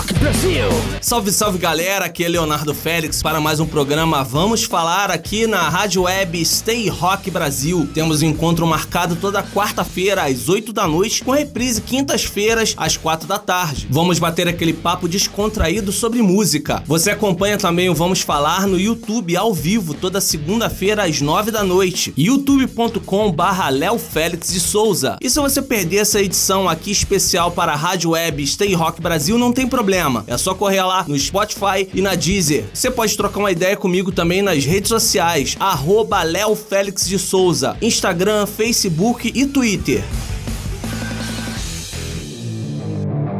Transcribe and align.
Rock 0.00 0.14
Brasil! 0.14 0.64
Salve, 1.02 1.30
salve 1.30 1.58
galera, 1.58 2.06
aqui 2.06 2.24
é 2.24 2.28
Leonardo 2.28 2.72
Félix 2.72 3.22
para 3.22 3.38
mais 3.38 3.60
um 3.60 3.66
programa 3.66 4.24
Vamos 4.24 4.64
Falar 4.64 5.10
aqui 5.10 5.46
na 5.46 5.68
Rádio 5.68 6.02
Web 6.02 6.42
Stay 6.42 6.88
Rock 6.88 7.30
Brasil. 7.30 7.86
Temos 7.92 8.22
um 8.22 8.26
encontro 8.26 8.66
marcado 8.66 9.14
toda 9.16 9.42
quarta-feira 9.42 10.24
às 10.24 10.48
8 10.48 10.72
da 10.72 10.86
noite, 10.86 11.22
com 11.22 11.32
reprise 11.32 11.82
quintas-feiras 11.82 12.74
às 12.78 12.96
4 12.96 13.28
da 13.28 13.38
tarde. 13.38 13.88
Vamos 13.90 14.18
bater 14.18 14.48
aquele 14.48 14.72
papo 14.72 15.06
descontraído 15.06 15.92
sobre 15.92 16.22
música. 16.22 16.82
Você 16.86 17.10
acompanha 17.10 17.58
também 17.58 17.90
o 17.90 17.94
Vamos 17.94 18.22
Falar 18.22 18.66
no 18.66 18.80
YouTube 18.80 19.36
ao 19.36 19.52
vivo 19.52 19.92
toda 19.92 20.18
segunda-feira 20.18 21.04
às 21.04 21.20
9 21.20 21.50
da 21.50 21.62
noite, 21.62 22.14
youtube.com 22.16 23.30
barra 23.32 23.68
Léo 23.68 23.98
Félix 23.98 24.50
de 24.50 24.60
Souza. 24.60 25.18
E 25.20 25.28
se 25.28 25.38
você 25.38 25.60
perder 25.60 25.98
essa 25.98 26.22
edição 26.22 26.66
aqui 26.66 26.90
especial 26.90 27.50
para 27.50 27.72
a 27.72 27.76
Rádio 27.76 28.10
Web 28.10 28.46
Stay 28.46 28.72
Rock 28.72 28.98
Brasil, 29.02 29.36
não 29.36 29.52
tem 29.52 29.66
problema. 29.66 29.89
É 30.26 30.36
só 30.38 30.54
correr 30.54 30.82
lá 30.82 31.04
no 31.06 31.18
Spotify 31.18 31.88
e 31.92 32.00
na 32.00 32.14
Deezer. 32.14 32.64
Você 32.72 32.90
pode 32.90 33.16
trocar 33.16 33.40
uma 33.40 33.50
ideia 33.50 33.76
comigo 33.76 34.12
também 34.12 34.42
nas 34.42 34.64
redes 34.64 34.88
sociais, 34.88 35.56
arroba 35.58 36.22
Léo 36.22 36.54
Félix 36.54 37.08
de 37.08 37.18
Souza, 37.18 37.76
Instagram, 37.82 38.46
Facebook 38.46 39.32
e 39.34 39.46
Twitter. 39.46 40.02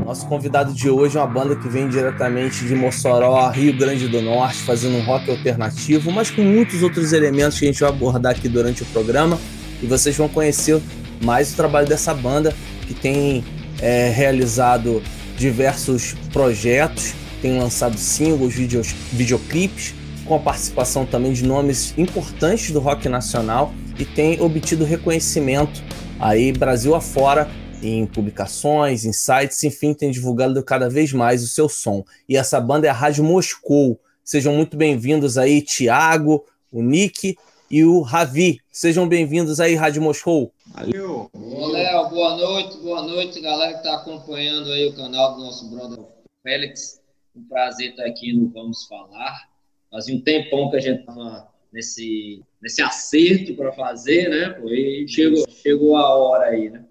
Nosso 0.04 0.26
convidado 0.26 0.72
de 0.72 0.90
hoje 0.90 1.16
é 1.16 1.20
uma 1.20 1.26
banda 1.28 1.54
que 1.54 1.68
vem 1.68 1.88
diretamente 1.88 2.64
de 2.64 2.74
Mossoró, 2.74 3.48
Rio 3.50 3.76
Grande 3.76 4.08
do 4.08 4.20
Norte, 4.20 4.58
fazendo 4.58 4.96
um 4.96 5.04
rock 5.04 5.30
alternativo, 5.30 6.10
mas 6.10 6.30
com 6.30 6.42
muitos 6.42 6.82
outros 6.82 7.12
elementos 7.12 7.60
que 7.60 7.64
a 7.64 7.68
gente 7.68 7.80
vai 7.80 7.90
abordar 7.90 8.32
aqui 8.32 8.48
durante 8.48 8.82
o 8.82 8.86
programa. 8.86 9.38
E 9.80 9.86
vocês 9.86 10.16
vão 10.16 10.28
conhecer 10.28 10.82
mais 11.22 11.52
o 11.52 11.56
trabalho 11.56 11.86
dessa 11.86 12.12
banda 12.12 12.52
que 12.88 12.92
tem 12.92 13.44
é, 13.80 14.10
realizado 14.10 15.00
diversos 15.40 16.12
projetos, 16.34 17.14
tem 17.40 17.58
lançado 17.58 17.96
singles, 17.96 18.52
videos, 18.52 18.88
videoclipes, 19.10 19.94
com 20.26 20.34
a 20.34 20.38
participação 20.38 21.06
também 21.06 21.32
de 21.32 21.42
nomes 21.44 21.94
importantes 21.96 22.70
do 22.70 22.78
rock 22.78 23.08
nacional 23.08 23.72
e 23.98 24.04
tem 24.04 24.38
obtido 24.38 24.84
reconhecimento 24.84 25.82
aí 26.18 26.52
Brasil 26.52 26.94
afora 26.94 27.48
em 27.82 28.04
publicações, 28.04 29.06
em 29.06 29.14
sites, 29.14 29.64
enfim, 29.64 29.94
tem 29.94 30.10
divulgado 30.10 30.62
cada 30.62 30.90
vez 30.90 31.10
mais 31.14 31.42
o 31.42 31.46
seu 31.46 31.70
som. 31.70 32.04
E 32.28 32.36
essa 32.36 32.60
banda 32.60 32.86
é 32.86 32.90
a 32.90 32.92
Rádio 32.92 33.24
Moscou. 33.24 33.98
Sejam 34.22 34.54
muito 34.54 34.76
bem-vindos 34.76 35.38
aí, 35.38 35.62
Tiago, 35.62 36.44
o 36.70 36.82
Nick 36.82 37.34
e 37.70 37.82
o 37.82 38.02
Ravi. 38.02 38.60
Sejam 38.70 39.08
bem-vindos 39.08 39.58
aí, 39.58 39.74
Rádio 39.74 40.02
Moscou. 40.02 40.52
Valeu. 40.80 41.30
Ô, 41.34 41.66
Léo, 41.66 42.08
boa 42.08 42.36
noite, 42.38 42.78
boa 42.78 43.02
noite, 43.02 43.38
galera 43.38 43.72
que 43.72 43.78
está 43.80 43.96
acompanhando 43.96 44.72
aí 44.72 44.88
o 44.88 44.96
canal 44.96 45.34
do 45.34 45.44
nosso 45.44 45.68
brother 45.68 45.98
Félix. 46.42 47.02
Um 47.36 47.44
prazer 47.44 47.90
estar 47.90 48.06
aqui 48.06 48.32
no 48.32 48.48
Vamos 48.48 48.86
Falar. 48.86 49.50
Fazia 49.90 50.16
um 50.16 50.22
tempão 50.22 50.70
que 50.70 50.76
a 50.78 50.80
gente 50.80 51.00
estava 51.00 51.46
nesse, 51.70 52.42
nesse 52.62 52.80
acerto 52.80 53.54
para 53.56 53.72
fazer, 53.72 54.30
né? 54.30 54.58
E 54.72 55.06
chegou, 55.06 55.44
chegou 55.50 55.96
a 55.98 56.14
hora 56.14 56.46
aí, 56.46 56.70
né? 56.70 56.82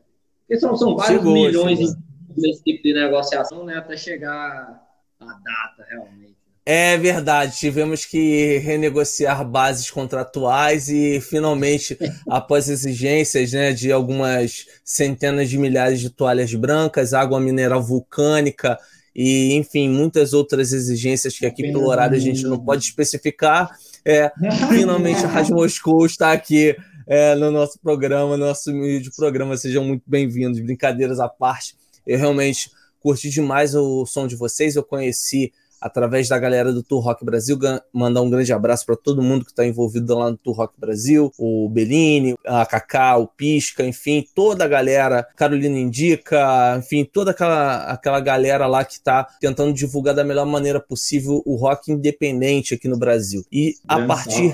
Porque 0.42 0.60
são, 0.60 0.78
são 0.78 0.96
vários 0.96 1.22
chegou, 1.22 1.34
milhões 1.34 1.80
chegou. 1.80 1.96
nesse 2.38 2.64
tipo 2.64 2.84
de 2.84 2.94
negociação, 2.94 3.66
né? 3.66 3.78
Até 3.78 3.98
chegar 3.98 4.88
a 5.20 5.26
data 5.26 5.88
realmente. 5.90 6.29
É 6.72 6.96
verdade, 7.00 7.58
tivemos 7.58 8.06
que 8.06 8.60
renegociar 8.60 9.44
bases 9.44 9.90
contratuais 9.90 10.88
e 10.88 11.20
finalmente, 11.20 11.98
após 12.30 12.70
exigências 12.70 13.54
né, 13.54 13.74
de 13.74 13.92
algumas 13.92 14.68
centenas 14.86 15.50
de 15.50 15.58
milhares 15.58 16.00
de 16.00 16.12
toalhas 16.12 16.54
brancas, 16.54 17.12
água 17.12 17.40
mineral 17.40 17.82
vulcânica 17.82 18.78
e, 19.16 19.56
enfim, 19.56 19.90
muitas 19.90 20.32
outras 20.32 20.72
exigências 20.72 21.40
que 21.40 21.48
aqui 21.48 21.64
pelo 21.64 21.88
horário 21.88 22.16
a 22.16 22.20
gente 22.20 22.44
não 22.44 22.64
pode 22.64 22.84
especificar, 22.84 23.76
é, 24.06 24.32
finalmente 24.70 25.26
a 25.26 25.28
Rádio 25.28 25.56
Moscou 25.56 26.06
está 26.06 26.32
aqui 26.32 26.78
é, 27.08 27.34
no 27.34 27.50
nosso 27.50 27.80
programa, 27.80 28.38
no 28.38 28.46
nosso 28.46 28.72
de 28.72 29.10
programa. 29.16 29.58
Sejam 29.58 29.84
muito 29.84 30.04
bem-vindos, 30.06 30.60
brincadeiras 30.60 31.20
à 31.20 31.28
parte. 31.28 31.76
Eu 32.06 32.20
realmente 32.20 32.70
curti 33.00 33.28
demais 33.32 33.74
o 33.74 34.06
som 34.06 34.28
de 34.28 34.36
vocês, 34.36 34.76
eu 34.76 34.84
conheci 34.84 35.52
através 35.82 36.28
da 36.28 36.38
galera 36.38 36.72
do 36.72 36.84
Tour 36.84 37.04
Rock 37.04 37.24
Brasil. 37.26 37.58
Mandar 37.94 38.22
um 38.22 38.30
grande 38.30 38.52
abraço 38.54 38.86
para 38.86 38.96
todo 38.96 39.22
mundo 39.22 39.46
que 39.46 39.52
está 39.52 39.66
envolvido 39.66 40.16
lá 40.16 40.32
no 40.32 40.38
Tour 40.38 40.56
Rock 40.56 40.74
Brasil, 40.78 41.32
o 41.38 41.70
Bellini, 41.70 42.36
a 42.46 42.66
Kaká, 42.66 43.18
o 43.18 43.28
Pisca, 43.28 43.86
enfim, 43.86 44.26
toda 44.34 44.66
a 44.66 44.68
galera, 44.68 45.28
Carolina 45.36 45.78
Indica, 45.78 46.78
enfim, 46.78 47.04
toda 47.04 47.32
aquela, 47.32 47.84
aquela 47.86 48.20
galera 48.20 48.68
lá 48.68 48.84
que 48.84 48.94
está 48.94 49.28
tentando 49.40 49.74
divulgar 49.74 50.16
da 50.16 50.24
melhor 50.24 50.46
maneira 50.46 50.80
possível 50.80 51.42
o 51.46 51.56
rock 51.56 51.92
independente 51.92 52.74
aqui 52.74 52.88
no 52.88 52.98
Brasil. 52.98 53.44
E 53.52 53.76
a 53.88 54.06
partir. 54.06 54.54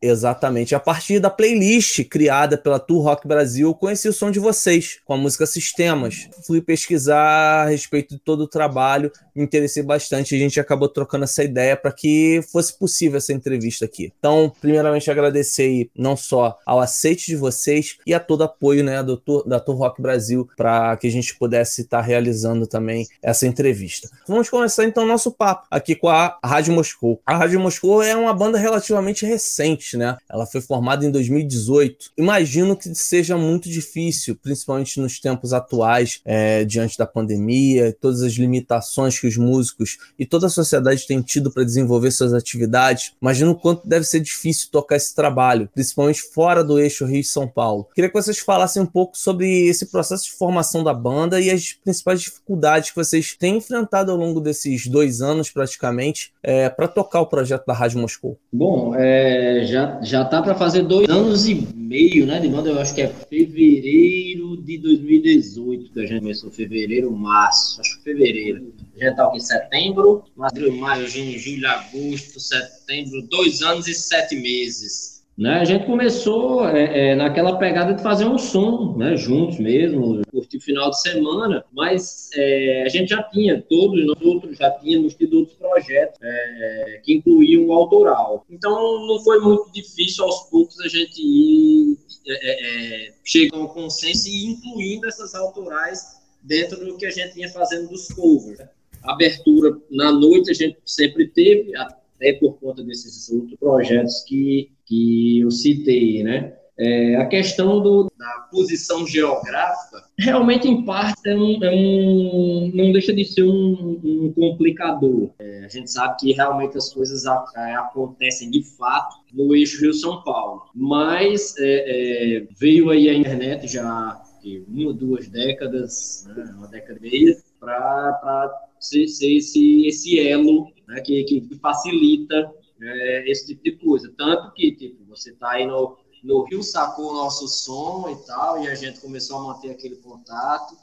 Exatamente. 0.00 0.74
A 0.74 0.80
partir 0.80 1.20
da 1.20 1.30
playlist 1.30 2.04
criada 2.04 2.56
pela 2.56 2.78
Tour 2.78 3.02
Rock 3.02 3.26
Brasil, 3.26 3.68
eu 3.68 3.74
conheci 3.74 4.08
o 4.08 4.12
som 4.12 4.30
de 4.30 4.38
vocês, 4.38 4.98
com 5.04 5.14
a 5.14 5.16
música 5.16 5.46
Sistemas. 5.46 6.28
Fui 6.46 6.60
pesquisar 6.60 7.66
a 7.66 7.68
respeito 7.68 8.14
de 8.14 8.20
todo 8.20 8.42
o 8.42 8.48
trabalho, 8.48 9.10
me 9.34 9.44
interessei 9.44 9.82
bastante. 9.82 10.34
A 10.34 10.38
gente 10.38 10.47
gente 10.48 10.60
acabou 10.60 10.88
trocando 10.88 11.24
essa 11.24 11.42
ideia 11.42 11.76
para 11.76 11.92
que 11.92 12.40
fosse 12.50 12.76
possível 12.76 13.18
essa 13.18 13.32
entrevista 13.32 13.84
aqui. 13.84 14.12
Então, 14.18 14.52
primeiramente, 14.60 15.10
agradecer 15.10 15.90
não 15.96 16.16
só 16.16 16.58
ao 16.66 16.80
aceite 16.80 17.26
de 17.26 17.36
vocês 17.36 17.96
e 18.06 18.14
a 18.14 18.20
todo 18.20 18.44
apoio 18.44 18.82
né, 18.82 19.02
do, 19.02 19.20
da 19.46 19.60
Tour 19.60 19.76
Rock 19.76 20.00
Brasil 20.00 20.48
para 20.56 20.96
que 20.96 21.06
a 21.06 21.10
gente 21.10 21.36
pudesse 21.36 21.82
estar 21.82 21.98
tá 21.98 22.02
realizando 22.02 22.66
também 22.66 23.06
essa 23.22 23.46
entrevista. 23.46 24.08
Vamos 24.26 24.48
começar 24.48 24.84
então 24.84 25.06
nosso 25.06 25.30
papo 25.32 25.66
aqui 25.70 25.94
com 25.94 26.08
a 26.08 26.38
Rádio 26.44 26.72
Moscou. 26.72 27.20
A 27.24 27.36
Rádio 27.36 27.60
Moscou 27.60 28.02
é 28.02 28.14
uma 28.16 28.34
banda 28.34 28.58
relativamente 28.58 29.26
recente, 29.26 29.96
né? 29.96 30.16
Ela 30.28 30.46
foi 30.46 30.60
formada 30.60 31.04
em 31.04 31.10
2018. 31.10 32.12
Imagino 32.16 32.76
que 32.76 32.94
seja 32.94 33.36
muito 33.36 33.68
difícil, 33.68 34.36
principalmente 34.36 35.00
nos 35.00 35.20
tempos 35.20 35.52
atuais, 35.52 36.20
é, 36.24 36.64
diante 36.64 36.96
da 36.96 37.06
pandemia, 37.06 37.96
todas 38.00 38.22
as 38.22 38.32
limitações 38.32 39.18
que 39.18 39.26
os 39.26 39.36
músicos 39.36 39.98
e 40.18 40.26
toda 40.38 40.46
a 40.46 40.50
sociedade 40.50 41.04
tem 41.04 41.20
tido 41.20 41.50
para 41.50 41.64
desenvolver 41.64 42.12
suas 42.12 42.32
atividades, 42.32 43.12
imagino 43.20 43.50
o 43.50 43.54
quanto 43.56 43.86
deve 43.88 44.04
ser 44.04 44.20
difícil 44.20 44.68
tocar 44.70 44.94
esse 44.94 45.12
trabalho, 45.12 45.68
principalmente 45.74 46.22
fora 46.22 46.62
do 46.62 46.78
eixo 46.78 47.04
Rio-São 47.04 47.48
Paulo. 47.48 47.88
Queria 47.92 48.08
que 48.08 48.14
vocês 48.14 48.38
falassem 48.38 48.80
um 48.80 48.86
pouco 48.86 49.18
sobre 49.18 49.66
esse 49.66 49.86
processo 49.86 50.26
de 50.26 50.32
formação 50.32 50.84
da 50.84 50.94
banda 50.94 51.40
e 51.40 51.50
as 51.50 51.72
principais 51.72 52.20
dificuldades 52.20 52.90
que 52.90 52.96
vocês 52.96 53.34
têm 53.36 53.56
enfrentado 53.56 54.12
ao 54.12 54.16
longo 54.16 54.40
desses 54.40 54.86
dois 54.86 55.20
anos, 55.20 55.50
praticamente, 55.50 56.32
é, 56.40 56.68
para 56.68 56.86
tocar 56.86 57.20
o 57.20 57.26
projeto 57.26 57.66
da 57.66 57.74
Rádio 57.74 57.98
Moscou. 57.98 58.38
Bom, 58.52 58.94
é, 58.94 59.64
já, 59.66 60.00
já 60.02 60.24
tá 60.24 60.40
para 60.40 60.54
fazer 60.54 60.82
dois 60.84 61.08
anos 61.08 61.48
e 61.48 61.54
meio, 61.74 62.26
né, 62.26 62.38
de 62.38 62.46
banda, 62.46 62.68
eu 62.68 62.78
acho 62.78 62.94
que 62.94 63.02
é 63.02 63.08
fevereiro 63.08 64.56
de 64.62 64.78
2018 64.78 65.92
que 65.92 66.00
a 66.00 66.06
gente 66.06 66.20
começou, 66.20 66.48
fevereiro, 66.48 67.10
março, 67.10 67.80
acho 67.80 67.98
que 67.98 68.04
fevereiro. 68.04 68.72
A 69.00 69.04
gente 69.04 69.16
tá 69.16 69.26
aqui 69.26 69.36
em 69.36 69.40
setembro, 69.40 70.24
abril, 70.40 70.76
maio, 70.76 71.06
junho, 71.06 71.38
julho, 71.38 71.68
agosto, 71.68 72.40
setembro, 72.40 73.22
dois 73.28 73.62
anos 73.62 73.86
e 73.86 73.94
sete 73.94 74.34
meses. 74.36 75.18
Né? 75.38 75.60
A 75.60 75.64
gente 75.64 75.86
começou 75.86 76.68
é, 76.68 77.10
é, 77.10 77.14
naquela 77.14 77.56
pegada 77.56 77.94
de 77.94 78.02
fazer 78.02 78.24
um 78.24 78.36
som, 78.36 78.96
né, 78.96 79.16
juntos 79.16 79.60
mesmo, 79.60 80.20
curtir 80.32 80.56
o 80.56 80.60
final 80.60 80.90
de 80.90 81.00
semana, 81.00 81.64
mas 81.72 82.28
é, 82.34 82.82
a 82.84 82.88
gente 82.88 83.10
já 83.10 83.22
tinha, 83.22 83.62
todos 83.70 84.04
nós 84.04 84.20
outros 84.20 84.58
já 84.58 84.68
tínhamos 84.72 85.14
tido 85.14 85.38
outros 85.38 85.56
projetos 85.56 86.18
é, 86.20 87.00
que 87.04 87.14
incluíam 87.14 87.66
o 87.66 87.72
autoral. 87.72 88.44
Então 88.50 89.06
não 89.06 89.22
foi 89.22 89.38
muito 89.38 89.70
difícil 89.70 90.24
aos 90.24 90.50
poucos 90.50 90.80
a 90.80 90.88
gente 90.88 91.22
ir 91.22 91.96
é, 92.26 93.06
é, 93.06 93.12
chegando 93.24 93.62
ao 93.62 93.68
consenso 93.68 94.28
e 94.28 94.44
incluindo 94.44 95.06
essas 95.06 95.36
autorais 95.36 96.18
dentro 96.42 96.84
do 96.84 96.96
que 96.96 97.06
a 97.06 97.10
gente 97.10 97.34
vinha 97.34 97.48
fazendo 97.48 97.88
dos 97.90 98.08
covers. 98.08 98.58
Abertura 99.04 99.76
na 99.90 100.12
noite 100.12 100.50
a 100.50 100.54
gente 100.54 100.78
sempre 100.84 101.28
teve, 101.28 101.74
até 101.76 102.32
por 102.34 102.58
conta 102.58 102.82
desses 102.82 103.30
outros 103.30 103.58
projetos 103.58 104.24
que, 104.26 104.70
que 104.86 105.40
eu 105.40 105.50
citei, 105.50 106.22
né? 106.22 106.54
É, 106.80 107.16
a 107.16 107.26
questão 107.26 107.82
do, 107.82 108.08
da 108.16 108.46
posição 108.52 109.04
geográfica, 109.04 110.04
realmente, 110.16 110.68
em 110.68 110.84
parte, 110.84 111.28
é 111.28 111.34
um, 111.34 111.64
é 111.64 111.70
um 111.72 112.70
não 112.72 112.92
deixa 112.92 113.12
de 113.12 113.24
ser 113.24 113.42
um, 113.42 114.00
um 114.04 114.32
complicador. 114.32 115.30
É, 115.40 115.64
a 115.64 115.68
gente 115.68 115.90
sabe 115.90 116.16
que 116.20 116.32
realmente 116.32 116.78
as 116.78 116.92
coisas 116.94 117.26
a, 117.26 117.44
a, 117.56 117.80
acontecem 117.80 118.48
de 118.48 118.62
fato 118.62 119.16
no 119.32 119.56
eixo 119.56 119.80
Rio-São 119.80 120.22
Paulo, 120.22 120.66
mas 120.72 121.52
é, 121.58 122.36
é, 122.36 122.46
veio 122.60 122.90
aí 122.90 123.08
a 123.08 123.14
internet 123.14 123.66
já 123.66 124.22
uma, 124.68 124.92
duas 124.92 125.28
décadas, 125.28 126.26
né, 126.28 126.54
uma 126.56 126.68
década 126.68 126.98
e 127.02 127.10
meia, 127.10 127.36
para 127.58 128.67
ser, 128.80 129.06
ser 129.08 129.36
esse, 129.36 129.86
esse 129.86 130.18
elo 130.20 130.72
né, 130.86 131.00
que, 131.00 131.24
que 131.24 131.48
facilita 131.60 132.52
é, 132.80 133.30
esse 133.30 133.46
tipo 133.46 133.62
de 133.62 133.72
coisa. 133.72 134.12
Tanto 134.16 134.52
que, 134.54 134.72
tipo, 134.72 135.04
você 135.06 135.30
está 135.30 135.50
aí 135.50 135.66
no, 135.66 135.96
no 136.22 136.44
Rio, 136.44 136.62
sacou 136.62 137.10
o 137.10 137.14
nosso 137.14 137.48
som 137.48 138.08
e 138.10 138.26
tal, 138.26 138.62
e 138.62 138.68
a 138.68 138.74
gente 138.74 139.00
começou 139.00 139.38
a 139.38 139.42
manter 139.42 139.70
aquele 139.70 139.96
contato 139.96 140.76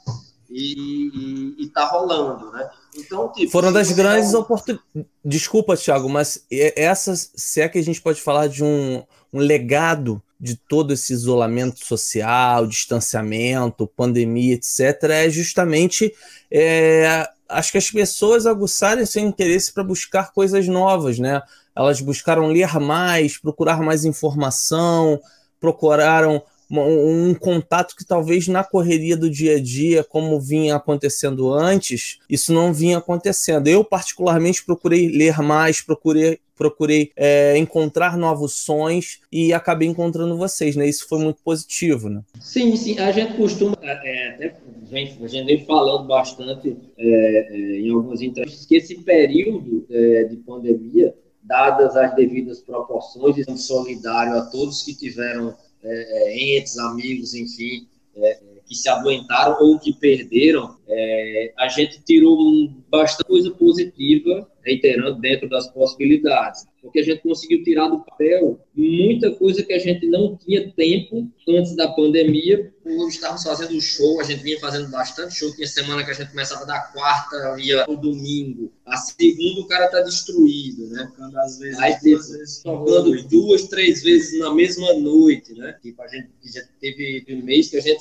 e, 0.48 1.56
e, 1.58 1.64
e 1.64 1.68
tá 1.68 1.86
rolando, 1.86 2.50
né? 2.52 2.68
Então, 2.96 3.32
tipo, 3.32 3.50
Foram 3.50 3.72
das 3.72 3.90
grandes 3.92 4.32
tá... 4.32 4.38
oportunidades. 4.38 4.86
Desculpa, 5.24 5.76
Thiago, 5.76 6.08
mas 6.08 6.46
essas, 6.50 7.32
se 7.34 7.60
é 7.60 7.68
que 7.68 7.78
a 7.78 7.82
gente 7.82 8.00
pode 8.00 8.20
falar 8.20 8.46
de 8.46 8.62
um, 8.62 9.02
um 9.32 9.40
legado 9.40 10.22
de 10.38 10.54
todo 10.54 10.92
esse 10.92 11.12
isolamento 11.12 11.84
social, 11.84 12.66
distanciamento, 12.66 13.86
pandemia, 13.86 14.54
etc., 14.54 15.02
é 15.10 15.30
justamente 15.30 16.12
é, 16.50 17.26
acho 17.48 17.72
que 17.72 17.78
as 17.78 17.90
pessoas 17.90 18.46
aguçarem 18.46 19.06
seu 19.06 19.22
interesse 19.22 19.72
para 19.72 19.84
buscar 19.84 20.32
coisas 20.32 20.66
novas, 20.66 21.18
né? 21.18 21.42
Elas 21.74 22.00
buscaram 22.00 22.46
ler 22.48 22.78
mais, 22.80 23.38
procurar 23.38 23.80
mais 23.80 24.04
informação, 24.04 25.20
procuraram 25.60 26.42
um, 26.70 27.34
contato 27.34 27.94
que 27.96 28.04
talvez 28.04 28.48
na 28.48 28.64
correria 28.64 29.16
do 29.16 29.30
dia 29.30 29.56
a 29.56 29.62
dia, 29.62 30.04
como 30.04 30.40
vinha 30.40 30.76
acontecendo 30.76 31.52
antes, 31.52 32.18
isso 32.28 32.52
não 32.52 32.72
vinha 32.72 32.98
acontecendo. 32.98 33.68
Eu, 33.68 33.84
particularmente, 33.84 34.64
procurei 34.64 35.08
ler 35.08 35.40
mais, 35.42 35.80
procurei 35.80 36.40
procurei 36.56 37.12
é, 37.14 37.56
encontrar 37.58 38.16
novos 38.16 38.54
sons 38.54 39.20
e 39.30 39.52
acabei 39.52 39.86
encontrando 39.86 40.38
vocês, 40.38 40.74
né? 40.74 40.88
Isso 40.88 41.06
foi 41.06 41.18
muito 41.18 41.38
positivo, 41.44 42.08
né? 42.08 42.22
Sim, 42.40 42.74
sim. 42.76 42.98
A 42.98 43.12
gente 43.12 43.34
costuma, 43.34 43.76
é, 43.82 44.28
até 44.30 44.56
a 44.90 45.26
gente 45.28 45.44
vem 45.44 45.64
falando 45.66 46.06
bastante 46.06 46.76
é, 46.96 47.06
é, 47.06 47.80
em 47.80 47.90
algumas 47.90 48.22
entrevistas 48.22 48.64
que 48.64 48.76
esse 48.76 49.02
período 49.02 49.86
é, 49.90 50.24
de 50.24 50.36
pandemia, 50.36 51.14
dadas 51.42 51.94
as 51.94 52.14
devidas 52.16 52.60
proporções, 52.60 53.36
e 53.36 53.58
solidário 53.58 54.36
a 54.36 54.46
todos 54.46 54.82
que 54.82 54.94
tiveram 54.94 55.54
é, 55.86 56.28
é, 56.28 56.58
entes, 56.58 56.76
amigos, 56.78 57.34
enfim, 57.34 57.86
é, 58.16 58.38
que 58.66 58.74
se 58.74 58.88
aguentaram 58.88 59.56
ou 59.60 59.78
que 59.78 59.92
perderam, 59.92 60.76
é, 60.88 61.52
a 61.56 61.68
gente 61.68 62.02
tirou 62.02 62.68
bastante 62.90 63.26
coisa 63.26 63.50
positiva, 63.52 64.50
reiterando, 64.64 65.20
dentro 65.20 65.48
das 65.48 65.68
possibilidades 65.68 66.66
porque 66.86 67.00
a 67.00 67.02
gente 67.02 67.22
conseguiu 67.22 67.62
tirar 67.64 67.88
do 67.88 67.98
papel 67.98 68.60
muita 68.74 69.30
coisa 69.32 69.62
que 69.62 69.72
a 69.72 69.78
gente 69.78 70.06
não 70.06 70.36
tinha 70.36 70.70
tempo 70.72 71.28
antes 71.48 71.74
da 71.74 71.88
pandemia, 71.88 72.72
por 72.82 73.08
estarmos 73.08 73.42
fazendo 73.42 73.80
show, 73.80 74.20
a 74.20 74.24
gente 74.24 74.42
vinha 74.42 74.60
fazendo 74.60 74.88
bastante 74.88 75.34
show, 75.34 75.52
tinha 75.54 75.66
semana 75.66 76.04
que 76.04 76.10
a 76.10 76.14
gente 76.14 76.30
começava 76.30 76.64
da 76.64 76.78
quarta, 76.78 77.56
ia 77.58 77.84
no 77.86 77.96
domingo, 77.96 78.72
a 78.86 78.96
segunda 78.96 79.60
o 79.60 79.66
cara 79.66 79.88
tá 79.88 80.00
destruído, 80.00 80.86
né? 80.88 81.10
Tocando 81.10 81.38
às 81.38 81.58
vezes, 81.58 81.78
Aí, 81.80 81.90
duas 81.90 82.02
tipo, 82.02 82.38
vezes 82.38 82.62
tocando 82.62 83.28
duas, 83.28 83.64
três 83.64 84.02
vezes 84.02 84.38
na 84.38 84.54
mesma 84.54 84.94
noite, 84.94 85.52
né? 85.54 85.76
Tipo, 85.82 86.02
a 86.02 86.06
gente, 86.06 86.30
gente 86.44 86.68
teve 86.80 87.24
um 87.30 87.42
mês 87.42 87.68
que 87.68 87.76
a 87.76 87.82
gente 87.82 88.00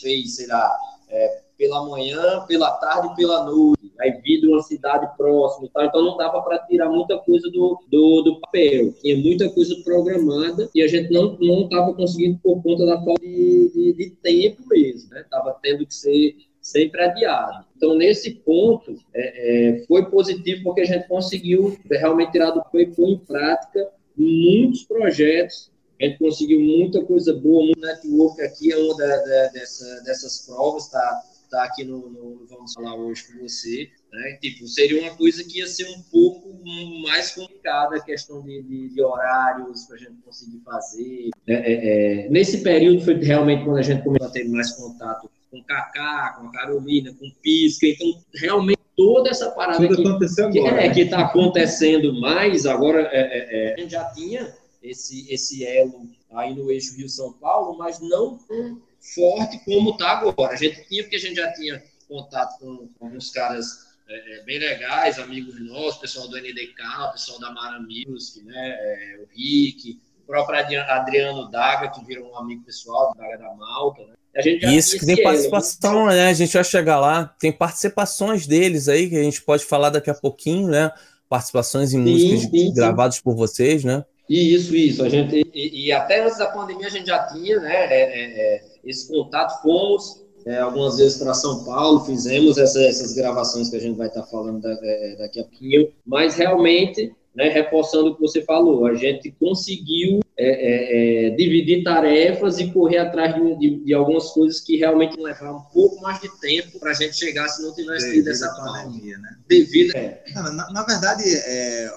fez, 0.00 0.36
sei 0.36 0.46
lá, 0.46 0.70
é, 1.08 1.40
pela 1.56 1.88
manhã, 1.88 2.44
pela 2.46 2.70
tarde 2.72 3.08
e 3.12 3.16
pela 3.16 3.44
noite. 3.44 3.77
Aí 4.00 4.12
vidro 4.22 4.52
uma 4.52 4.62
cidade 4.62 5.08
próxima 5.16 5.66
e 5.66 5.70
tal. 5.70 5.84
Então 5.84 6.04
não 6.04 6.16
dava 6.16 6.40
para 6.42 6.58
tirar 6.60 6.88
muita 6.88 7.18
coisa 7.18 7.50
do, 7.50 7.78
do, 7.90 8.22
do, 8.22 8.40
papel. 8.40 8.92
Tinha 9.00 9.16
muita 9.16 9.48
coisa 9.50 9.74
programada 9.84 10.68
e 10.74 10.82
a 10.82 10.86
gente 10.86 11.10
não 11.12 11.34
estava 11.64 11.92
conseguindo 11.94 12.38
por 12.42 12.62
conta 12.62 12.86
da 12.86 13.02
falta 13.02 13.20
de, 13.20 13.70
de, 13.74 13.92
de 13.94 14.10
tempo 14.22 14.62
mesmo. 14.68 15.10
Né? 15.10 15.24
Tava 15.30 15.56
tendo 15.62 15.86
que 15.86 15.94
ser 15.94 16.36
sempre 16.60 17.02
adiado. 17.02 17.64
Então, 17.76 17.96
nesse 17.96 18.30
ponto, 18.30 18.96
é, 19.14 19.78
é, 19.80 19.86
foi 19.86 20.04
positivo 20.10 20.64
porque 20.64 20.82
a 20.82 20.86
gente 20.86 21.08
conseguiu 21.08 21.76
realmente 21.90 22.32
tirar 22.32 22.50
do 22.50 22.62
papel 22.62 22.92
pôr 22.94 23.08
em 23.08 23.18
prática 23.18 23.88
muitos 24.16 24.84
projetos 24.84 25.70
a 26.00 26.04
gente 26.04 26.18
conseguiu 26.18 26.60
muita 26.60 27.04
coisa 27.04 27.34
boa, 27.34 27.64
muito 27.64 27.80
network 27.80 28.40
aqui 28.40 28.72
é 28.72 28.76
uma 28.76 28.96
da, 28.96 29.06
da, 29.06 29.46
dessa, 29.48 30.02
dessas 30.04 30.46
provas, 30.46 30.88
tá? 30.88 31.22
Tá 31.50 31.64
aqui 31.64 31.84
no, 31.84 32.10
no, 32.10 32.46
Vamos 32.46 32.74
Falar 32.74 32.94
hoje 32.94 33.24
com 33.26 33.40
você. 33.40 33.88
Né? 34.12 34.38
Tipo, 34.40 34.66
seria 34.66 35.00
uma 35.00 35.16
coisa 35.16 35.42
que 35.44 35.58
ia 35.58 35.66
ser 35.66 35.88
um 35.88 36.02
pouco 36.10 36.62
mais 37.02 37.34
complicada 37.34 37.96
a 37.96 38.00
questão 38.00 38.42
de, 38.42 38.62
de, 38.62 38.88
de 38.90 39.02
horários 39.02 39.84
para 39.84 39.96
a 39.96 39.98
gente 39.98 40.16
conseguir 40.24 40.60
fazer. 40.60 41.30
É, 41.46 41.54
é, 41.54 42.26
é, 42.26 42.28
nesse 42.28 42.62
período 42.62 43.02
foi 43.02 43.14
realmente 43.14 43.64
quando 43.64 43.78
a 43.78 43.82
gente 43.82 44.02
começou 44.02 44.28
a 44.28 44.30
ter 44.30 44.48
mais 44.48 44.72
contato 44.72 45.30
com 45.50 45.58
o 45.58 45.64
Kaká, 45.64 46.36
com 46.38 46.48
a 46.48 46.52
Carolina, 46.52 47.14
com 47.14 47.26
o 47.26 47.34
Pisca. 47.42 47.86
Então, 47.86 48.22
realmente, 48.34 48.80
toda 48.96 49.30
essa 49.30 49.50
parada 49.50 49.86
Tudo 49.88 50.18
que, 50.18 50.50
que, 50.50 50.58
é, 50.58 50.90
que 50.90 51.00
está 51.02 51.20
acontecendo 51.20 52.20
mais 52.20 52.66
agora, 52.66 53.08
é, 53.12 53.20
é, 53.20 53.70
é, 53.70 53.74
a 53.74 53.80
gente 53.80 53.92
já 53.92 54.04
tinha 54.10 54.54
esse, 54.82 55.32
esse 55.32 55.64
elo 55.64 56.08
aí 56.32 56.54
no 56.54 56.70
eixo 56.70 56.96
Rio-São 56.96 57.32
Paulo, 57.32 57.78
mas 57.78 58.00
não 58.00 58.36
tão 58.38 58.82
forte 59.00 59.58
como 59.64 59.90
está 59.90 60.10
agora. 60.10 60.52
A 60.52 60.56
gente 60.56 60.86
tinha, 60.88 61.02
porque 61.02 61.16
a 61.16 61.20
gente 61.20 61.36
já 61.36 61.52
tinha 61.52 61.82
contato 62.08 62.58
com, 62.58 62.88
com 62.98 63.06
alguns 63.06 63.30
caras 63.30 63.88
é, 64.08 64.38
é 64.38 64.44
bem 64.44 64.58
legais, 64.58 65.18
amigos 65.18 65.60
nossos, 65.60 66.00
pessoal 66.00 66.28
do 66.28 66.36
NDK, 66.36 67.12
pessoal 67.12 67.38
da 67.38 67.52
Mara 67.52 67.80
Music, 67.80 68.42
né, 68.44 68.76
é, 68.80 69.20
o 69.20 69.28
Rick, 69.36 70.00
o 70.22 70.26
próprio 70.26 70.82
Adriano 70.82 71.50
Daga, 71.50 71.88
que 71.90 72.04
virou 72.04 72.30
um 72.30 72.36
amigo 72.36 72.64
pessoal, 72.64 73.12
do 73.12 73.18
Daga 73.18 73.38
da 73.38 73.54
Malta, 73.54 74.02
né? 74.06 74.14
Isso 74.62 74.98
que 74.98 75.06
tem 75.06 75.22
participação, 75.22 76.02
elo, 76.02 76.10
né? 76.10 76.28
A 76.28 76.32
gente 76.32 76.52
vai 76.52 76.62
chegar 76.62 77.00
lá. 77.00 77.24
Tem 77.40 77.50
participações 77.50 78.46
deles 78.46 78.88
aí 78.88 79.08
que 79.08 79.16
a 79.16 79.22
gente 79.22 79.42
pode 79.42 79.64
falar 79.64 79.90
daqui 79.90 80.10
a 80.10 80.14
pouquinho, 80.14 80.68
né? 80.68 80.92
Participações 81.28 81.92
em 81.92 82.04
sim, 82.04 82.32
músicas 82.32 82.60
sim, 82.60 82.74
gravadas 82.74 83.16
sim. 83.16 83.22
por 83.22 83.34
vocês, 83.34 83.82
né? 83.82 84.04
Isso, 84.28 84.76
isso. 84.76 85.02
A 85.02 85.08
gente, 85.08 85.42
e, 85.54 85.86
e, 85.86 85.92
até 85.92 86.22
antes 86.22 86.38
da 86.38 86.46
pandemia 86.46 86.86
a 86.86 86.90
gente 86.90 87.06
já 87.06 87.26
tinha 87.28 87.58
né, 87.60 87.74
é, 87.86 88.02
é, 88.02 88.56
é 88.56 88.64
esse 88.88 89.08
contato. 89.08 89.62
Fomos 89.62 90.24
é, 90.46 90.58
algumas 90.58 90.96
vezes 90.96 91.18
para 91.18 91.34
São 91.34 91.64
Paulo, 91.64 92.00
fizemos 92.00 92.56
essa, 92.56 92.80
essas 92.82 93.12
gravações 93.12 93.68
que 93.68 93.76
a 93.76 93.80
gente 93.80 93.96
vai 93.96 94.08
estar 94.08 94.22
tá 94.22 94.26
falando 94.26 94.60
da, 94.60 94.72
é, 94.82 95.16
daqui 95.16 95.40
a 95.40 95.44
pouquinho, 95.44 95.92
mas 96.06 96.36
realmente, 96.36 97.12
né, 97.34 97.48
reforçando 97.48 98.10
o 98.10 98.14
que 98.14 98.20
você 98.22 98.42
falou, 98.42 98.86
a 98.86 98.94
gente 98.94 99.30
conseguiu 99.32 100.20
é, 100.38 101.34
dividir 101.36 101.82
tarefas 101.82 102.58
e 102.58 102.70
correr 102.70 102.98
atrás 102.98 103.34
de, 103.34 103.58
de, 103.58 103.84
de, 103.84 103.94
algumas 103.94 104.30
coisas 104.30 104.60
que 104.60 104.76
realmente 104.76 105.20
levaram 105.20 105.56
um 105.56 105.72
pouco 105.72 106.00
mais 106.00 106.20
de 106.20 106.28
tempo 106.40 106.78
para 106.78 106.92
a 106.92 106.94
gente 106.94 107.16
chegar 107.16 107.48
se 107.48 107.62
não 107.62 107.74
tivesse 107.74 108.12
tido 108.12 108.28
essa 108.28 108.48
pandemia. 108.54 109.18
Né? 109.18 109.36
Devido. 109.48 109.92
Na, 110.34 110.72
na, 110.72 110.82
verdade, 110.84 111.24
é, 111.26 111.90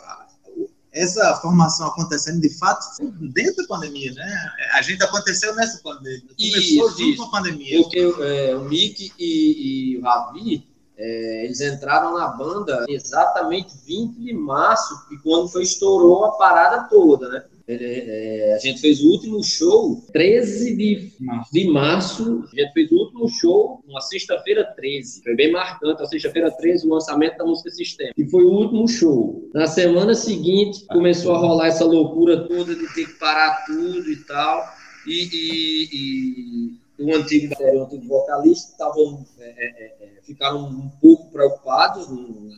essa 0.91 1.35
formação 1.35 1.87
acontecendo 1.87 2.41
de 2.41 2.49
fato 2.49 2.85
dentro 3.33 3.63
da 3.63 3.67
pandemia, 3.67 4.11
né? 4.13 4.51
A 4.73 4.81
gente 4.81 5.01
aconteceu 5.03 5.55
nessa 5.55 5.81
pandemia. 5.81 6.21
Começou 6.21 6.89
isso, 6.89 6.97
junto 6.97 7.17
com 7.17 7.23
a 7.23 7.31
pandemia. 7.31 7.81
Porque 7.81 7.99
é, 7.99 8.55
o 8.55 8.65
Mick 8.65 9.13
e, 9.17 9.93
e 9.93 9.97
o 9.97 10.01
Ravi, 10.01 10.67
é, 10.97 11.45
eles 11.45 11.61
entraram 11.61 12.13
na 12.13 12.27
banda 12.27 12.85
exatamente 12.89 13.73
20 13.85 14.19
de 14.19 14.33
março, 14.33 14.93
e 15.11 15.17
quando 15.17 15.47
foi 15.47 15.63
estourou 15.63 16.25
a 16.25 16.31
parada 16.33 16.83
toda, 16.89 17.29
né? 17.29 17.43
É, 17.79 18.53
a 18.55 18.59
gente 18.59 18.81
fez 18.81 19.01
o 19.01 19.09
último 19.09 19.43
show 19.43 20.01
13 20.11 20.75
de, 20.75 21.11
de 21.51 21.67
março. 21.69 22.43
A 22.51 22.61
gente 22.61 22.73
fez 22.73 22.91
o 22.91 22.95
último 22.95 23.27
show 23.29 23.83
uma 23.87 24.01
sexta-feira 24.01 24.63
13. 24.75 25.23
Foi 25.23 25.35
bem 25.35 25.51
marcante. 25.51 26.01
A 26.01 26.05
sexta-feira 26.05 26.51
13, 26.51 26.87
o 26.87 26.93
lançamento 26.93 27.37
da 27.37 27.45
música 27.45 27.69
Sistema. 27.69 28.11
E 28.17 28.25
foi 28.29 28.43
o 28.43 28.51
último 28.51 28.87
show. 28.87 29.49
Na 29.53 29.67
semana 29.67 30.13
seguinte, 30.13 30.85
começou 30.87 31.33
a 31.33 31.37
rolar 31.37 31.67
essa 31.67 31.85
loucura 31.85 32.47
toda 32.47 32.75
de 32.75 32.93
ter 32.93 33.05
que 33.05 33.13
parar 33.13 33.65
tudo 33.65 34.11
e 34.11 34.17
tal. 34.25 34.63
E, 35.07 35.29
e, 35.33 35.89
e 35.93 36.81
o 37.01 37.15
antigo 37.15 37.53
o 37.59 37.83
antigo 37.83 38.07
vocalista, 38.07 38.71
estavam 38.71 39.25
é, 39.39 39.45
é, 39.45 39.85
é, 40.01 40.21
ficaram 40.23 40.65
um 40.65 40.89
pouco 41.01 41.31
preocupados, 41.31 42.07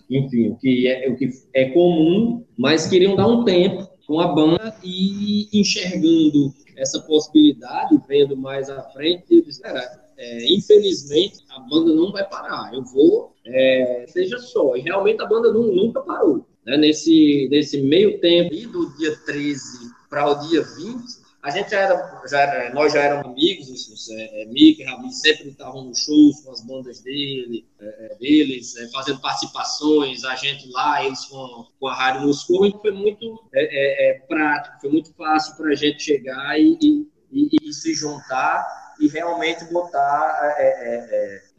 enfim, 0.10 0.50
o 0.50 0.56
que 0.58 0.88
é, 0.88 1.10
o 1.10 1.16
que 1.16 1.30
é 1.54 1.70
comum, 1.70 2.44
mas 2.58 2.88
queriam 2.88 3.16
dar 3.16 3.28
um 3.28 3.44
tempo 3.46 3.93
com 4.08 4.20
a 4.20 4.28
banda 4.28 4.76
e 4.84 5.48
enxergando 5.54 6.54
essa 6.76 7.00
possibilidade, 7.02 8.00
vendo 8.08 8.36
mais 8.36 8.70
à 8.70 8.82
frente, 8.90 9.26
eu 9.30 9.44
disse, 9.44 9.62
cara, 9.62 10.04
é, 10.18 10.54
infelizmente 10.54 11.40
a 11.50 11.60
banda 11.60 11.94
não 11.94 12.12
vai 12.12 12.28
parar, 12.28 12.74
eu 12.74 12.84
vou, 12.84 13.34
é, 13.46 14.06
seja 14.08 14.38
só. 14.40 14.76
E 14.76 14.82
realmente 14.82 15.22
a 15.22 15.26
banda 15.26 15.52
não, 15.52 15.64
nunca 15.64 16.02
parou. 16.02 16.46
Né? 16.66 16.78
Nesse, 16.78 17.48
nesse 17.50 17.82
meio 17.82 18.20
tempo, 18.20 18.56
do 18.72 18.98
dia 18.98 19.16
13 19.26 19.92
para 20.10 20.30
o 20.30 20.48
dia 20.48 20.62
20, 20.62 21.23
a 21.44 21.50
gente 21.50 21.72
já 21.72 21.80
era, 21.82 22.22
já 22.26 22.40
era, 22.40 22.74
nós 22.74 22.94
já 22.94 23.02
éramos 23.02 23.26
amigos, 23.26 23.68
os, 23.70 24.10
é, 24.12 24.44
é, 24.44 24.46
Mick 24.46 24.82
e 24.82 24.86
Rabi 24.86 25.12
sempre 25.12 25.50
estavam 25.50 25.84
nos 25.84 26.00
shows 26.00 26.40
com 26.40 26.52
as 26.52 26.62
bandas 26.62 27.02
dele, 27.02 27.68
é, 27.82 28.06
é 28.06 28.16
deles, 28.16 28.78
é, 28.78 28.88
fazendo 28.88 29.20
participações, 29.20 30.24
a 30.24 30.36
gente 30.36 30.72
lá, 30.72 31.04
eles 31.04 31.26
com, 31.26 31.68
com 31.78 31.88
a 31.88 31.94
Rádio 31.94 32.22
Moscou, 32.22 32.66
então 32.66 32.80
foi 32.80 32.92
muito 32.92 33.44
é, 33.54 34.12
é, 34.12 34.20
prático, 34.20 34.80
foi 34.80 34.90
muito 34.90 35.14
fácil 35.16 35.58
para 35.58 35.72
a 35.72 35.76
gente 35.76 36.02
chegar 36.02 36.58
e, 36.58 36.78
e, 36.82 37.10
e, 37.30 37.50
e, 37.62 37.74
se 37.74 37.94
juntar 37.94 38.96
e 39.02 39.10
realmente 39.10 39.66
botar 39.66 40.56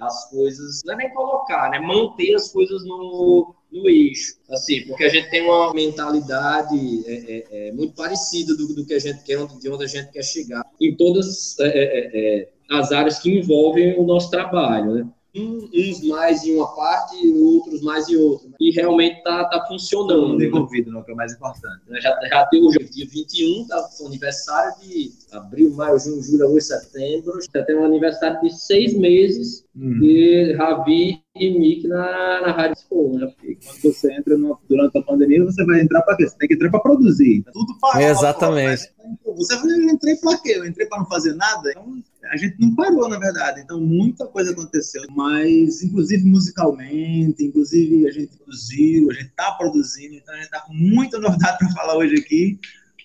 as 0.01 0.31
coisas, 0.31 0.81
não 0.87 0.95
é 0.95 0.97
nem 0.97 1.13
colocar, 1.13 1.69
né? 1.69 1.79
Manter 1.79 2.35
as 2.35 2.51
coisas 2.51 2.83
no, 2.85 3.55
no 3.75 3.89
eixo, 3.89 4.37
assim, 4.49 4.83
porque 4.87 5.03
a 5.05 5.09
gente 5.09 5.29
tem 5.31 5.43
uma 5.43 5.75
mentalidade 5.75 7.05
é, 7.07 7.13
é, 7.13 7.69
é 7.69 7.73
muito 7.73 7.95
parecida 7.95 8.57
do, 8.57 8.73
do, 8.73 8.87
que 8.87 8.95
a 8.95 8.99
gente 9.01 9.25
quer, 9.25 9.45
de 9.45 9.69
onde 9.69 9.85
a 9.85 9.89
gente 9.89 10.13
quer 10.13 10.23
chegar, 10.23 10.63
em 10.81 10.97
todas 10.97 11.59
é, 11.59 11.67
é, 11.67 12.49
as 12.71 12.93
áreas 12.93 13.19
que 13.19 13.37
envolvem 13.37 13.99
o 13.99 14.05
nosso 14.05 14.31
trabalho, 14.31 14.95
né? 14.95 15.09
uns 15.37 16.01
mais 16.07 16.45
em 16.45 16.55
uma 16.55 16.75
parte 16.77 17.17
e 17.17 17.33
outros 17.33 17.83
mais 17.83 18.09
em 18.09 18.15
outra. 18.15 18.49
E 18.61 18.71
realmente 18.71 19.19
está 19.19 19.45
tá 19.47 19.67
funcionando. 19.67 20.37
Desenvolvido, 20.37 20.93
né? 20.93 21.03
que 21.05 21.11
é 21.11 21.15
o 21.15 21.17
mais 21.17 21.33
importante. 21.33 21.83
Já, 22.01 22.17
já 22.29 22.47
tem 22.47 22.63
o 22.63 22.71
dia 22.71 23.07
21, 23.11 23.67
tá, 23.67 23.89
o 24.01 24.07
aniversário 24.07 24.75
de 24.81 25.11
abril, 25.33 25.75
maio, 25.75 25.99
junho, 25.99 26.23
julho, 26.23 26.47
agosto, 26.47 26.69
setembro. 26.69 27.41
Já 27.53 27.65
tem 27.65 27.77
um 27.77 27.85
aniversário 27.85 28.41
de 28.43 28.51
seis 28.51 28.95
meses 28.97 29.65
hum. 29.75 29.99
de 29.99 30.53
Ravi 30.53 31.24
e 31.37 31.59
Mick 31.59 31.89
na, 31.89 32.43
na 32.43 32.53
Rádio 32.53 32.81
School, 32.83 33.19
né? 33.19 33.33
Quando 33.43 33.83
você 33.83 34.13
entra 34.13 34.39
no, 34.39 34.57
durante 34.69 34.97
a 34.97 35.03
pandemia, 35.03 35.45
você 35.45 35.65
vai 35.65 35.81
entrar 35.81 36.03
para 36.03 36.17
quê? 36.17 36.29
Você 36.29 36.39
tem 36.39 36.49
que 36.49 36.55
entrar 36.55 36.71
para 36.71 36.81
produzir. 36.81 37.45
Tudo 37.53 37.77
para 37.81 38.03
Exatamente. 38.05 38.89
Você 39.25 39.57
vai, 39.57 39.67
eu 39.67 39.91
entrei 39.91 40.15
para 40.17 40.39
quê? 40.39 40.55
Eu 40.57 40.65
entrei 40.65 40.87
para 40.87 40.99
não 40.99 41.07
fazer 41.07 41.35
nada? 41.35 41.71
Então, 41.71 42.03
a 42.31 42.37
gente 42.37 42.57
não 42.61 42.75
parou, 42.77 43.09
na 43.09 43.19
verdade. 43.19 43.61
Então, 43.61 43.81
muita 43.81 44.27
coisa 44.29 44.53
aconteceu, 44.53 45.03
mas, 45.11 45.83
inclusive 45.83 46.25
musicalmente, 46.25 47.45
inclusive 47.45 48.07
a 48.07 48.13
gente 48.13 48.37
produziu, 48.37 49.11
a 49.11 49.15
gente 49.15 49.27
está 49.27 49.51
produzindo, 49.53 50.15
então 50.15 50.35
a 50.35 50.37
gente 50.37 50.47
está 50.47 50.61
com 50.61 50.73
muita 50.73 51.19
novidade 51.19 51.59
para 51.59 51.71
falar 51.71 51.97
hoje 51.97 52.15
aqui, 52.15 52.61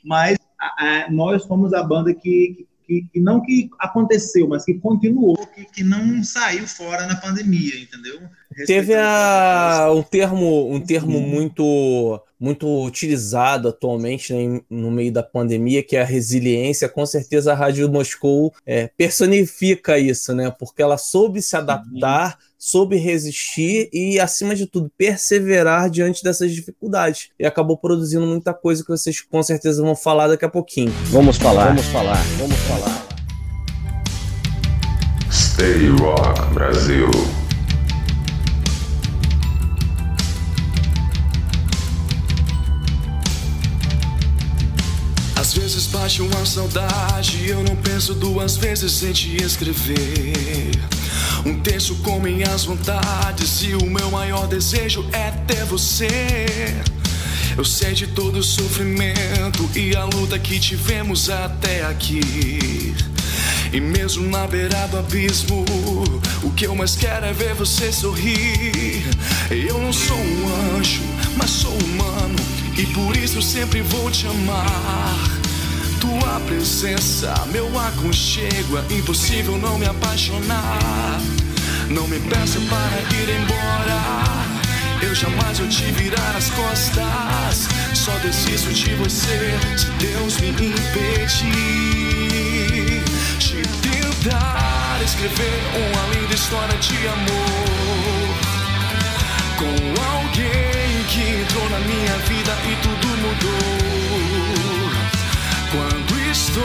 mas 0.06 0.38
a, 0.60 0.86
a, 0.86 1.12
nós 1.12 1.44
fomos 1.46 1.74
a 1.74 1.82
banda 1.82 2.14
que, 2.14 2.54
que, 2.56 2.68
que, 2.90 3.20
não 3.20 3.42
que 3.42 3.70
aconteceu, 3.78 4.48
mas 4.48 4.66
que 4.66 4.74
continuou, 4.74 5.38
que, 5.48 5.66
que 5.66 5.84
não 5.84 6.24
saiu 6.24 6.68
fora 6.68 7.06
na 7.06 7.16
pandemia, 7.16 7.80
entendeu? 7.80 8.20
Teve 8.66 8.96
a, 8.96 9.92
um 9.94 10.02
termo, 10.02 10.74
um 10.74 10.80
termo 10.80 11.20
muito 11.20 12.22
muito 12.40 12.86
utilizado 12.86 13.68
atualmente 13.68 14.34
né, 14.34 14.62
no 14.70 14.90
meio 14.90 15.12
da 15.12 15.22
pandemia, 15.22 15.84
que 15.84 15.98
é 15.98 16.02
a 16.02 16.06
resiliência. 16.06 16.88
Com 16.88 17.06
certeza 17.06 17.52
a 17.52 17.56
Rádio 17.56 17.90
Moscou 17.90 18.54
é, 18.66 18.90
personifica 18.98 20.00
isso, 20.00 20.34
né? 20.34 20.50
Porque 20.58 20.82
ela 20.82 20.98
soube 20.98 21.42
se 21.42 21.58
adaptar, 21.58 22.38
soube 22.58 22.96
resistir 22.96 23.90
e, 23.92 24.20
acima 24.20 24.56
de 24.56 24.66
tudo, 24.66 24.90
perseverar 24.98 25.90
diante 25.90 26.24
dessas 26.24 26.52
dificuldades. 26.52 27.30
E 27.38 27.46
acabou 27.46 27.78
produzindo 27.78 28.26
muita 28.26 28.54
coisa 28.54 28.84
que 28.84 28.90
vocês 28.90 29.20
com 29.20 29.44
certeza 29.44 29.84
vão 29.84 29.96
falar 29.96 30.30
daqui 30.30 30.46
a 30.46 30.50
pouquinho. 30.50 30.94
Vamos 31.08 31.36
falar, 31.36 31.68
vamos 31.68 31.86
falar, 31.88 32.24
vamos 32.38 32.58
falar. 32.60 33.06
Stay 35.30 35.90
Rock 35.90 36.54
Brasil. 36.54 37.39
Às 45.50 45.56
vezes 45.56 45.88
bate 45.88 46.22
uma 46.22 46.46
saudade, 46.46 47.50
eu 47.50 47.64
não 47.64 47.76
penso 47.76 48.14
duas 48.14 48.56
vezes 48.56 49.02
em 49.02 49.12
te 49.12 49.44
escrever. 49.44 50.70
Um 51.44 51.60
texto 51.60 51.96
com 52.04 52.20
minhas 52.20 52.66
vontades 52.66 53.64
e 53.64 53.74
o 53.74 53.84
meu 53.88 54.12
maior 54.12 54.46
desejo 54.46 55.04
é 55.12 55.32
ter 55.48 55.66
você. 55.66 56.08
Eu 57.58 57.66
sei 57.66 57.94
de 57.94 58.06
todo 58.06 58.38
o 58.38 58.44
sofrimento 58.44 59.68
e 59.76 59.96
a 59.96 60.04
luta 60.04 60.38
que 60.38 60.60
tivemos 60.60 61.32
até 61.32 61.84
aqui. 61.84 62.94
E 63.74 63.82
mesmo 63.82 64.30
na 64.30 64.46
beira 64.46 64.88
do 64.90 65.00
abismo, 65.00 65.66
o 66.44 66.52
que 66.52 66.68
eu 66.68 66.76
mais 66.76 66.96
quero 66.96 67.26
é 67.26 67.34
ver 67.34 67.56
você 67.56 67.92
sorrir. 67.92 69.04
Eu 69.50 69.80
não 69.80 69.92
sou 69.92 70.16
um 70.16 70.78
anjo, 70.78 71.02
mas 71.36 71.50
sou 71.50 71.74
humano, 71.74 72.36
e 72.78 72.86
por 72.86 73.18
isso 73.18 73.42
sempre 73.42 73.82
vou 73.82 74.12
te 74.12 74.28
amar. 74.28 75.39
Tua 76.00 76.40
presença, 76.46 77.34
meu 77.52 77.68
aconchego, 77.80 78.78
é 78.78 78.94
impossível 78.94 79.58
não 79.58 79.78
me 79.78 79.86
apaixonar. 79.86 81.20
Não 81.90 82.08
me 82.08 82.20
peça 82.20 82.60
para 82.70 83.00
ir 83.18 83.30
embora. 83.42 84.00
Eu 85.02 85.14
jamais 85.16 85.60
vou 85.60 85.68
te 85.68 85.86
virar 85.92 86.36
as 86.38 86.50
costas. 86.52 87.68
Só 87.94 88.12
desisto 88.20 88.72
de 88.72 88.96
você 88.96 89.58
se 89.76 89.90
Deus 89.98 90.40
me 90.40 90.50
impedir. 90.50 91.50
De 93.40 93.62
tentar 93.82 95.00
escrever 95.04 95.62
uma 95.76 96.14
linda 96.14 96.34
história 96.34 96.78
de 96.78 97.08
amor 97.08 98.30
com 99.58 99.66
alguém 100.14 101.04
que 101.10 101.22
entrou 101.42 101.70
na 101.70 101.80
minha 101.80 102.18
vida 102.20 102.58
e 102.66 102.76
tudo 102.82 103.08
mudou. 103.18 104.09
Quando 105.72 106.20
estou 106.32 106.64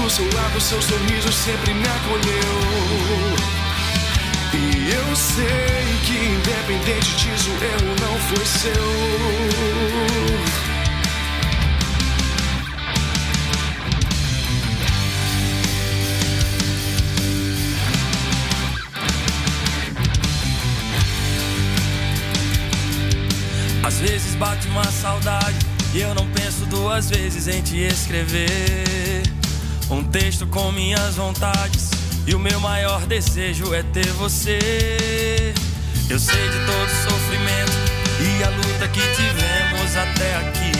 do 0.00 0.08
seu 0.08 0.24
lado, 0.32 0.60
seu 0.60 0.80
sorriso 0.80 1.32
sempre 1.32 1.74
me 1.74 1.84
acolheu. 1.88 2.54
E 4.54 4.92
eu 4.92 5.16
sei 5.16 5.98
que, 6.06 6.14
independente 6.14 7.16
disso, 7.16 7.50
eu 7.50 8.06
não 8.06 8.18
fui 8.20 8.46
seu. 8.46 9.88
Às 23.84 23.98
vezes 23.98 24.34
bate 24.36 24.68
uma 24.68 24.84
saudade 24.84 25.77
e 25.98 26.00
eu 26.00 26.14
não 26.14 26.26
penso 26.28 26.64
duas 26.66 27.10
vezes 27.10 27.48
em 27.48 27.60
te 27.60 27.76
escrever 27.78 29.24
um 29.90 30.04
texto 30.04 30.46
com 30.46 30.70
minhas 30.70 31.16
vontades. 31.16 31.90
E 32.24 32.34
o 32.36 32.38
meu 32.38 32.60
maior 32.60 33.04
desejo 33.06 33.74
é 33.74 33.82
ter 33.82 34.06
você. 34.12 34.58
Eu 36.08 36.18
sei 36.20 36.48
de 36.50 36.58
todo 36.66 36.86
o 36.86 37.10
sofrimento 37.10 37.72
e 38.20 38.44
a 38.44 38.50
luta 38.50 38.88
que 38.88 39.00
tivemos 39.00 39.96
até 39.96 40.36
aqui. 40.36 40.72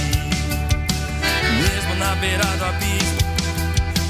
Mesmo 1.63 1.95
na 1.97 2.15
beira 2.15 2.45
do 2.45 2.65
abismo, 2.67 3.19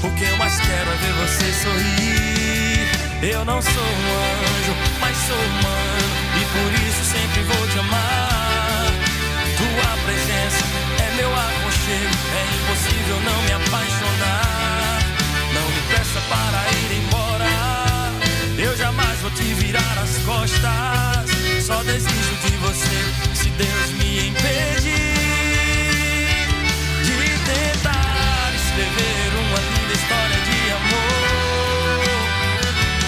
o 0.03 0.15
que 0.15 0.25
eu 0.25 0.37
mais 0.37 0.59
quero 0.59 0.91
é 0.91 0.95
ver 0.95 1.13
você 1.13 1.53
sorrir. 1.63 3.33
Eu 3.33 3.43
não 3.45 3.59
sou 3.61 3.71
um 3.71 4.09
anjo, 4.13 4.75
mas 5.01 5.17
sou 5.17 5.37
humano. 5.37 6.09
E 6.39 6.45
por 6.53 6.71
isso 6.87 7.03
sempre 7.03 7.41
vou 7.43 7.67
te 7.67 7.79
amar. 7.79 8.18
Impossível 12.79 13.19
não 13.21 13.41
me 13.43 13.51
apaixonar. 13.51 14.99
Não 15.53 15.69
me 15.69 15.81
peça 15.89 16.21
para 16.29 16.59
ir 16.77 16.91
embora. 17.03 17.45
Eu 18.57 18.77
jamais 18.77 19.19
vou 19.19 19.31
te 19.31 19.53
virar 19.55 19.97
as 20.01 20.17
costas. 20.23 21.65
Só 21.65 21.83
desisto 21.83 22.47
de 22.47 22.57
você 22.57 22.99
se 23.35 23.49
Deus 23.49 23.91
me 23.99 24.29
impedir 24.29 24.89
de 27.03 27.17
tentar 27.45 28.51
escrever 28.55 29.29
uma 29.43 29.59
linda 29.59 29.93
história 29.93 30.39
de 30.47 30.59
amor 30.79 32.03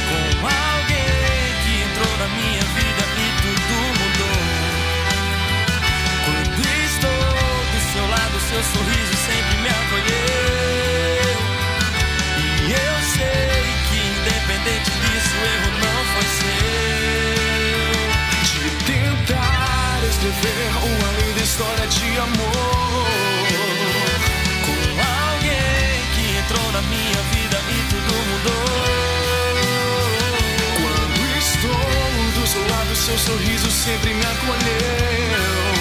com 0.09 0.47
alguém 0.47 1.49
que 1.63 1.73
entrou 1.83 2.13
na 2.19 2.27
minha 2.35 2.65
vida 2.77 3.03
e 3.17 3.27
tudo 3.41 3.75
mudou. 3.99 4.41
Quando 6.25 6.61
estou 6.85 7.21
seu 8.51 8.63
sorriso 8.63 8.91
sempre 8.91 9.01
me 9.01 9.10
escrever 20.21 20.69
uma 20.83 21.11
linda 21.19 21.41
história 21.41 21.87
de 21.87 22.19
amor. 22.19 23.07
Com 24.65 24.81
alguém 25.25 26.05
que 26.13 26.37
entrou 26.37 26.71
na 26.73 26.81
minha 26.83 27.21
vida 27.33 27.57
e 27.57 27.89
tudo 27.89 28.13
mudou. 28.29 28.69
Quando 30.77 31.21
estou 31.39 32.39
do 32.39 32.47
seu 32.47 32.61
lado, 32.69 32.95
seu 32.95 33.17
sorriso 33.17 33.71
sempre 33.71 34.13
me 34.13 34.21
acolheu. 34.21 35.80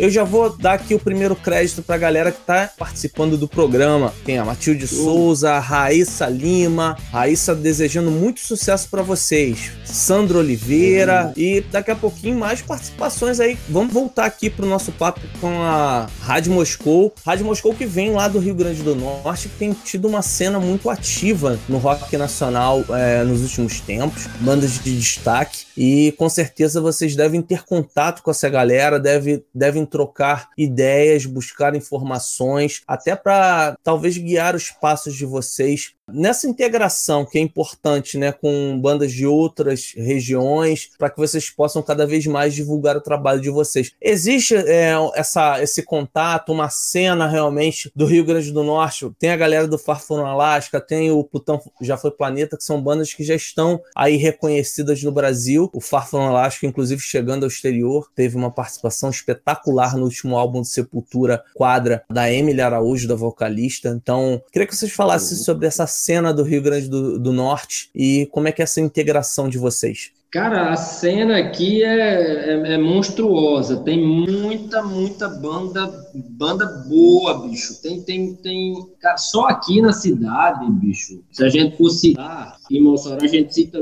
Eu 0.00 0.08
já 0.08 0.24
vou 0.24 0.48
dar 0.48 0.72
aqui 0.72 0.94
o 0.94 0.98
primeiro 0.98 1.36
crédito 1.36 1.82
para 1.82 1.94
a 1.94 1.98
galera 1.98 2.32
que 2.32 2.40
está 2.40 2.70
participando 2.78 3.36
do 3.36 3.46
programa. 3.46 4.14
Tem 4.24 4.38
a 4.38 4.44
Matilde 4.46 4.88
Souza, 4.88 5.50
a 5.50 5.58
Raíssa 5.58 6.26
Lima, 6.26 6.96
Raíssa 7.12 7.54
desejando 7.54 8.10
muito 8.10 8.40
sucesso 8.40 8.88
para 8.88 9.02
vocês. 9.02 9.72
Sandro 9.84 10.38
Oliveira 10.38 11.26
uhum. 11.26 11.32
e 11.36 11.60
daqui 11.60 11.90
a 11.90 11.96
pouquinho 11.96 12.38
mais 12.38 12.62
participações 12.62 13.40
aí. 13.40 13.58
Vamos 13.68 13.92
voltar 13.92 14.24
aqui 14.24 14.48
para 14.48 14.64
o 14.64 14.68
nosso 14.68 14.90
papo 14.90 15.20
com 15.38 15.60
a 15.60 16.08
Rádio 16.22 16.54
Moscou. 16.54 17.12
Rádio 17.22 17.44
Moscou 17.44 17.74
que 17.74 17.84
vem 17.84 18.12
lá 18.12 18.26
do 18.26 18.38
Rio 18.38 18.54
Grande 18.54 18.82
do 18.82 18.94
Norte, 18.94 19.50
que 19.50 19.56
tem 19.56 19.74
tido 19.84 20.08
uma 20.08 20.22
cena 20.22 20.58
muito 20.58 20.88
ativa 20.88 21.58
no 21.68 21.76
rock 21.76 22.16
nacional 22.16 22.82
é, 22.88 23.22
nos 23.22 23.42
últimos 23.42 23.80
tempos, 23.80 24.26
bandas 24.40 24.82
de 24.82 24.98
destaque. 24.98 25.66
E 25.76 26.14
com 26.16 26.28
certeza 26.30 26.80
vocês 26.80 27.14
devem 27.14 27.42
ter 27.42 27.64
contato 27.64 28.22
com 28.22 28.30
essa 28.30 28.48
galera, 28.48 28.98
deve, 28.98 29.44
devem 29.54 29.89
trocar 29.90 30.48
ideias, 30.56 31.26
buscar 31.26 31.74
informações, 31.74 32.82
até 32.86 33.14
para 33.14 33.76
talvez 33.82 34.16
guiar 34.16 34.54
os 34.54 34.70
passos 34.70 35.14
de 35.14 35.26
vocês 35.26 35.94
nessa 36.12 36.48
integração 36.48 37.24
que 37.24 37.38
é 37.38 37.40
importante, 37.40 38.18
né, 38.18 38.32
com 38.32 38.78
bandas 38.80 39.12
de 39.12 39.26
outras 39.26 39.92
regiões, 39.96 40.90
para 40.98 41.10
que 41.10 41.18
vocês 41.18 41.50
possam 41.50 41.82
cada 41.82 42.06
vez 42.06 42.26
mais 42.26 42.54
divulgar 42.54 42.96
o 42.96 43.00
trabalho 43.00 43.40
de 43.40 43.50
vocês. 43.50 43.92
Existe 44.00 44.54
é, 44.54 44.94
essa, 45.14 45.62
esse 45.62 45.82
contato, 45.82 46.52
uma 46.52 46.68
cena 46.68 47.26
realmente 47.26 47.90
do 47.94 48.06
Rio 48.06 48.24
Grande 48.24 48.52
do 48.52 48.62
Norte? 48.62 49.10
Tem 49.18 49.30
a 49.30 49.36
galera 49.36 49.66
do 49.66 49.78
Farfuro 49.78 50.24
Alaska, 50.24 50.80
tem 50.80 51.10
o 51.10 51.22
Putão 51.24 51.60
Já 51.80 51.96
Foi 51.96 52.10
Planeta, 52.10 52.56
que 52.56 52.64
são 52.64 52.80
bandas 52.82 53.12
que 53.12 53.24
já 53.24 53.34
estão 53.34 53.80
aí 53.94 54.16
reconhecidas 54.16 55.02
no 55.02 55.12
Brasil. 55.12 55.70
O 55.72 55.80
Farfuro 55.80 56.22
Alaska, 56.24 56.66
inclusive, 56.66 57.00
chegando 57.00 57.44
ao 57.44 57.48
exterior, 57.48 58.08
teve 58.14 58.36
uma 58.36 58.50
participação 58.50 59.10
espetacular 59.10 59.96
no 59.96 60.04
último 60.04 60.36
álbum 60.36 60.62
de 60.62 60.68
Sepultura, 60.68 61.42
Quadra, 61.54 62.02
da 62.10 62.30
Emily 62.32 62.60
Araújo, 62.60 63.08
da 63.08 63.14
vocalista. 63.14 63.88
Então, 63.88 64.42
queria 64.52 64.66
que 64.66 64.76
vocês 64.76 64.92
falassem 64.92 65.36
sobre 65.36 65.66
essa 65.66 65.86
cena 66.00 66.32
do 66.32 66.42
Rio 66.42 66.62
Grande 66.62 66.88
do, 66.88 67.18
do 67.18 67.32
Norte 67.32 67.90
e 67.94 68.26
como 68.32 68.48
é 68.48 68.52
que 68.52 68.62
é 68.62 68.64
essa 68.64 68.80
integração 68.80 69.48
de 69.48 69.58
vocês? 69.58 70.12
Cara, 70.30 70.70
a 70.70 70.76
cena 70.76 71.38
aqui 71.38 71.82
é, 71.82 71.88
é, 71.88 72.74
é, 72.74 72.78
monstruosa. 72.78 73.78
Tem 73.78 74.00
muita, 74.00 74.80
muita 74.80 75.28
banda, 75.28 75.92
banda 76.14 76.66
boa, 76.88 77.48
bicho. 77.48 77.82
Tem, 77.82 78.00
tem, 78.00 78.34
tem. 78.36 78.74
Cara, 79.00 79.16
só 79.16 79.46
aqui 79.46 79.82
na 79.82 79.92
cidade, 79.92 80.70
bicho. 80.70 81.20
Se 81.32 81.44
a 81.44 81.48
gente 81.48 81.76
for 81.76 81.90
citar, 81.90 82.56
em 82.70 82.80
Mossoró, 82.80 83.18
a 83.20 83.26
gente 83.26 83.52
cita 83.52 83.80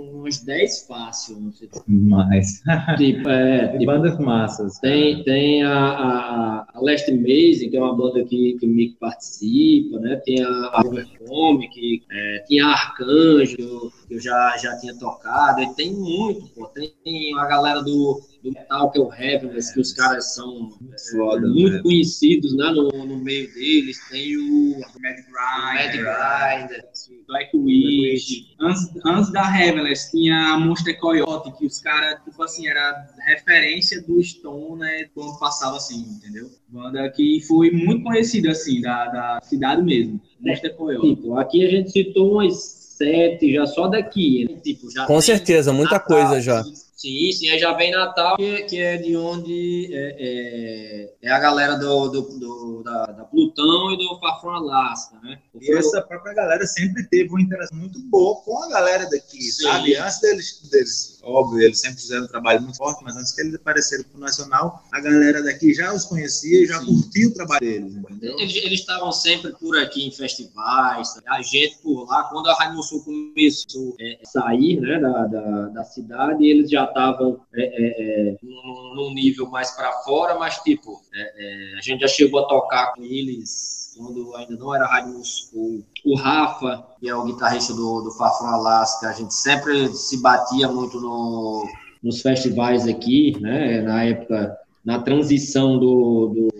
uns 0.00 0.42
10 0.42 0.86
fácil. 0.86 1.40
Não 1.40 1.52
sei. 1.52 1.68
Mais. 1.86 2.62
Tipo, 2.96 3.28
é, 3.28 3.68
tipo, 3.68 3.86
bandas 3.86 4.18
massas. 4.18 4.78
Tem, 4.78 5.22
tem 5.24 5.62
a, 5.62 5.72
a, 5.72 6.66
a 6.74 6.80
Last 6.80 7.10
Amazing, 7.10 7.70
que 7.70 7.76
é 7.76 7.80
uma 7.80 7.96
banda 7.96 8.24
que, 8.24 8.56
que 8.58 8.66
o 8.66 8.68
Mick 8.68 8.96
participa, 8.98 9.98
né? 10.00 10.16
Tem 10.24 10.42
a, 10.42 10.82
Overcome, 10.84 11.68
que 11.68 12.02
é, 12.10 12.44
tinha 12.46 12.66
Arcanjo 12.66 13.90
que 14.10 14.14
eu 14.14 14.20
já, 14.20 14.56
já 14.58 14.76
tinha 14.78 14.94
tocado, 14.98 15.62
e 15.62 15.74
tem 15.74 15.92
muito, 15.92 16.48
pô. 16.54 16.66
Tem 16.66 17.38
a 17.38 17.46
galera 17.46 17.80
do, 17.80 18.20
do 18.42 18.52
metal, 18.52 18.90
que 18.90 18.98
é 18.98 19.00
o 19.00 19.12
Heavenless, 19.12 19.72
que 19.72 19.80
os 19.80 19.92
caras 19.92 20.34
são 20.34 20.70
é, 20.92 21.16
Foda, 21.16 21.46
muito 21.46 21.76
né? 21.76 21.82
conhecidos 21.82 22.56
né, 22.56 22.70
no, 22.70 22.90
no 22.90 23.18
meio 23.18 23.52
deles. 23.54 23.98
Tem 24.08 24.36
o 24.36 24.80
Mad 25.00 25.16
Grinder, 25.16 26.04
Mad 26.04 26.68
Grinder 26.68 26.88
Black 27.26 27.56
Witch. 27.56 28.46
Antes, 28.60 28.90
antes 29.04 29.32
da 29.32 29.42
Heavenless 29.42 30.10
tinha 30.10 30.54
a 30.54 30.58
Monster 30.58 30.98
Coyote, 30.98 31.52
que 31.56 31.66
os 31.66 31.80
caras, 31.80 32.22
tipo 32.24 32.42
assim, 32.42 32.66
era 32.66 33.06
referência 33.26 34.02
do 34.02 34.22
Stone, 34.22 34.80
né, 34.80 35.08
quando 35.14 35.38
passava 35.38 35.76
assim, 35.76 36.00
entendeu? 36.00 36.50
Banda 36.68 37.08
que 37.10 37.40
foi 37.46 37.70
muito 37.70 38.02
conhecida, 38.02 38.50
assim, 38.50 38.80
da, 38.80 39.06
da 39.06 39.40
cidade 39.42 39.82
mesmo. 39.82 40.20
Monster 40.40 40.74
Coyote. 40.74 41.14
Tipo, 41.14 41.36
aqui 41.36 41.64
a 41.64 41.70
gente 41.70 41.90
citou 41.90 42.32
umas 42.32 42.80
sete, 43.00 43.52
já 43.54 43.66
só 43.66 43.88
daqui. 43.88 44.46
Né? 44.48 44.60
Tipo, 44.62 44.90
já 44.90 45.06
Com 45.06 45.20
certeza, 45.20 45.72
muita 45.72 45.94
Natal, 45.94 46.06
coisa 46.06 46.40
já. 46.40 46.62
Sim, 47.00 47.32
sim, 47.32 47.48
aí 47.48 47.58
já 47.58 47.72
vem 47.72 47.90
Natal, 47.90 48.36
que, 48.36 48.62
que 48.64 48.78
é 48.78 48.98
de 48.98 49.16
onde 49.16 49.88
é, 49.90 50.16
é, 50.18 51.14
é, 51.22 51.32
a 51.32 51.38
galera 51.38 51.76
do, 51.76 52.08
do, 52.10 52.20
do 52.38 52.82
da, 52.82 53.06
da, 53.06 53.24
Plutão 53.24 53.90
e 53.92 53.96
do 53.96 54.20
Fafron 54.20 54.50
Alaska, 54.50 55.18
né? 55.22 55.40
E 55.58 55.72
essa 55.72 56.02
própria 56.02 56.34
galera 56.34 56.66
sempre 56.66 57.02
teve 57.04 57.30
uma 57.30 57.40
interação 57.40 57.78
muito 57.78 57.98
boa 58.10 58.42
com 58.42 58.64
a 58.64 58.68
galera 58.68 59.08
daqui, 59.08 59.40
sim. 59.40 59.62
sabe? 59.62 59.96
Antes 59.96 60.20
deles, 60.20 60.68
deles 60.70 61.19
óbvio, 61.22 61.62
eles 61.62 61.80
sempre 61.80 62.00
fizeram 62.00 62.24
um 62.24 62.28
trabalho 62.28 62.62
muito 62.62 62.76
forte, 62.76 63.02
mas 63.04 63.16
antes 63.16 63.32
que 63.32 63.40
eles 63.40 63.54
apareceram 63.54 64.04
pro 64.04 64.20
Nacional, 64.20 64.82
a 64.92 65.00
galera 65.00 65.42
daqui 65.42 65.72
já 65.72 65.92
os 65.92 66.04
conhecia 66.04 66.62
e 66.62 66.66
já 66.66 66.78
curtia 66.84 67.28
o 67.28 67.34
trabalho 67.34 67.60
deles, 67.60 67.94
entendeu? 67.94 68.38
Eles 68.38 68.80
estavam 68.80 69.12
sempre 69.12 69.52
por 69.52 69.76
aqui 69.78 70.06
em 70.06 70.10
festivais, 70.10 71.20
a 71.26 71.42
gente 71.42 71.78
por 71.82 72.06
lá, 72.08 72.24
quando 72.24 72.48
a 72.48 72.54
Raimundo 72.54 72.82
Sul 72.82 73.04
começou 73.04 73.94
é, 74.00 74.18
a 74.22 74.26
sair 74.26 74.80
né, 74.80 74.98
da, 74.98 75.26
da, 75.26 75.68
da, 75.68 75.84
cidade, 75.84 76.46
eles 76.46 76.70
já 76.70 76.84
estavam 76.84 77.40
é, 77.54 77.62
é, 77.62 78.30
é 78.30 78.36
num, 78.42 78.94
num, 78.94 79.14
nível 79.14 79.48
mais 79.48 79.70
para 79.72 79.92
fora, 80.02 80.38
mas 80.38 80.58
tipo, 80.58 81.02
é, 81.14 81.74
é, 81.74 81.78
a 81.78 81.80
gente 81.80 82.00
já 82.00 82.08
chegou 82.08 82.40
a 82.40 82.48
tocar 82.48 82.94
com 82.94 83.02
eles 83.02 83.79
quando 84.00 84.34
ainda 84.34 84.56
não 84.56 84.74
era 84.74 84.86
Rádio 84.86 85.12
Moscou. 85.12 85.84
O 86.04 86.16
Rafa, 86.16 86.86
que 86.98 87.08
é 87.08 87.14
o 87.14 87.24
guitarrista 87.24 87.74
do, 87.74 88.00
do 88.00 88.10
Fafron 88.12 88.48
Alaska, 88.48 89.08
a 89.08 89.12
gente 89.12 89.34
sempre 89.34 89.88
se 89.94 90.20
batia 90.22 90.68
muito 90.68 90.98
no, 91.00 91.68
nos 92.02 92.22
festivais 92.22 92.88
aqui, 92.88 93.38
né? 93.40 93.82
Na 93.82 94.04
época, 94.04 94.58
na 94.84 95.00
transição 95.00 95.78
do, 95.78 96.28
do 96.28 96.50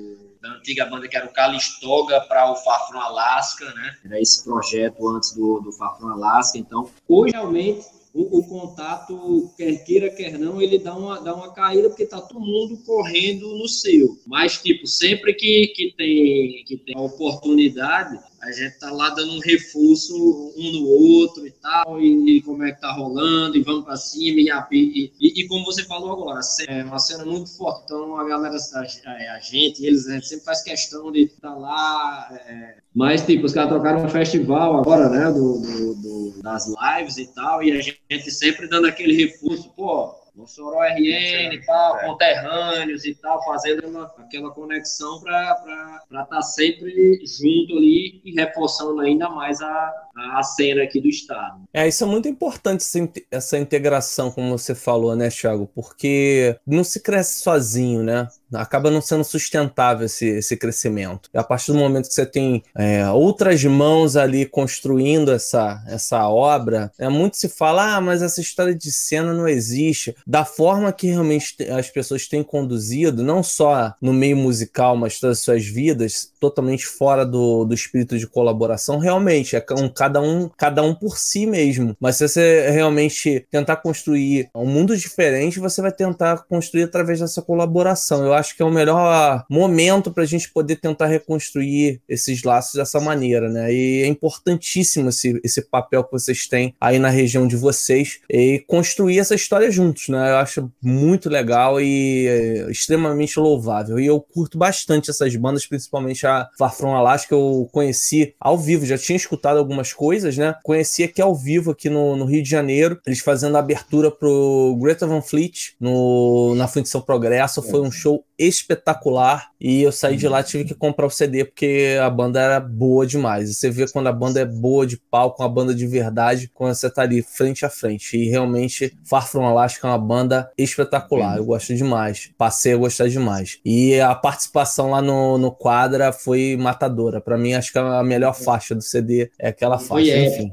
da 0.42 0.50
antiga 0.52 0.86
banda 0.86 1.06
que 1.06 1.16
era 1.16 1.26
o 1.26 1.32
Calistoga 1.32 2.20
para 2.22 2.50
o 2.50 2.56
Fafron 2.56 3.00
Alaska, 3.00 3.64
né? 3.74 3.96
Era 4.04 4.20
esse 4.20 4.44
projeto 4.44 5.08
antes 5.08 5.34
do, 5.34 5.60
do 5.60 5.72
Fafron 5.72 6.10
Alaska. 6.10 6.58
Então, 6.58 6.90
hoje 7.08 7.32
realmente 7.32 7.84
o, 8.12 8.38
o, 8.38 8.44
contato, 8.44 9.52
quer 9.56 9.84
queira, 9.84 10.10
quer 10.10 10.38
não, 10.38 10.60
ele 10.60 10.78
dá 10.78 10.96
uma, 10.96 11.20
dá 11.20 11.34
uma 11.34 11.52
caída 11.52 11.88
porque 11.88 12.04
tá 12.04 12.20
todo 12.20 12.40
mundo 12.40 12.78
correndo 12.84 13.56
no 13.56 13.68
seu. 13.68 14.18
Mas, 14.26 14.58
tipo, 14.58 14.86
sempre 14.86 15.32
que, 15.32 15.68
que, 15.68 15.94
tem, 15.96 16.64
que 16.64 16.76
tem 16.76 16.96
a 16.96 17.00
oportunidade, 17.00 18.18
a 18.42 18.50
gente 18.52 18.78
tá 18.78 18.90
lá 18.90 19.10
dando 19.10 19.32
um 19.32 19.40
reforço 19.40 20.14
um 20.56 20.72
no 20.72 20.86
outro 20.86 21.46
e 21.46 21.50
tal, 21.50 22.00
e, 22.00 22.38
e 22.38 22.42
como 22.42 22.64
é 22.64 22.72
que 22.72 22.80
tá 22.80 22.92
rolando, 22.92 23.56
e 23.56 23.62
vamos 23.62 23.84
para 23.84 23.96
cima, 23.96 24.40
e, 24.40 24.48
e, 24.72 25.12
e, 25.20 25.40
e, 25.42 25.48
como 25.48 25.64
você 25.64 25.84
falou 25.84 26.12
agora, 26.12 26.40
é 26.68 26.82
uma 26.82 26.98
cena 26.98 27.24
muito 27.24 27.54
forte, 27.56 27.82
então 27.84 28.16
a 28.16 28.26
galera, 28.26 28.56
a, 28.56 29.34
a 29.34 29.40
gente, 29.40 29.84
eles, 29.84 30.06
a 30.06 30.14
gente 30.14 30.26
sempre 30.26 30.44
faz 30.44 30.62
questão 30.62 31.12
de 31.12 31.24
estar 31.24 31.50
tá 31.50 31.54
lá, 31.54 32.28
é, 32.46 32.76
mas 32.94 33.24
tipo, 33.24 33.44
os 33.44 33.52
caras 33.52 33.70
tocaram 33.70 34.04
um 34.04 34.08
festival 34.08 34.78
agora, 34.78 35.08
né, 35.10 35.26
do, 35.26 35.60
do, 35.60 35.94
do, 35.94 36.42
das 36.42 36.66
lives 36.66 37.18
e 37.18 37.26
tal, 37.34 37.62
e 37.62 37.72
a 37.72 37.80
gente 37.80 38.30
sempre 38.30 38.68
dando 38.68 38.86
aquele 38.86 39.14
reforço, 39.14 39.70
pô, 39.76 40.19
Mossoró 40.34 40.82
RN 40.82 41.52
e 41.54 41.60
tal, 41.64 41.98
é. 41.98 42.06
conterrâneos 42.06 43.04
e 43.04 43.14
tal, 43.14 43.44
fazendo 43.44 43.86
uma, 43.86 44.04
aquela 44.18 44.50
conexão 44.50 45.20
para 45.20 46.02
estar 46.10 46.24
tá 46.26 46.42
sempre 46.42 47.20
junto 47.24 47.76
ali 47.76 48.20
e 48.24 48.32
reforçando 48.34 49.00
ainda 49.00 49.28
mais 49.28 49.60
a, 49.60 49.92
a 50.34 50.42
cena 50.42 50.82
aqui 50.82 51.00
do 51.00 51.08
estado. 51.08 51.62
É, 51.72 51.86
isso 51.86 52.04
é 52.04 52.06
muito 52.06 52.28
importante, 52.28 52.84
essa 53.30 53.58
integração, 53.58 54.30
como 54.30 54.56
você 54.56 54.74
falou, 54.74 55.14
né, 55.16 55.28
Thiago? 55.28 55.70
Porque 55.74 56.56
não 56.66 56.84
se 56.84 57.00
cresce 57.00 57.40
sozinho, 57.40 58.02
né? 58.02 58.28
Acaba 58.52 58.90
não 58.90 59.00
sendo 59.00 59.24
sustentável 59.24 60.06
esse, 60.06 60.26
esse 60.26 60.56
crescimento. 60.56 61.28
E 61.32 61.38
a 61.38 61.44
partir 61.44 61.72
do 61.72 61.78
momento 61.78 62.08
que 62.08 62.14
você 62.14 62.26
tem 62.26 62.62
é, 62.76 63.08
outras 63.10 63.62
mãos 63.64 64.16
ali 64.16 64.46
construindo 64.46 65.30
essa, 65.30 65.82
essa 65.86 66.28
obra, 66.28 66.92
é, 66.98 67.08
muito 67.08 67.36
se 67.36 67.48
fala, 67.48 67.96
ah, 67.96 68.00
mas 68.00 68.22
essa 68.22 68.40
história 68.40 68.74
de 68.74 68.90
cena 68.90 69.32
não 69.32 69.48
existe. 69.48 70.14
Da 70.26 70.44
forma 70.44 70.92
que 70.92 71.08
realmente 71.08 71.56
as 71.70 71.90
pessoas 71.90 72.26
têm 72.26 72.42
conduzido, 72.42 73.22
não 73.22 73.42
só 73.42 73.94
no 74.00 74.12
meio 74.12 74.36
musical, 74.36 74.96
mas 74.96 75.18
todas 75.18 75.38
as 75.38 75.44
suas 75.44 75.64
vidas, 75.64 76.29
totalmente 76.40 76.86
fora 76.86 77.24
do, 77.24 77.64
do 77.64 77.74
espírito 77.74 78.18
de 78.18 78.26
colaboração, 78.26 78.98
realmente 78.98 79.54
é 79.54 79.64
um, 79.78 79.88
cada 79.88 80.20
um 80.20 80.48
cada 80.56 80.82
um 80.82 80.94
por 80.94 81.18
si 81.18 81.46
mesmo. 81.46 81.96
Mas 82.00 82.16
se 82.16 82.28
você 82.28 82.70
realmente 82.70 83.46
tentar 83.50 83.76
construir 83.76 84.48
um 84.54 84.66
mundo 84.66 84.96
diferente, 84.96 85.60
você 85.60 85.82
vai 85.82 85.92
tentar 85.92 86.44
construir 86.48 86.84
através 86.84 87.20
dessa 87.20 87.42
colaboração. 87.42 88.24
Eu 88.24 88.32
acho 88.32 88.56
que 88.56 88.62
é 88.62 88.64
o 88.64 88.70
melhor 88.70 89.44
momento 89.48 90.10
para 90.10 90.22
a 90.22 90.26
gente 90.26 90.50
poder 90.50 90.76
tentar 90.76 91.06
reconstruir 91.06 92.00
esses 92.08 92.42
laços 92.42 92.74
dessa 92.74 93.00
maneira, 93.00 93.48
né? 93.48 93.72
E 93.72 94.02
é 94.02 94.06
importantíssimo 94.06 95.10
esse, 95.10 95.40
esse 95.44 95.62
papel 95.62 96.04
que 96.04 96.12
vocês 96.12 96.46
têm 96.46 96.74
aí 96.80 96.98
na 96.98 97.08
região 97.08 97.46
de 97.46 97.56
vocês 97.56 98.20
e 98.28 98.64
construir 98.66 99.18
essa 99.18 99.34
história 99.34 99.70
juntos, 99.70 100.08
né? 100.08 100.30
Eu 100.30 100.36
acho 100.36 100.72
muito 100.82 101.28
legal 101.28 101.80
e 101.80 102.26
é, 102.26 102.70
extremamente 102.70 103.38
louvável. 103.38 103.98
E 103.98 104.06
eu 104.06 104.20
curto 104.20 104.56
bastante 104.56 105.10
essas 105.10 105.34
bandas, 105.36 105.66
principalmente 105.66 106.26
a 106.26 106.29
Far 106.58 106.74
From 106.74 106.94
Alaska, 106.94 107.34
eu 107.34 107.68
conheci 107.72 108.34
ao 108.40 108.58
vivo, 108.58 108.86
já 108.86 108.98
tinha 108.98 109.16
escutado 109.16 109.58
algumas 109.58 109.92
coisas, 109.92 110.36
né? 110.36 110.54
Conheci 110.62 111.02
aqui 111.02 111.20
ao 111.20 111.34
vivo, 111.34 111.70
aqui 111.70 111.88
no, 111.88 112.16
no 112.16 112.24
Rio 112.24 112.42
de 112.42 112.50
Janeiro, 112.50 113.00
eles 113.06 113.20
fazendo 113.20 113.56
a 113.56 113.60
abertura 113.60 114.10
pro 114.10 114.76
Greta 114.80 115.06
Van 115.06 115.22
Fleet 115.22 115.74
no, 115.80 116.54
na 116.54 116.68
Fundição 116.68 117.00
Progresso. 117.00 117.62
Foi 117.62 117.80
um 117.80 117.90
show 117.90 118.24
espetacular 118.38 119.50
e 119.60 119.82
eu 119.82 119.92
saí 119.92 120.16
de 120.16 120.26
lá 120.26 120.42
tive 120.42 120.64
que 120.64 120.74
comprar 120.74 121.06
o 121.06 121.10
CD 121.10 121.44
porque 121.44 121.98
a 122.02 122.08
banda 122.08 122.40
era 122.40 122.58
boa 122.58 123.06
demais. 123.06 123.50
E 123.50 123.54
você 123.54 123.70
vê 123.70 123.86
quando 123.86 124.06
a 124.06 124.12
banda 124.12 124.40
é 124.40 124.44
boa 124.46 124.86
de 124.86 124.96
palco, 124.96 125.42
uma 125.42 125.48
banda 125.48 125.74
de 125.74 125.86
verdade, 125.86 126.50
quando 126.54 126.74
você 126.74 126.88
tá 126.88 127.02
ali 127.02 127.22
frente 127.22 127.66
a 127.66 127.70
frente. 127.70 128.16
E 128.16 128.28
realmente 128.28 128.96
Far 129.04 129.28
From 129.28 129.46
Alaska 129.46 129.86
é 129.86 129.90
uma 129.90 129.98
banda 129.98 130.50
espetacular. 130.56 131.36
Eu 131.36 131.44
gosto 131.44 131.74
demais. 131.74 132.30
Passei 132.38 132.72
a 132.72 132.76
gostar 132.76 133.08
demais. 133.08 133.58
E 133.64 134.00
a 134.00 134.14
participação 134.14 134.90
lá 134.90 135.02
no, 135.02 135.36
no 135.36 135.52
quadra 135.52 136.12
foi 136.22 136.56
matadora. 136.56 137.20
Para 137.20 137.38
mim, 137.38 137.54
acho 137.54 137.72
que 137.72 137.78
a 137.78 138.02
melhor 138.02 138.34
faixa 138.34 138.74
do 138.74 138.82
CD 138.82 139.30
é 139.38 139.48
aquela 139.48 139.78
faixa. 139.78 140.12
Foi 140.12 140.26
Enfim, 140.26 140.52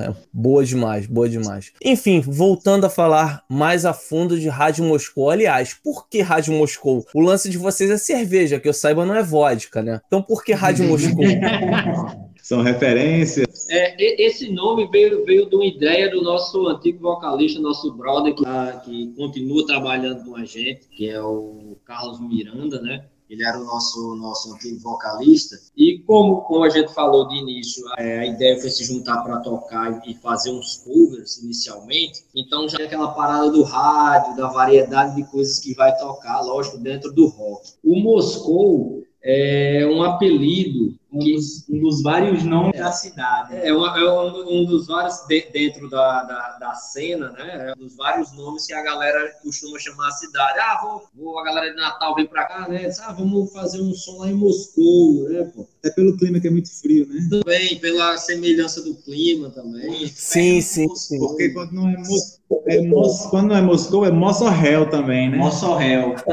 é, 0.00 0.12
boa 0.32 0.64
demais, 0.64 1.06
boa 1.06 1.28
demais. 1.28 1.72
Enfim, 1.84 2.20
voltando 2.20 2.84
a 2.84 2.90
falar 2.90 3.44
mais 3.48 3.84
a 3.84 3.92
fundo 3.92 4.38
de 4.38 4.48
Rádio 4.48 4.84
Moscou. 4.84 5.30
Aliás, 5.30 5.74
por 5.74 6.08
que 6.08 6.20
Rádio 6.20 6.54
Moscou? 6.54 7.06
O 7.14 7.20
lance 7.20 7.48
de 7.48 7.58
vocês 7.58 7.90
é 7.90 7.98
cerveja, 7.98 8.58
que 8.58 8.68
eu 8.68 8.74
saiba 8.74 9.04
não 9.04 9.14
é 9.14 9.22
vodka, 9.22 9.82
né? 9.82 10.00
Então 10.06 10.22
por 10.22 10.44
que 10.44 10.52
Rádio 10.52 10.86
Moscou? 10.86 11.24
São 12.42 12.60
referências. 12.60 13.70
É, 13.70 14.20
esse 14.20 14.50
nome 14.50 14.88
veio, 14.88 15.24
veio 15.24 15.48
de 15.48 15.54
uma 15.54 15.64
ideia 15.64 16.10
do 16.10 16.22
nosso 16.22 16.66
antigo 16.66 17.00
vocalista, 17.00 17.60
nosso 17.60 17.92
brother, 17.92 18.34
que, 18.34 18.44
que 18.84 19.14
continua 19.14 19.64
trabalhando 19.64 20.24
com 20.24 20.36
a 20.36 20.44
gente, 20.44 20.88
que 20.88 21.08
é 21.08 21.22
o 21.22 21.76
Carlos 21.84 22.20
Miranda, 22.20 22.82
né? 22.82 23.04
Ele 23.32 23.44
era 23.44 23.58
o 23.58 23.64
nosso, 23.64 24.14
nosso 24.16 24.52
antigo 24.52 24.78
vocalista. 24.80 25.58
E 25.74 26.00
como, 26.00 26.42
como 26.42 26.64
a 26.64 26.68
gente 26.68 26.92
falou 26.92 27.26
de 27.28 27.36
início, 27.36 27.82
é, 27.96 28.18
a 28.18 28.26
ideia 28.26 28.60
foi 28.60 28.68
se 28.68 28.84
juntar 28.84 29.22
para 29.22 29.40
tocar 29.40 30.06
e 30.06 30.14
fazer 30.16 30.50
uns 30.50 30.76
covers 30.84 31.38
inicialmente. 31.38 32.24
Então 32.36 32.68
já 32.68 32.78
é 32.80 32.84
aquela 32.84 33.12
parada 33.12 33.50
do 33.50 33.62
rádio, 33.62 34.36
da 34.36 34.48
variedade 34.48 35.16
de 35.16 35.24
coisas 35.30 35.58
que 35.58 35.72
vai 35.74 35.96
tocar, 35.96 36.42
lógico, 36.42 36.76
dentro 36.76 37.10
do 37.10 37.26
rock. 37.26 37.70
O 37.82 37.98
Moscou 38.00 39.02
é 39.22 39.86
um 39.90 40.02
apelido 40.02 40.94
um 41.12 41.18
dos, 41.18 41.68
um 41.68 41.78
dos, 41.80 42.02
vários 42.02 42.42
nomes 42.42 42.78
da 42.78 42.90
cidade. 42.90 43.56
É, 43.56 43.72
um, 43.72 43.86
é 43.86 44.12
um, 44.12 44.60
um 44.60 44.64
dos 44.64 44.86
vários 44.86 45.26
de, 45.26 45.42
dentro 45.52 45.88
da, 45.90 46.22
da, 46.24 46.58
da, 46.58 46.74
cena, 46.74 47.30
né? 47.32 47.68
É 47.68 47.74
um 47.76 47.84
dos 47.84 47.96
vários 47.96 48.32
nomes 48.32 48.66
que 48.66 48.72
a 48.72 48.82
galera 48.82 49.30
costuma 49.42 49.78
chamar 49.78 50.08
a 50.08 50.12
cidade. 50.12 50.58
Ah, 50.58 50.80
vou, 50.82 51.02
vou 51.14 51.38
a 51.38 51.44
galera 51.44 51.70
de 51.70 51.76
Natal 51.76 52.14
vem 52.14 52.26
pra 52.26 52.46
cá, 52.46 52.68
né? 52.68 52.90
Ah, 53.00 53.12
vamos 53.12 53.52
fazer 53.52 53.82
um 53.82 53.94
som 53.94 54.18
lá 54.18 54.30
em 54.30 54.34
Moscou, 54.34 55.28
né, 55.28 55.44
pô? 55.54 55.68
É 55.84 55.90
pelo 55.90 56.16
clima 56.16 56.40
que 56.40 56.48
é 56.48 56.50
muito 56.50 56.70
frio, 56.80 57.06
né? 57.06 57.28
Também, 57.28 57.78
pela 57.78 58.16
semelhança 58.16 58.82
do 58.82 58.94
clima 58.94 59.50
também. 59.50 60.06
Sim, 60.06 60.60
sim, 60.60 60.88
sim. 60.94 61.18
Porque 61.18 61.50
quando 61.50 61.72
não 61.72 61.88
é 61.88 61.96
Moscou, 61.98 62.42
é 62.66 62.80
Mos... 62.80 63.26
quando 63.26 63.48
não 63.48 63.56
é 63.56 63.62
Moscou, 63.62 64.06
é 64.06 64.10
Mossorrel 64.10 64.88
também, 64.88 65.30
né? 65.30 65.36
Mossorrel. 65.36 66.14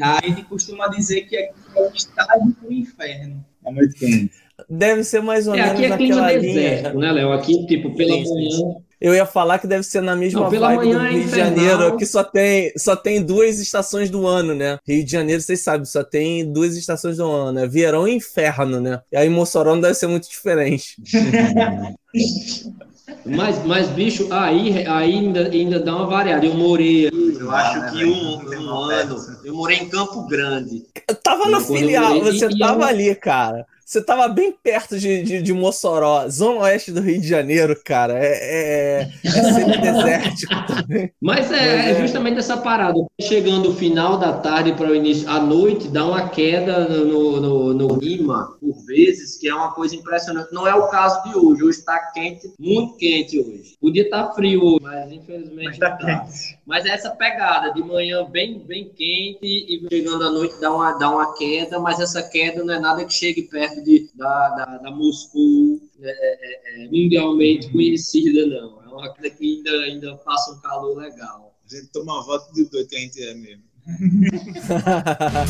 a 0.00 0.26
gente 0.26 0.44
costuma 0.44 0.88
dizer 0.88 1.22
que 1.22 1.36
é 1.36 1.52
o 1.76 1.94
estágio 1.94 2.56
do 2.62 2.72
inferno. 2.72 3.44
É 3.66 3.70
muito 3.70 3.94
quente. 3.94 4.32
Deve 4.68 5.04
ser 5.04 5.20
mais 5.20 5.46
ou 5.46 5.54
é, 5.54 5.58
menos 5.58 5.72
aqui 5.72 5.84
é 5.84 5.96
clima 5.96 6.32
deserto, 6.32 6.98
né, 6.98 7.12
Léo? 7.12 7.32
Aqui, 7.32 7.66
tipo, 7.66 7.94
pela 7.94 8.16
manhã... 8.16 8.76
Eu 8.98 9.14
ia 9.14 9.26
falar 9.26 9.58
que 9.58 9.66
deve 9.66 9.82
ser 9.82 10.00
na 10.00 10.16
mesma 10.16 10.40
Não, 10.40 10.50
pela 10.50 10.68
vibe 10.68 10.94
manhã 10.94 10.98
do 10.98 11.04
é 11.04 11.10
Rio 11.10 11.20
é 11.20 11.24
de 11.24 11.36
Janeiro, 11.36 11.96
que 11.98 12.06
só 12.06 12.24
tem, 12.24 12.72
só 12.78 12.96
tem 12.96 13.22
duas 13.22 13.58
estações 13.58 14.08
do 14.08 14.26
ano, 14.26 14.54
né? 14.54 14.78
Rio 14.88 15.04
de 15.04 15.12
Janeiro, 15.12 15.42
vocês 15.42 15.60
sabem, 15.60 15.84
só 15.84 16.02
tem 16.02 16.50
duas 16.50 16.76
estações 16.76 17.18
do 17.18 17.30
ano, 17.30 17.52
né? 17.52 17.66
Verão 17.66 18.08
e 18.08 18.14
inferno, 18.14 18.80
né? 18.80 19.00
E 19.12 19.16
aí 19.16 19.28
Mossoró 19.28 19.74
não 19.74 19.82
deve 19.82 19.94
ser 19.94 20.06
muito 20.06 20.30
diferente. 20.30 20.96
mas, 23.24 23.64
mas, 23.64 23.88
bicho, 23.88 24.28
aí, 24.32 24.86
aí 24.86 25.14
ainda, 25.14 25.48
ainda 25.48 25.80
dá 25.80 25.94
uma 25.94 26.06
variada. 26.06 26.44
Eu 26.44 26.54
morei, 26.54 27.08
eu 27.08 27.50
acho 27.50 27.92
que 27.92 28.04
um, 28.04 28.62
um 28.62 28.74
ano, 28.74 29.16
eu 29.44 29.54
morei 29.54 29.78
em 29.78 29.88
Campo 29.88 30.26
Grande. 30.26 30.84
Eu 31.08 31.14
tava 31.14 31.48
na 31.48 31.60
filial, 31.60 32.20
você 32.20 32.48
tava 32.58 32.86
ali, 32.86 33.14
cara. 33.14 33.66
Você 33.86 34.02
tava 34.02 34.26
bem 34.26 34.50
perto 34.50 34.98
de, 34.98 35.22
de, 35.22 35.40
de, 35.40 35.52
Mossoró, 35.52 36.28
zona 36.28 36.62
oeste 36.62 36.90
do 36.90 37.00
Rio 37.00 37.20
de 37.20 37.28
Janeiro, 37.28 37.80
cara. 37.84 38.14
É, 38.18 38.32
é, 38.32 39.10
é 39.24 39.30
semidesértico 39.30 40.52
também. 40.66 41.12
Mas 41.22 41.52
é, 41.52 41.92
é, 41.92 42.00
justamente 42.00 42.36
essa 42.36 42.56
parada. 42.56 42.98
Chegando 43.20 43.70
o 43.70 43.76
final 43.76 44.18
da 44.18 44.32
tarde 44.32 44.72
para 44.72 44.90
o 44.90 44.94
início, 44.94 45.30
à 45.30 45.38
noite, 45.38 45.86
dá 45.86 46.04
uma 46.04 46.28
queda 46.30 46.88
no, 46.88 47.40
no, 47.40 47.74
no 47.74 47.98
clima, 48.00 48.56
por 48.60 48.74
vezes, 48.86 49.38
que 49.38 49.48
é 49.48 49.54
uma 49.54 49.72
coisa 49.72 49.94
impressionante. 49.94 50.52
Não 50.52 50.66
é 50.66 50.74
o 50.74 50.88
caso 50.88 51.22
de 51.22 51.38
hoje. 51.38 51.62
Hoje 51.62 51.78
está 51.78 52.10
quente, 52.12 52.52
muito 52.58 52.96
quente 52.96 53.38
hoje. 53.38 53.76
Podia 53.80 54.02
estar 54.02 54.24
tá 54.24 54.34
frio 54.34 54.64
hoje, 54.64 54.82
mas 54.82 55.12
infelizmente 55.12 55.64
mas 55.64 55.78
tá 55.78 55.90
tá. 55.92 56.26
Mas 56.66 56.84
é 56.86 56.88
essa 56.88 57.10
pegada 57.10 57.72
de 57.72 57.84
manhã 57.84 58.24
bem, 58.24 58.58
bem 58.58 58.88
quente 58.88 59.38
e 59.44 59.86
chegando 59.88 60.24
à 60.24 60.30
noite 60.30 60.60
dá 60.60 60.74
uma, 60.74 60.92
dá 60.94 61.08
uma 61.08 61.36
queda, 61.36 61.78
mas 61.78 62.00
essa 62.00 62.20
queda 62.20 62.64
não 62.64 62.74
é 62.74 62.80
nada 62.80 63.04
que 63.04 63.14
chegue 63.14 63.42
perto 63.42 63.75
de, 63.82 64.10
da, 64.14 64.48
da, 64.50 64.78
da 64.78 64.90
Moscou 64.90 65.80
é, 66.00 66.10
é, 66.10 66.84
é, 66.84 66.88
mundialmente 66.88 67.70
conhecida, 67.70 68.46
não. 68.46 68.82
É 68.82 68.88
uma 68.88 69.14
coisa 69.14 69.34
que 69.34 69.56
ainda, 69.56 69.70
ainda 69.84 70.16
passa 70.16 70.52
um 70.52 70.60
calor 70.60 70.96
legal. 70.96 71.54
A 71.64 71.74
gente 71.74 71.88
toma 71.88 72.24
voto 72.24 72.52
de 72.54 72.64
doido 72.70 72.88
que 72.88 72.96
a 72.96 73.00
gente 73.00 73.22
é 73.22 73.34
mesmo. 73.34 73.62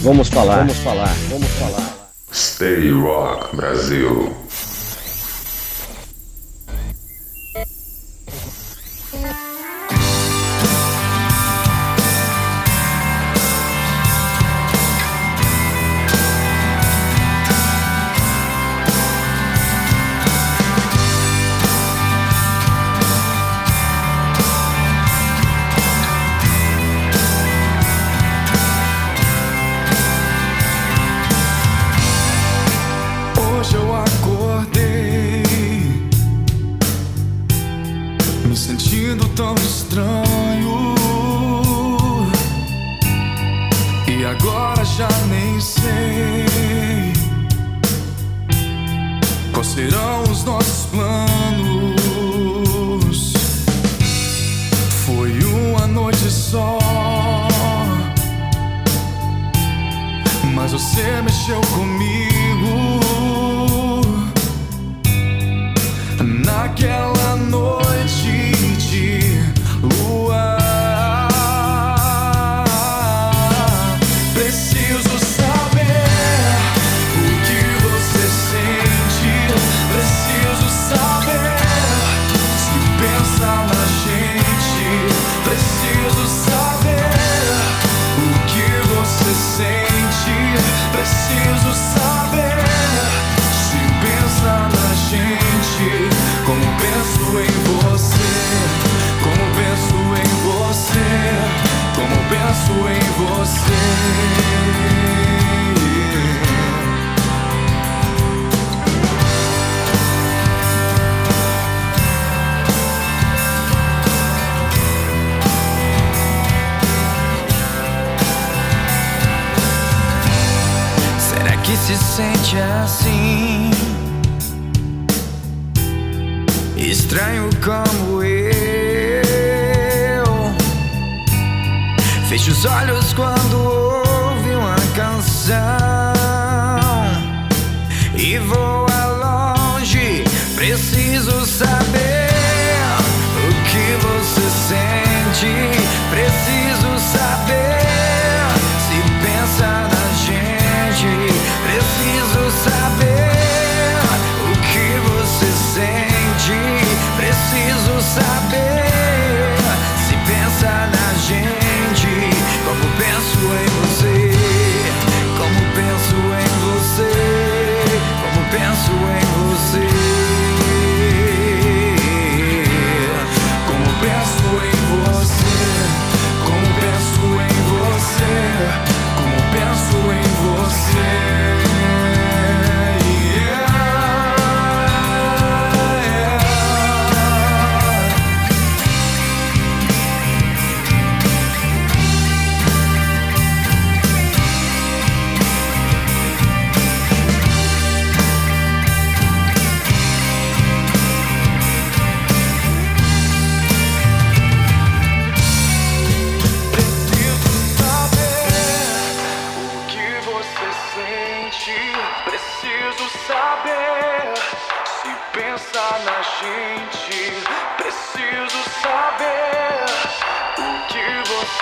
vamos 0.03 0.29
falar, 0.29 0.59
vamos 0.59 0.77
falar, 0.79 1.15
vamos 1.31 1.49
falar. 1.49 2.12
Stay 2.33 2.91
Rock 2.91 3.57
Brasil. 3.57 4.35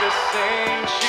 just 0.04 0.32
sing. 0.32 1.03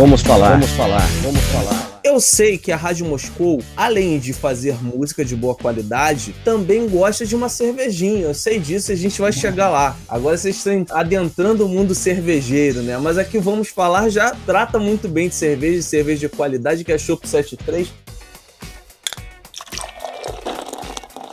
Vamos 0.00 0.22
falar, 0.22 0.52
vamos 0.52 0.70
falar, 0.70 1.06
vamos 1.22 1.42
falar. 1.42 2.00
Eu 2.02 2.18
sei 2.20 2.56
que 2.56 2.72
a 2.72 2.76
Rádio 2.76 3.04
Moscou, 3.04 3.62
além 3.76 4.18
de 4.18 4.32
fazer 4.32 4.82
música 4.82 5.22
de 5.22 5.36
boa 5.36 5.54
qualidade, 5.54 6.34
também 6.42 6.88
gosta 6.88 7.26
de 7.26 7.36
uma 7.36 7.50
cervejinha. 7.50 8.22
Eu 8.22 8.32
sei 8.32 8.58
disso 8.58 8.90
e 8.90 8.94
a 8.94 8.96
gente 8.96 9.20
vai 9.20 9.30
chegar 9.30 9.68
lá. 9.68 9.94
Agora 10.08 10.38
vocês 10.38 10.56
estão 10.56 10.86
adentrando 10.88 11.66
o 11.66 11.68
mundo 11.68 11.94
cervejeiro, 11.94 12.80
né? 12.80 12.96
Mas 12.96 13.18
aqui 13.18 13.38
vamos 13.38 13.68
falar 13.68 14.08
já 14.08 14.34
trata 14.46 14.78
muito 14.78 15.06
bem 15.06 15.28
de 15.28 15.34
cerveja, 15.34 15.82
cerveja 15.82 16.20
de 16.20 16.34
qualidade, 16.34 16.82
que 16.82 16.92
é 16.92 16.94
a 16.94 16.98
Chopp 16.98 17.28
73. 17.28 17.92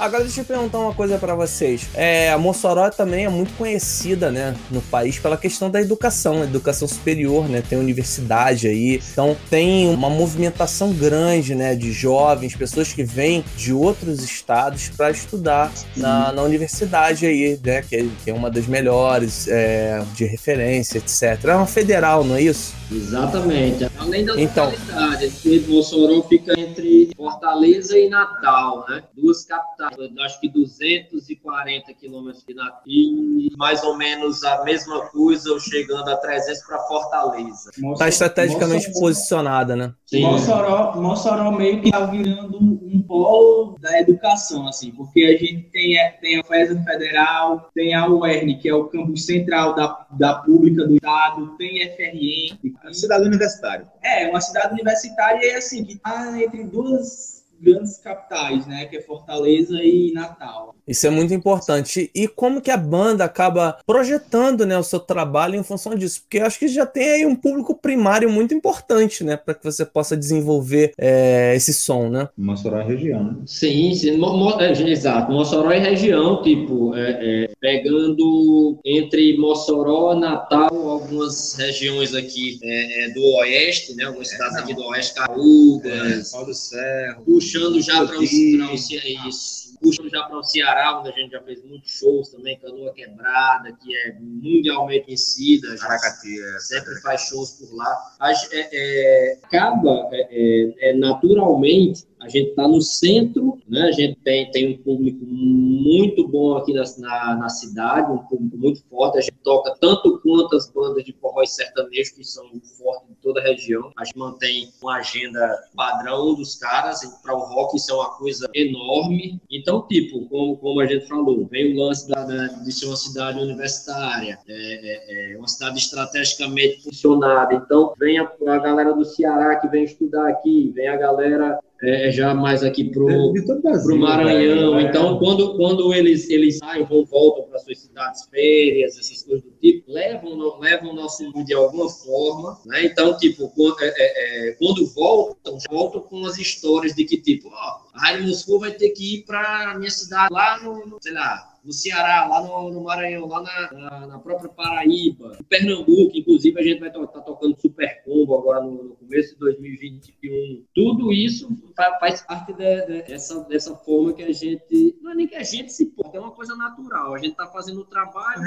Agora 0.02 0.24
deixa 0.24 0.42
eu 0.42 0.46
perguntar 0.46 0.80
uma 0.80 0.96
coisa 0.96 1.20
pra 1.20 1.36
vocês. 1.36 1.88
É, 1.94 2.32
a 2.32 2.38
Mossoró 2.40 2.90
também 2.90 3.26
é 3.26 3.30
muito 3.30 3.54
conhecida, 3.54 4.32
né, 4.32 4.56
no 4.72 4.82
país 4.82 5.20
pela 5.20 5.38
questão 5.38 5.70
da 5.70 5.80
educação, 5.80 6.44
educação 6.44 6.88
superior, 6.88 7.48
né? 7.48 7.62
Tem 7.62 7.78
universidade 7.78 8.68
aí, 8.68 9.00
então 9.12 9.38
tem 9.48 9.88
uma 9.94 10.10
movimentação 10.10 10.92
grande, 10.92 11.54
né, 11.54 11.76
de 11.76 11.92
jovens, 11.92 12.56
pessoas 12.56 12.92
que 12.92 13.04
vêm 13.04 13.46
de 13.56 13.72
outros 13.72 14.24
estados 14.24 14.90
para 14.90 15.12
estudar 15.12 15.72
na, 15.96 16.32
na 16.32 16.42
universidade 16.42 17.28
aí, 17.28 17.60
né, 17.64 17.84
que 17.84 17.96
é, 17.96 18.08
que 18.24 18.32
é 18.32 18.34
uma 18.34 18.50
das 18.50 18.66
melhores 18.66 19.48
é, 19.48 20.02
de 20.16 20.26
referência, 20.26 20.98
etc. 20.98 21.46
É 21.46 21.56
uma 21.56 21.68
federal, 21.68 22.24
não 22.24 22.38
é 22.38 22.42
isso? 22.42 22.81
Exatamente. 22.92 23.88
Além 23.98 24.26
da 24.26 24.40
Então. 24.40 24.72
porque 24.72 25.64
Mossoró 25.68 26.22
fica 26.24 26.60
entre 26.60 27.12
Fortaleza 27.16 27.98
e 27.98 28.10
Natal, 28.10 28.86
né? 28.90 29.04
Duas 29.16 29.46
capitais, 29.46 29.96
acho 30.20 30.40
que 30.42 30.50
240 30.50 31.94
quilômetros 31.94 32.44
de 32.46 32.54
Natal. 32.54 32.82
E 32.86 33.50
mais 33.58 33.84
ou 33.84 33.98
menos 33.98 34.44
a 34.44 34.64
mesma 34.64 35.02
coisa, 35.10 35.58
chegando 35.60 36.10
a 36.10 36.18
300 36.18 36.62
para 36.64 36.80
Fortaleza. 36.80 37.72
Tá 37.98 38.10
estrategicamente 38.10 38.88
Mossoró- 38.88 39.00
posicionada, 39.08 39.76
né? 39.76 39.94
Sim. 40.06 40.24
Mossoró, 40.24 40.94
Mossoró 41.02 41.52
meio 41.52 41.82
que 41.82 41.92
tá 41.92 42.06
virando 42.06 42.58
um, 42.58 43.02
polo 43.08 43.76
da 43.80 44.00
educação, 44.00 44.68
assim, 44.68 44.92
porque 44.92 45.22
a 45.24 45.32
gente 45.38 45.70
tem, 45.72 46.00
a- 46.00 46.12
tem 46.12 46.40
a 46.40 46.44
FESA 46.44 46.82
Federal, 46.84 47.70
tem 47.74 47.94
a 47.94 48.08
UERN, 48.08 48.58
que 48.60 48.70
é 48.70 48.74
o 48.76 48.86
campus 48.86 49.26
central 49.26 49.76
da, 49.76 50.06
da 50.12 50.36
pública 50.36 50.86
do 50.88 50.96
estado, 50.96 51.56
tem 51.58 51.82
FRN. 51.82 52.60
Cidade 52.92 53.26
universitária. 53.26 53.86
É, 54.02 54.28
uma 54.28 54.42
cidade 54.42 54.74
universitária 54.74 55.58
assim, 55.58 55.86
que 55.86 55.98
tá 55.98 56.42
entre 56.42 56.64
duas, 56.64 57.31
grandes 57.62 57.98
capitais, 57.98 58.66
né? 58.66 58.86
Que 58.86 58.98
é 58.98 59.02
Fortaleza 59.02 59.82
e 59.84 60.12
Natal. 60.14 60.76
Isso 60.88 61.06
é 61.08 61.10
muito 61.10 61.34
importante. 61.34 62.10
E 62.14 62.28
como 62.28 62.62
que 62.62 62.72
a 62.72 62.78
banda 62.78 63.24
acaba 63.24 63.78
projetando 63.86 64.66
né, 64.66 64.78
o 64.78 64.84
seu 64.84 65.00
trabalho 65.00 65.56
em 65.56 65.64
função 65.64 65.96
disso? 65.96 66.22
Porque 66.22 66.40
eu 66.40 66.46
acho 66.46 66.60
que 66.60 66.68
já 66.68 66.86
tem 66.86 67.10
aí 67.10 67.26
um 67.26 67.36
público 67.36 67.76
primário 67.76 68.30
muito 68.30 68.54
importante, 68.54 69.24
né? 69.24 69.38
Para 69.38 69.54
que 69.54 69.64
você 69.64 69.86
possa 69.86 70.18
desenvolver 70.18 70.94
é, 70.98 71.54
esse 71.56 71.74
som, 71.74 72.10
né? 72.10 72.30
Mossoró 72.38 72.80
é 72.80 72.84
região, 72.84 73.24
né? 73.24 73.36
Sim, 73.46 73.94
sim. 73.94 74.18
Mo, 74.18 74.36
mo, 74.36 74.60
é, 74.60 74.72
exato. 74.72 75.32
Mossoró 75.32 75.72
é 75.72 75.80
região, 75.80 76.42
tipo, 76.42 76.96
é, 76.96 77.46
é, 77.46 77.52
pegando 77.60 78.80
entre 78.84 79.38
Mossoró, 79.38 80.16
Natal, 80.16 80.70
algumas 80.90 81.56
regiões 81.56 82.14
aqui 82.16 82.60
é, 82.64 83.06
é, 83.06 83.10
do 83.14 83.24
oeste, 83.38 83.96
né? 83.96 84.06
Algumas 84.06 84.30
cidades 84.30 84.58
aqui 84.58 84.74
do 84.74 84.84
oeste, 84.84 85.16
Carugas, 85.16 86.32
Pau 86.32 86.46
do 86.46 86.54
Cerro, 86.54 87.24
puxando 87.52 87.82
já 87.82 88.06
para 88.06 88.16
o 88.16 88.20
Toti. 88.20 89.28
isso 89.28 89.62
puxam 89.82 90.08
já 90.10 90.24
para 90.24 90.38
o 90.38 90.44
Ceará, 90.44 91.00
onde 91.00 91.10
a 91.10 91.12
gente 91.12 91.32
já 91.32 91.42
fez 91.42 91.64
muitos 91.66 91.92
shows 91.92 92.30
também, 92.30 92.58
Canoa 92.60 92.94
Quebrada, 92.94 93.74
que 93.74 93.96
é 93.98 94.16
mundialmente 94.20 95.06
conhecida, 95.06 95.76
Aracati, 95.82 96.40
é. 96.40 96.60
sempre 96.60 97.02
faz 97.02 97.22
shows 97.22 97.52
por 97.52 97.76
lá. 97.76 98.16
É, 98.22 98.70
é, 98.72 99.40
acaba 99.44 100.08
é, 100.12 100.28
é, 100.32 100.90
é, 100.90 100.94
naturalmente 100.94 102.06
a 102.22 102.30
gente 102.30 102.52
está 102.52 102.68
no 102.68 102.80
centro, 102.82 103.58
né? 103.68 103.82
A 103.82 103.92
gente 103.92 104.20
tem, 104.24 104.52
tem 104.52 104.76
um 104.76 104.84
público 104.84 105.26
muito 105.26 106.28
bom 106.28 106.56
aqui 106.56 106.72
na, 106.72 106.84
na, 107.00 107.36
na 107.36 107.50
cidade, 107.50 108.12
um 108.12 108.20
público 108.20 108.58
muito 108.58 108.84
forte. 108.88 109.18
A 109.18 109.22
gente 109.22 109.38
toca 109.44 109.76
tanto 109.82 110.20
quanto 110.20 110.56
as 110.56 110.70
bandas 110.70 111.04
de 111.04 111.14
forró 111.14 111.42
e 111.42 111.48
sertanejo 111.48 112.14
que 112.14 112.24
são 112.24 112.46
fortes 112.78 113.10
toda 113.22 113.40
a 113.40 113.44
região. 113.44 113.92
A 113.98 114.04
gente 114.04 114.18
mantém 114.18 114.70
uma 114.82 114.98
agenda 114.98 115.40
padrão 115.76 116.34
dos 116.36 116.56
caras 116.56 117.00
para 117.24 117.36
o 117.36 117.40
rock, 117.40 117.78
isso 117.78 117.92
é 117.92 117.96
uma 117.96 118.10
coisa 118.18 118.50
enorme. 118.54 119.40
Então, 119.52 119.86
tipo, 119.88 120.28
como, 120.28 120.58
como 120.58 120.80
a 120.80 120.86
gente 120.86 121.08
falou, 121.08 121.46
vem 121.48 121.74
o 121.76 121.80
lance 121.84 122.08
da, 122.10 122.24
da- 122.26 122.48
de 122.48 122.72
ser 122.72 122.86
uma 122.88 122.96
cidade 122.96 123.40
universitária, 123.40 124.38
é, 124.48 124.54
é, 124.54 125.34
é 125.34 125.38
uma 125.38 125.48
cidade 125.48 125.78
estrategicamente 125.80 126.84
funcionada. 126.84 127.54
Então, 127.54 127.94
vem 128.00 128.20
a, 128.20 128.24
a 128.48 128.58
galera 128.60 128.94
do 128.94 129.06
Ceará 129.06 129.56
que 129.58 129.68
vem 129.68 129.84
estudar 129.84 130.28
aqui, 130.30 130.72
vem 130.76 130.88
a 130.88 130.98
galera 130.98 131.60
é, 131.84 132.12
já 132.12 132.34
mais 132.36 132.64
aqui 132.64 132.84
pro, 132.92 133.06
o 133.08 133.34
Brasil, 133.34 133.84
pro 133.88 133.98
Maranhão. 133.98 134.76
né? 134.76 134.84
Então, 134.84 135.18
quando, 135.18 135.56
quando 135.58 135.92
eles, 135.94 136.30
eles 136.30 136.60
saem, 136.60 136.86
vão, 136.86 137.04
voltam 137.06 137.46
para 137.46 137.58
suas 137.60 137.80
cidades, 137.80 138.26
férias, 138.30 138.98
essas 139.00 139.24
coisas 139.24 139.44
do 139.44 139.51
tipo, 139.62 139.92
levam, 139.92 140.60
levam 140.60 140.92
o 140.92 140.96
nosso 140.96 141.24
mundo 141.24 141.46
de 141.46 141.54
alguma 141.54 141.88
forma, 141.88 142.60
né? 142.66 142.86
Então, 142.86 143.16
tipo, 143.18 143.50
quando, 143.50 143.80
é, 143.82 143.94
é, 143.96 144.50
é, 144.50 144.52
quando 144.54 144.86
voltam, 144.88 145.58
voltam 145.70 146.02
com 146.02 146.26
as 146.26 146.38
histórias 146.38 146.96
de 146.96 147.06
que, 147.06 147.18
tipo, 147.18 147.50
ó, 147.50 147.82
a 147.94 148.00
Rádio 148.08 148.28
Moscou 148.28 148.60
vai 148.60 148.72
ter 148.72 148.90
que 148.92 149.16
ir 149.18 149.26
para 149.26 149.78
minha 149.78 149.92
cidade, 149.92 150.34
lá 150.34 150.60
no, 150.64 150.86
no, 150.86 150.98
sei 151.02 151.14
lá, 151.14 151.48
no 151.64 151.72
Ceará, 151.72 152.26
lá 152.28 152.42
no, 152.42 152.72
no 152.72 152.84
Maranhão, 152.84 153.28
lá 153.28 153.42
na, 153.44 153.72
na, 153.74 154.08
na 154.08 154.20
própria 154.20 154.50
Paraíba, 154.50 155.38
em 155.40 155.44
Pernambuco, 155.44 156.12
inclusive 156.18 156.60
a 156.60 156.64
gente 156.64 156.80
vai 156.80 156.90
estar 156.90 157.06
tocando 157.22 157.56
Super 157.62 158.02
Combo 158.04 158.36
agora 158.36 158.62
no, 158.62 158.84
no 158.84 158.96
começo 158.96 159.34
de 159.34 159.40
2021. 159.42 160.66
Tudo 160.74 161.12
isso 161.14 161.50
fa- 161.76 161.98
faz 162.00 162.22
parte 162.22 162.54
de- 162.54 162.86
de- 162.88 163.02
dessa, 163.04 163.42
dessa 163.44 163.76
forma 163.76 164.14
que 164.14 164.24
a 164.24 164.34
gente. 164.34 164.98
Não 165.02 165.12
é 165.12 165.16
nem 165.16 165.28
que 165.28 165.36
a 165.36 165.44
gente 165.44 165.72
se 165.72 165.84
importa, 165.84 166.18
é 166.18 166.20
uma 166.20 166.32
coisa 166.32 166.56
natural. 166.56 167.14
A 167.14 167.18
gente 167.20 167.32
está 167.32 167.46
fazendo 167.48 167.82
o 167.82 167.86
trabalho 167.86 168.42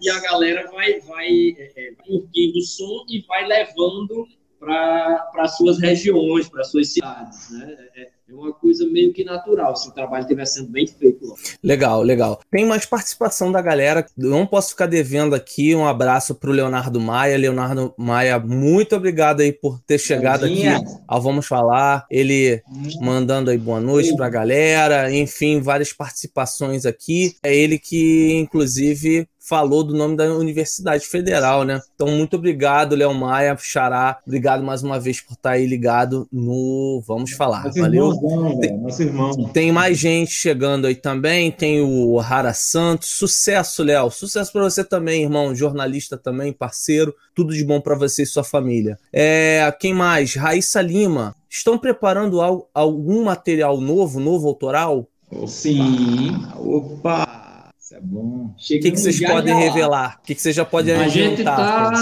e 0.00 0.10
a 0.10 0.20
galera 0.20 0.68
vai, 0.70 1.00
vai 1.00 1.28
é, 1.56 1.72
é, 1.76 1.92
curtindo 2.04 2.58
o 2.58 2.62
som 2.62 3.04
e 3.08 3.24
vai 3.28 3.46
levando 3.46 4.26
para 4.58 5.48
suas 5.48 5.78
regiões, 5.80 6.48
para 6.48 6.64
suas 6.64 6.92
cidades. 6.92 7.50
Né? 7.50 7.76
É, 7.94 8.15
é 8.28 8.34
uma 8.34 8.52
coisa 8.52 8.84
meio 8.88 9.12
que 9.12 9.22
natural, 9.22 9.76
se 9.76 9.88
o 9.88 9.92
trabalho 9.92 10.22
estiver 10.22 10.44
sendo 10.46 10.68
bem 10.68 10.84
feito. 10.84 11.24
lá. 11.24 11.36
Legal, 11.62 12.02
legal. 12.02 12.40
Tem 12.50 12.66
mais 12.66 12.84
participação 12.84 13.52
da 13.52 13.62
galera. 13.62 14.04
Não 14.16 14.44
posso 14.44 14.70
ficar 14.70 14.86
devendo 14.86 15.32
aqui 15.32 15.76
um 15.76 15.86
abraço 15.86 16.34
para 16.34 16.50
o 16.50 16.52
Leonardo 16.52 17.00
Maia. 17.00 17.38
Leonardo 17.38 17.94
Maia, 17.96 18.40
muito 18.40 18.96
obrigado 18.96 19.42
aí 19.42 19.52
por 19.52 19.80
ter 19.80 19.98
chegado 19.98 20.44
aqui 20.44 20.64
ao 21.06 21.22
Vamos 21.22 21.46
Falar. 21.46 22.04
Ele 22.10 22.60
mandando 23.00 23.50
aí 23.50 23.58
boa 23.58 23.80
noite 23.80 24.16
para 24.16 24.26
a 24.26 24.30
galera. 24.30 25.12
Enfim, 25.12 25.60
várias 25.60 25.92
participações 25.92 26.84
aqui. 26.84 27.36
É 27.44 27.54
ele 27.54 27.78
que, 27.78 28.34
inclusive, 28.34 29.28
falou 29.48 29.84
do 29.84 29.94
nome 29.94 30.16
da 30.16 30.24
Universidade 30.34 31.06
Federal, 31.06 31.62
né? 31.64 31.80
Então, 31.94 32.08
muito 32.08 32.34
obrigado, 32.36 32.96
Léo 32.96 33.14
Maia, 33.14 33.56
Xará. 33.58 34.18
Obrigado 34.26 34.62
mais 34.64 34.82
uma 34.82 34.98
vez 34.98 35.20
por 35.20 35.34
estar 35.34 35.50
aí 35.50 35.66
ligado 35.66 36.26
no 36.32 37.00
Vamos 37.06 37.30
Falar. 37.32 37.64
Nosso 37.64 37.78
Valeu. 37.80 38.06
irmãozão, 38.12 38.58
velho, 38.60 38.76
Nosso 38.78 39.02
irmão. 39.02 39.44
Tem 39.52 39.70
mais 39.70 39.98
gente 39.98 40.32
chegando 40.32 40.86
aí 40.86 40.94
também. 40.96 41.52
Tem 41.52 41.80
o 41.80 42.16
Rara 42.18 42.52
Santos. 42.52 43.10
Sucesso, 43.10 43.82
Léo. 43.84 44.10
Sucesso 44.10 44.52
para 44.52 44.64
você 44.64 44.82
também, 44.82 45.22
irmão. 45.22 45.54
Jornalista 45.54 46.16
também, 46.16 46.52
parceiro. 46.52 47.14
Tudo 47.34 47.54
de 47.54 47.64
bom 47.64 47.80
para 47.80 47.94
você 47.94 48.24
e 48.24 48.26
sua 48.26 48.42
família. 48.42 48.98
É, 49.12 49.72
quem 49.78 49.94
mais? 49.94 50.34
Raíssa 50.34 50.80
Lima. 50.82 51.34
Estão 51.48 51.78
preparando 51.78 52.40
al- 52.40 52.68
algum 52.74 53.22
material 53.24 53.80
novo, 53.80 54.18
novo 54.18 54.48
autoral? 54.48 55.06
Sim. 55.46 56.36
Opa! 56.58 57.45
Isso 57.86 57.94
é 57.94 58.00
bom. 58.00 58.46
O 58.46 58.56
que, 58.56 58.78
que 58.80 58.96
vocês 58.96 59.24
podem 59.24 59.54
revelar? 59.54 60.18
O 60.20 60.26
que, 60.26 60.34
que 60.34 60.42
vocês 60.42 60.56
já 60.56 60.64
podem 60.64 60.96
A 60.96 61.06
gente 61.06 61.44
tá. 61.44 61.92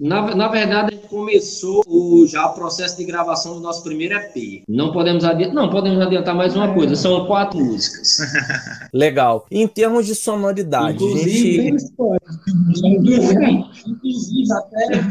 Na, 0.00 0.34
na 0.34 0.48
verdade, 0.48 0.94
a 0.94 0.96
gente 0.96 1.06
começou 1.08 1.84
o, 1.86 2.26
já 2.26 2.46
o 2.46 2.54
processo 2.54 2.96
de 2.96 3.04
gravação 3.04 3.52
do 3.52 3.60
nosso 3.60 3.84
primeiro 3.84 4.14
EP. 4.14 4.64
Não 4.66 4.90
podemos 4.90 5.22
adiantar. 5.22 5.54
Não, 5.54 5.68
podemos 5.68 6.00
adiantar 6.00 6.34
mais 6.34 6.56
uma 6.56 6.72
coisa. 6.72 6.96
São 6.96 7.26
quatro 7.26 7.62
músicas. 7.62 8.16
Legal. 8.90 9.44
Em 9.50 9.68
termos 9.68 10.06
de 10.06 10.14
sonoridade, 10.14 10.94
Inclusive, 10.94 11.62
gente. 11.62 11.84
Inclusive, 12.82 13.64
inclusive, 13.86 14.52
até, 14.52 15.02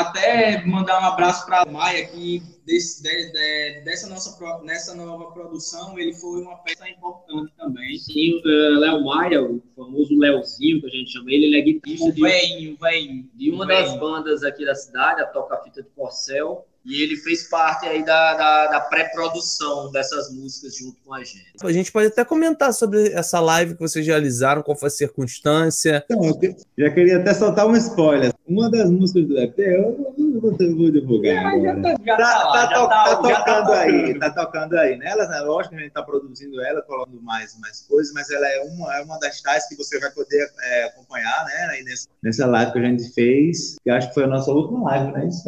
até 0.00 0.64
mandar 0.64 1.00
um 1.00 1.04
abraço 1.06 1.46
para 1.46 1.64
Maia, 1.70 2.06
que 2.06 2.42
desse, 2.64 3.02
de- 3.02 3.32
de- 3.32 3.80
dessa 3.84 4.08
nossa, 4.08 4.36
nessa 4.62 4.94
nova 4.94 5.30
produção, 5.32 5.98
ele 5.98 6.12
foi 6.14 6.42
uma 6.42 6.56
peça 6.58 6.88
importante 6.88 7.52
também. 7.56 7.96
Sim, 7.98 8.40
eh, 8.44 8.78
Léo 8.78 9.04
Maia, 9.04 9.42
o 9.42 9.62
famoso 9.74 10.16
Léozinho, 10.18 10.80
que 10.80 10.86
a 10.86 10.90
gente 10.90 11.12
chama 11.12 11.30
ele, 11.30 11.46
ele 11.46 11.58
é 11.58 11.62
guitarrista 11.62 12.06
O 12.08 12.12
de, 12.12 12.20
veinho, 12.22 12.76
veinho. 12.80 13.30
de 13.34 13.50
uma 13.50 13.66
das 13.66 13.96
bandas 13.98 14.42
aqui 14.42 14.64
da 14.64 14.74
cidade, 14.74 15.22
a 15.22 15.26
Toca 15.26 15.56
Fita 15.62 15.82
de 15.82 15.88
Porcel. 15.90 16.66
E 16.86 17.02
ele 17.02 17.16
fez 17.16 17.48
parte 17.48 17.86
aí 17.86 18.04
da, 18.04 18.34
da, 18.34 18.66
da 18.68 18.80
pré-produção 18.80 19.90
dessas 19.90 20.32
músicas 20.32 20.76
junto 20.76 20.96
com 21.04 21.12
a 21.12 21.24
gente. 21.24 21.52
A 21.60 21.72
gente 21.72 21.90
pode 21.90 22.06
até 22.06 22.24
comentar 22.24 22.72
sobre 22.72 23.08
essa 23.12 23.40
live 23.40 23.74
que 23.74 23.80
vocês 23.80 24.06
realizaram, 24.06 24.62
qual 24.62 24.76
foi 24.76 24.86
a 24.86 24.90
circunstância. 24.90 26.04
Então, 26.08 26.38
já 26.78 26.90
queria 26.90 27.18
até 27.18 27.34
soltar 27.34 27.66
um 27.66 27.74
spoiler. 27.74 28.32
Uma 28.46 28.70
das 28.70 28.88
músicas 28.88 29.26
do 29.26 29.38
EP, 29.38 29.58
eu 29.58 30.14
não 30.36 30.40
vou, 30.42 30.56
eu 30.60 30.76
vou 30.76 30.90
divulgar 30.90 31.34
Já 31.34 31.48
agora. 31.50 31.82
tá, 31.82 31.96
já 32.06 32.16
Tá, 32.16 32.26
tá 32.26 32.52
tá 32.52 32.66
to- 32.68 32.88
tá- 32.88 33.16
tá 33.22 33.28
já 33.28 33.40
tá 33.40 33.44
tocando 33.62 33.72
aí, 33.72 34.18
tá 34.18 34.30
tocando 34.30 34.78
aí. 34.78 34.96
Nela, 34.96 35.26
né? 35.28 35.40
lógico 35.40 35.74
que 35.74 35.80
a 35.80 35.84
gente 35.84 35.92
tá 35.92 36.02
produzindo 36.02 36.60
ela, 36.62 36.82
colocando 36.82 37.20
mais, 37.22 37.58
mais 37.60 37.80
coisas, 37.82 38.12
mas 38.12 38.30
ela 38.30 38.46
é 38.48 38.60
uma, 38.62 38.96
é 38.96 39.02
uma 39.02 39.18
das 39.18 39.40
tais 39.42 39.66
que 39.68 39.76
você 39.76 39.98
vai 39.98 40.10
poder 40.10 40.48
é, 40.62 40.84
acompanhar, 40.84 41.44
né? 41.46 41.68
Aí 41.72 41.82
nessa, 41.84 42.08
nessa 42.22 42.46
live 42.46 42.72
que 42.72 42.78
a 42.78 42.82
gente 42.82 43.12
fez, 43.12 43.76
que 43.82 43.90
acho 43.90 44.08
que 44.08 44.14
foi 44.14 44.24
a 44.24 44.28
nossa 44.28 44.50
última 44.52 44.84
live, 44.90 45.12
né? 45.12 45.26
Isso? 45.26 45.44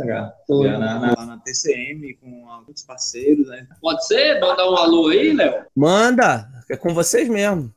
Foi. 0.46 0.68
Já 0.68 0.78
Na, 0.78 0.98
na, 0.98 1.26
na 1.26 1.38
TCM, 1.38 2.14
com 2.14 2.48
alguns 2.50 2.82
parceiros, 2.82 3.46
né? 3.48 3.66
Pode 3.80 4.06
ser? 4.06 4.40
Mandar 4.40 4.68
um 4.70 4.76
alô 4.76 5.08
aí, 5.08 5.32
Léo? 5.32 5.64
Manda! 5.76 6.57
É 6.70 6.76
com 6.76 6.92
vocês 6.92 7.28
mesmo. 7.30 7.72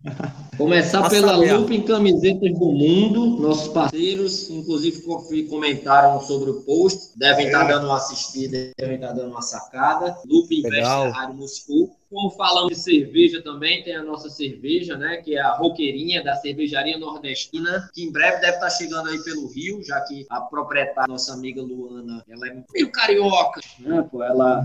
Começar 0.58 1.10
pela. 1.10 1.38
Lupa 1.38 1.74
em 1.74 1.82
Camisetas 1.82 2.52
do 2.60 2.66
Mundo. 2.74 3.26
Nossos 3.42 3.70
parceiros, 3.70 4.50
inclusive, 4.50 5.02
co- 5.04 5.26
comentaram 5.50 6.20
sobre 6.22 6.50
o 6.52 6.62
post. 6.62 7.18
Devem 7.18 7.46
estar 7.46 7.64
dando 7.64 7.86
uma 7.86 7.96
assistida, 7.98 8.72
devem 8.78 8.96
estar 8.96 9.14
dando 9.14 9.32
uma 9.32 9.42
sacada. 9.42 10.18
Lupa 10.26 10.54
investe 10.54 10.76
Legal. 10.76 11.06
na 11.06 11.12
Rádio 11.14 11.36
Moscou. 11.38 11.96
Como 12.12 12.30
falamos 12.32 12.76
de 12.76 12.76
cerveja 12.76 13.42
também, 13.42 13.82
tem 13.84 13.96
a 13.96 14.04
nossa 14.04 14.30
cerveja, 14.30 14.98
né? 14.98 15.18
Que 15.18 15.38
é 15.38 15.42
a 15.42 15.56
Roqueirinha 15.56 16.22
da 16.22 16.36
Cervejaria 16.36 16.98
Nordestina, 16.98 17.90
que 17.94 18.04
em 18.04 18.12
breve 18.12 18.42
deve 18.42 18.56
estar 18.56 18.70
chegando 18.70 19.10
aí 19.10 19.24
pelo 19.24 19.48
Rio, 19.48 19.82
já 19.82 20.02
que 20.02 20.26
a 20.30 20.42
proprietária, 20.42 21.08
nossa 21.08 21.34
amiga 21.34 21.62
Luana, 21.62 22.22
ela 22.28 22.48
é 22.50 22.64
meio 22.74 22.92
carioca, 22.92 23.62
né? 23.80 24.06
Pô, 24.12 24.22
ela, 24.22 24.62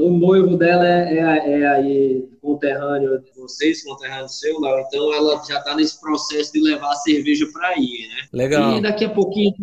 o 0.00 0.10
noivo 0.10 0.56
dela 0.56 0.84
é, 0.84 1.18
é, 1.18 1.60
é 1.60 1.66
aí 1.68 2.28
conterrâneo 2.42 3.20
de 3.20 3.30
vocês, 3.36 3.84
conterrâneo 3.84 4.28
seu, 4.28 4.58
Léo. 4.58 4.80
Então 4.88 5.14
ela 5.14 5.40
já 5.44 5.58
está 5.58 5.76
nesse 5.76 6.00
processo 6.00 6.52
de 6.52 6.60
levar 6.60 6.90
a 6.90 6.96
cerveja 6.96 7.46
para 7.52 7.68
aí, 7.68 8.08
né? 8.08 8.28
Legal. 8.32 8.78
E 8.78 8.82
daqui 8.82 9.04
a 9.04 9.10
pouquinho. 9.10 9.54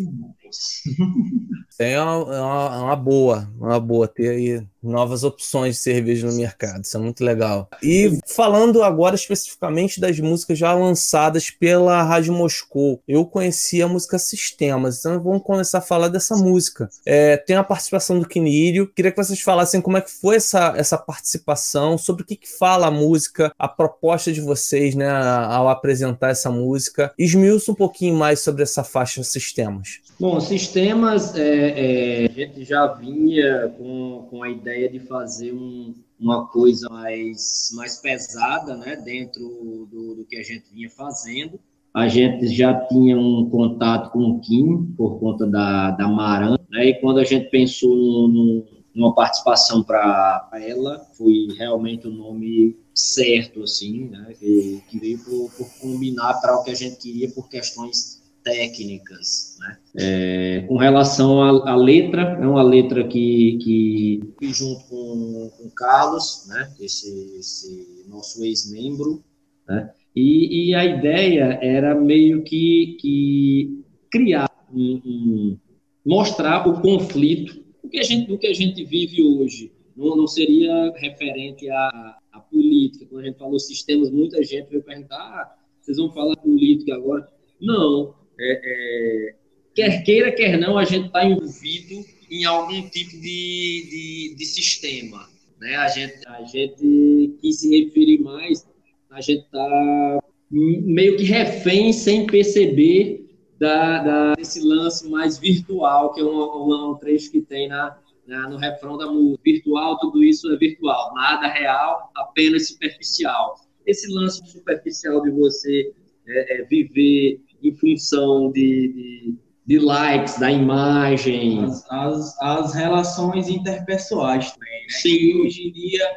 É 1.78 2.00
uma, 2.00 2.34
é 2.36 2.40
uma- 2.40 2.76
é 2.76 2.78
uma 2.80 2.96
boa, 2.96 3.48
uma 3.58 3.78
boa 3.80 4.08
ter 4.08 4.28
aí 4.30 4.66
novas 4.82 5.24
opções 5.24 5.74
de 5.76 5.82
cerveja 5.82 6.26
no 6.26 6.32
mercado. 6.34 6.84
Isso 6.84 6.96
é 6.96 7.00
muito 7.00 7.22
legal. 7.24 7.68
E 7.82 8.18
falando 8.26 8.82
agora 8.82 9.14
especificamente 9.16 10.00
das 10.00 10.18
músicas 10.20 10.56
já 10.58 10.72
lançadas 10.72 11.50
pela 11.50 12.02
Rádio 12.02 12.32
Moscou, 12.32 13.00
eu 13.06 13.24
conheci 13.26 13.82
a 13.82 13.88
música 13.88 14.18
Sistemas, 14.18 14.98
então 15.00 15.20
vamos 15.22 15.42
começar 15.42 15.78
a 15.78 15.82
falar 15.82 16.08
dessa 16.08 16.36
música. 16.36 16.88
É, 17.04 17.36
tem 17.36 17.56
a 17.56 17.64
participação 17.64 18.18
do 18.20 18.28
Quinírio. 18.28 18.90
Queria 18.94 19.10
que 19.10 19.16
vocês 19.22 19.40
falassem 19.40 19.80
como 19.80 19.96
é 19.96 20.00
que 20.00 20.10
foi 20.10 20.36
essa, 20.36 20.72
essa 20.76 20.96
participação, 20.96 21.98
sobre 21.98 22.22
o 22.22 22.26
que, 22.26 22.36
que 22.36 22.48
fala 22.48 22.86
a 22.86 22.90
música, 22.90 23.52
a 23.58 23.68
proposta 23.68 24.32
de 24.32 24.40
vocês 24.40 24.94
né, 24.94 25.08
ao 25.10 25.68
apresentar 25.68 26.30
essa 26.30 26.50
música. 26.50 27.12
Esmiuça 27.18 27.72
um 27.72 27.74
pouquinho 27.74 28.14
mais 28.14 28.40
sobre 28.40 28.62
essa 28.62 28.82
faixa 28.84 29.22
Sistemas. 29.22 30.00
Bom, 30.20 30.40
Sistemas, 30.40 31.34
é, 31.36 31.67
é, 31.68 32.26
a 32.26 32.32
gente 32.32 32.64
já 32.64 32.86
vinha 32.94 33.68
com, 33.78 34.26
com 34.30 34.42
a 34.42 34.50
ideia 34.50 34.88
de 34.88 35.00
fazer 35.00 35.52
um, 35.52 35.94
uma 36.18 36.46
coisa 36.48 36.88
mais, 36.88 37.70
mais 37.74 37.96
pesada, 37.96 38.76
né, 38.76 38.96
dentro 38.96 39.86
do, 39.90 40.14
do 40.16 40.24
que 40.24 40.36
a 40.36 40.42
gente 40.42 40.72
vinha 40.72 40.90
fazendo. 40.90 41.58
A 41.94 42.06
gente 42.06 42.48
já 42.48 42.74
tinha 42.86 43.18
um 43.18 43.48
contato 43.50 44.10
com 44.10 44.20
o 44.20 44.40
Kim 44.40 44.92
por 44.96 45.18
conta 45.18 45.46
da, 45.46 45.92
da 45.92 46.08
Maran, 46.08 46.58
né, 46.70 46.86
e 46.86 47.00
quando 47.00 47.18
a 47.18 47.24
gente 47.24 47.50
pensou 47.50 47.96
no, 47.96 48.28
no, 48.28 48.66
numa 48.94 49.14
participação 49.14 49.82
para 49.82 50.50
ela, 50.54 51.06
foi 51.16 51.48
realmente 51.56 52.06
o 52.06 52.12
nome 52.12 52.76
certo, 52.94 53.62
assim, 53.62 54.08
né, 54.08 54.34
que, 54.38 54.82
que 54.88 54.98
veio 54.98 55.18
por, 55.18 55.50
por 55.56 55.78
combinar 55.80 56.34
para 56.40 56.58
o 56.58 56.64
que 56.64 56.70
a 56.70 56.74
gente 56.74 56.96
queria 56.96 57.30
por 57.30 57.48
questões 57.48 58.17
técnicas. 58.48 59.56
Né? 59.60 59.78
É, 59.96 60.64
com 60.66 60.76
relação 60.76 61.42
à, 61.42 61.72
à, 61.72 61.76
letra, 61.76 62.38
é 62.40 62.46
uma 62.46 62.62
letra 62.62 63.06
que, 63.06 63.58
que 63.60 64.20
junto 64.40 64.84
com, 64.88 65.50
o 65.60 65.70
Carlos, 65.76 66.46
né? 66.48 66.72
esse, 66.80 67.36
esse 67.38 68.04
nosso 68.08 68.42
ex-membro, 68.42 69.22
né? 69.68 69.90
e, 70.16 70.70
e, 70.70 70.74
a 70.74 70.84
ideia 70.84 71.58
era 71.60 71.94
meio 71.94 72.42
que, 72.42 72.96
que 73.00 73.84
criar, 74.10 74.48
um, 74.72 75.00
um, 75.04 75.58
mostrar 76.04 76.66
o 76.66 76.80
conflito, 76.80 77.62
o 77.82 77.88
que 77.88 77.98
a 77.98 78.02
gente, 78.02 78.32
o 78.32 78.38
que 78.38 78.46
a 78.46 78.54
gente 78.54 78.82
vive 78.84 79.22
hoje. 79.22 79.72
Não, 79.94 80.16
não 80.16 80.26
seria 80.28 80.92
referente 80.96 81.68
à, 81.68 82.16
à 82.30 82.38
política. 82.38 83.04
Quando 83.06 83.22
a 83.22 83.26
gente 83.26 83.38
falou 83.38 83.58
sistemas, 83.58 84.10
muita 84.12 84.42
gente 84.44 84.70
veio 84.70 84.82
perguntar: 84.82 85.16
ah, 85.16 85.56
vocês 85.80 85.96
vão 85.96 86.12
falar 86.12 86.36
política 86.36 86.94
agora? 86.94 87.28
Não, 87.60 88.14
é, 88.40 88.60
é, 88.64 89.34
quer 89.74 90.02
queira, 90.02 90.32
quer 90.32 90.58
não, 90.58 90.78
a 90.78 90.84
gente 90.84 91.06
está 91.06 91.24
envolvido 91.24 92.04
em 92.30 92.44
algum 92.44 92.88
tipo 92.88 93.12
de, 93.12 94.30
de, 94.30 94.34
de, 94.36 94.46
sistema. 94.46 95.28
Né? 95.60 95.76
A, 95.76 95.88
gente, 95.88 96.26
a 96.26 96.42
gente 96.42 97.36
quis 97.40 97.60
se 97.60 97.84
referir 97.84 98.18
mais, 98.20 98.66
a 99.10 99.20
gente 99.20 99.44
está 99.44 100.20
meio 100.50 101.16
que 101.16 101.24
refém 101.24 101.92
sem 101.92 102.26
perceber 102.26 103.26
da, 103.58 104.02
da, 104.02 104.34
desse 104.34 104.60
lance 104.60 105.08
mais 105.08 105.38
virtual, 105.38 106.12
que 106.12 106.20
é 106.20 106.24
um, 106.24 106.90
um, 106.90 106.94
trecho 106.96 107.30
que 107.30 107.40
tem 107.40 107.68
na, 107.68 107.98
no 108.26 108.56
refrão 108.56 108.96
da 108.96 109.06
música. 109.06 109.42
Virtual, 109.44 109.98
tudo 109.98 110.22
isso 110.22 110.50
é 110.52 110.56
virtual, 110.56 111.12
nada 111.14 111.48
real, 111.48 112.10
apenas 112.14 112.68
superficial. 112.68 113.56
Esse 113.86 114.12
lance 114.12 114.46
superficial 114.46 115.22
de 115.22 115.30
você 115.30 115.92
é, 116.26 116.60
é, 116.60 116.64
viver 116.64 117.40
em 117.62 117.74
função 117.74 118.50
de, 118.52 118.92
de, 118.92 119.34
de 119.66 119.78
likes, 119.78 120.38
da 120.38 120.50
imagem. 120.50 121.64
As, 121.64 121.84
as, 121.90 122.40
as, 122.40 122.74
relações 122.74 123.48
interpessoais 123.48 124.52
também, 124.52 124.82
né? 124.82 124.88
Sim. 124.88 125.16
Que 125.16 125.40
hoje 125.40 125.68
em 125.68 125.72
dia, 125.72 126.08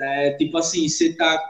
é, 0.00 0.30
tipo 0.32 0.58
assim, 0.58 0.88
você 0.88 1.12
tá 1.14 1.40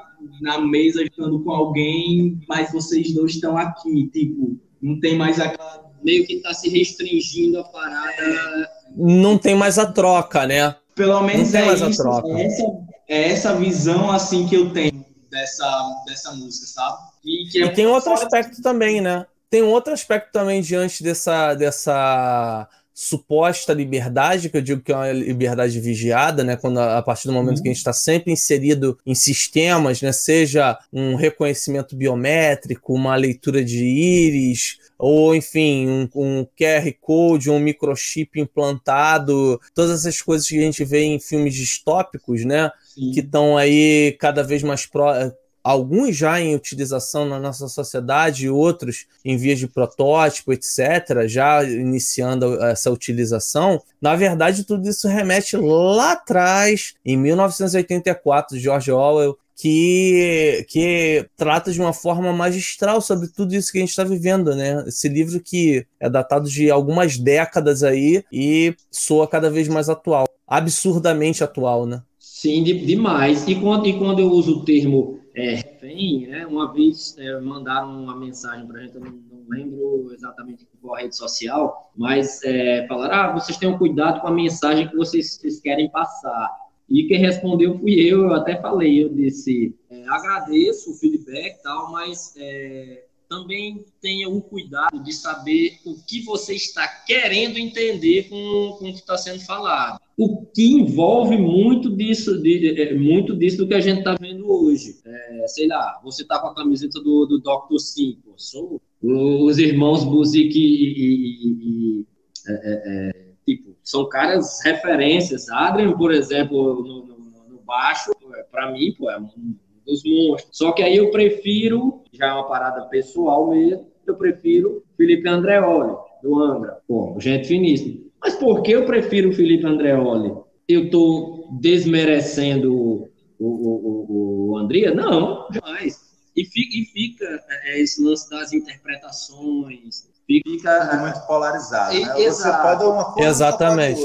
na 0.40 0.60
mesa 0.60 1.02
estando 1.02 1.42
com 1.42 1.50
alguém, 1.50 2.40
mas 2.48 2.72
vocês 2.72 3.14
dois 3.14 3.34
estão 3.34 3.56
aqui, 3.56 4.08
tipo, 4.12 4.58
não 4.80 4.98
tem 5.00 5.16
mais 5.16 5.40
aquela... 5.40 5.86
Meio 6.02 6.24
que 6.24 6.40
tá 6.40 6.54
se 6.54 6.68
restringindo 6.68 7.58
a 7.58 7.64
parada... 7.64 8.22
É... 8.22 8.68
Não 8.96 9.36
tem 9.36 9.54
mais 9.54 9.78
a 9.78 9.86
troca, 9.86 10.46
né? 10.46 10.76
Pelo 10.94 11.22
menos 11.22 11.54
é, 11.54 11.72
isso, 11.74 11.84
é, 11.84 12.42
essa, 12.42 12.64
é 13.08 13.28
essa 13.30 13.54
visão, 13.56 14.10
assim, 14.10 14.46
que 14.46 14.56
eu 14.56 14.72
tenho 14.72 15.04
dessa, 15.30 16.02
dessa 16.06 16.32
música, 16.32 16.66
sabe? 16.66 16.98
E, 17.24 17.62
e 17.62 17.72
tem 17.72 17.86
outro 17.86 18.12
aspecto 18.12 18.60
também, 18.62 19.00
né? 19.00 19.26
Tem 19.50 19.62
um 19.62 19.70
outro 19.70 19.92
aspecto 19.92 20.30
também 20.32 20.60
diante 20.60 21.02
dessa, 21.02 21.54
dessa 21.54 22.68
suposta 22.98 23.72
liberdade, 23.72 24.50
que 24.50 24.56
eu 24.56 24.60
digo 24.60 24.82
que 24.82 24.90
é 24.90 24.96
uma 24.96 25.12
liberdade 25.12 25.78
vigiada, 25.78 26.42
né? 26.42 26.56
Quando 26.56 26.80
a, 26.80 26.98
a 26.98 27.02
partir 27.02 27.28
do 27.28 27.32
momento 27.32 27.58
uhum. 27.58 27.62
que 27.62 27.68
a 27.68 27.72
gente 27.72 27.78
está 27.78 27.92
sempre 27.92 28.32
inserido 28.32 28.98
em 29.06 29.14
sistemas, 29.14 30.02
né? 30.02 30.10
Seja 30.10 30.76
um 30.92 31.14
reconhecimento 31.14 31.94
biométrico, 31.94 32.92
uma 32.92 33.14
leitura 33.14 33.64
de 33.64 33.84
íris, 33.84 34.78
ou 34.98 35.32
enfim, 35.32 35.88
um, 35.88 36.08
um, 36.16 36.46
QR 36.58 36.92
Code, 37.00 37.48
um 37.48 37.60
microchip 37.60 38.40
implantado, 38.40 39.60
todas 39.72 40.00
essas 40.00 40.20
coisas 40.20 40.48
que 40.48 40.58
a 40.58 40.62
gente 40.62 40.84
vê 40.84 41.04
em 41.04 41.20
filmes 41.20 41.54
distópicos, 41.54 42.44
né? 42.44 42.68
Sim. 42.96 43.12
Que 43.12 43.20
estão 43.20 43.56
aí 43.56 44.16
cada 44.18 44.42
vez 44.42 44.62
mais 44.64 44.86
próximos 44.86 45.34
alguns 45.68 46.16
já 46.16 46.40
em 46.40 46.54
utilização 46.54 47.26
na 47.26 47.38
nossa 47.38 47.68
sociedade, 47.68 48.48
outros 48.48 49.04
em 49.22 49.36
vias 49.36 49.58
de 49.58 49.68
protótipo, 49.68 50.50
etc., 50.50 51.26
já 51.26 51.62
iniciando 51.62 52.54
essa 52.64 52.90
utilização, 52.90 53.78
na 54.00 54.16
verdade, 54.16 54.64
tudo 54.64 54.88
isso 54.88 55.06
remete 55.06 55.58
lá 55.58 56.12
atrás, 56.12 56.94
em 57.04 57.18
1984, 57.18 58.58
George 58.58 58.90
Orwell, 58.90 59.36
que, 59.54 60.64
que 60.70 61.26
trata 61.36 61.70
de 61.70 61.78
uma 61.78 61.92
forma 61.92 62.32
magistral 62.32 63.02
sobre 63.02 63.28
tudo 63.28 63.54
isso 63.54 63.70
que 63.70 63.76
a 63.76 63.82
gente 63.82 63.90
está 63.90 64.04
vivendo, 64.04 64.54
né? 64.56 64.84
Esse 64.86 65.06
livro 65.06 65.38
que 65.38 65.84
é 66.00 66.08
datado 66.08 66.48
de 66.48 66.70
algumas 66.70 67.18
décadas 67.18 67.82
aí 67.82 68.24
e 68.32 68.74
soa 68.90 69.28
cada 69.28 69.50
vez 69.50 69.68
mais 69.68 69.90
atual, 69.90 70.26
absurdamente 70.46 71.44
atual, 71.44 71.84
né? 71.84 72.00
Sim, 72.18 72.62
de, 72.62 72.86
demais. 72.86 73.48
E 73.48 73.56
quando, 73.56 73.88
e 73.88 73.98
quando 73.98 74.20
eu 74.20 74.30
uso 74.30 74.58
o 74.58 74.64
termo 74.64 75.18
é, 75.38 75.54
refém, 75.54 76.26
né? 76.26 76.46
Uma 76.46 76.72
vez 76.72 77.16
é, 77.18 77.40
mandaram 77.40 78.02
uma 78.02 78.16
mensagem 78.16 78.66
para 78.66 78.78
a 78.78 78.82
gente, 78.82 78.94
eu 78.96 79.00
não, 79.00 79.12
não, 79.12 79.44
lembro 79.48 80.12
exatamente 80.12 80.66
qual 80.80 80.96
rede 80.96 81.16
social, 81.16 81.92
mas 81.96 82.42
é, 82.42 82.86
falaram: 82.88 83.14
ah, 83.14 83.32
vocês 83.32 83.56
tenham 83.56 83.78
cuidado 83.78 84.20
com 84.20 84.26
a 84.26 84.32
mensagem 84.32 84.88
que 84.88 84.96
vocês, 84.96 85.36
vocês 85.36 85.60
querem 85.60 85.90
passar. 85.90 86.50
E 86.88 87.06
quem 87.06 87.18
respondeu 87.18 87.78
fui 87.78 87.92
eu, 88.00 88.22
eu 88.22 88.32
até 88.32 88.60
falei, 88.60 89.04
eu 89.04 89.10
disse, 89.10 89.76
é, 89.90 90.08
agradeço 90.08 90.90
o 90.90 90.94
feedback 90.94 91.58
e 91.58 91.62
tal, 91.62 91.92
mas 91.92 92.34
é, 92.38 93.04
também 93.28 93.84
tenha 94.00 94.26
o 94.28 94.40
cuidado 94.40 95.02
de 95.02 95.12
saber 95.12 95.78
o 95.84 95.94
que 96.02 96.22
você 96.24 96.54
está 96.54 96.88
querendo 97.06 97.58
entender 97.58 98.30
com, 98.30 98.76
com 98.78 98.88
o 98.88 98.92
que 98.92 99.00
está 99.00 99.18
sendo 99.18 99.44
falado. 99.44 100.00
O 100.18 100.44
que 100.46 100.72
envolve 100.72 101.36
muito 101.36 101.94
disso, 101.94 102.42
de, 102.42 102.80
é, 102.80 102.92
muito 102.92 103.36
disso 103.36 103.58
do 103.58 103.68
que 103.68 103.74
a 103.74 103.80
gente 103.80 103.98
está 103.98 104.16
vendo 104.20 104.50
hoje. 104.50 104.96
É, 105.06 105.46
sei 105.46 105.68
lá, 105.68 106.00
você 106.02 106.22
está 106.22 106.40
com 106.40 106.48
a 106.48 106.54
camiseta 106.56 107.00
do, 107.00 107.24
do 107.24 107.38
Dr. 107.38 107.78
Sim, 107.78 108.18
sou 108.36 108.82
os 109.00 109.58
irmãos 109.58 110.02
Buzik 110.02 110.58
e, 110.58 110.92
e, 110.92 111.48
e 111.52 112.06
é, 112.48 112.52
é, 112.52 113.10
é, 113.10 113.32
tipo, 113.46 113.76
são 113.84 114.08
caras 114.08 114.58
referências. 114.64 115.48
Adrian, 115.50 115.96
por 115.96 116.10
exemplo, 116.12 116.82
no, 116.82 117.06
no, 117.06 117.18
no 117.50 117.60
baixo, 117.64 118.10
para 118.50 118.72
mim, 118.72 118.92
pô, 118.98 119.08
é 119.08 119.20
um 119.20 119.54
dos 119.86 120.02
monstros. 120.04 120.58
Só 120.58 120.72
que 120.72 120.82
aí 120.82 120.96
eu 120.96 121.12
prefiro, 121.12 122.02
já 122.12 122.26
é 122.26 122.32
uma 122.32 122.48
parada 122.48 122.86
pessoal 122.86 123.50
mesmo, 123.50 123.86
eu 124.04 124.16
prefiro 124.16 124.82
Felipe 124.96 125.28
Andreoli, 125.28 125.96
do 126.24 126.42
Angra. 126.42 126.78
Pô, 126.88 127.14
gente 127.20 127.46
finíssimo. 127.46 128.07
Mas 128.20 128.34
por 128.34 128.62
que 128.62 128.72
eu 128.72 128.84
prefiro 128.84 129.30
o 129.30 129.32
Felipe 129.32 129.66
Andreoli? 129.66 130.32
Eu 130.68 130.84
estou 130.84 131.48
desmerecendo 131.60 132.74
o, 132.74 133.08
o, 133.38 133.46
o, 133.46 134.50
o 134.50 134.58
Andria? 134.58 134.94
Não, 134.94 135.46
jamais. 135.50 136.08
E 136.36 136.44
fica, 136.44 136.76
e 136.76 136.84
fica 136.86 137.44
é, 137.64 137.80
esse 137.80 138.02
lance 138.02 138.28
das 138.30 138.52
interpretações. 138.52 140.08
Fica 140.26 140.70
é 140.70 140.96
muito 140.98 141.26
polarizado. 141.26 141.98
Né? 141.98 142.14
Você 142.14 142.52
pode 142.52 142.80
dar 142.80 142.88
uma 142.88 143.12
coisa 143.12 143.28
Exatamente. 143.28 144.00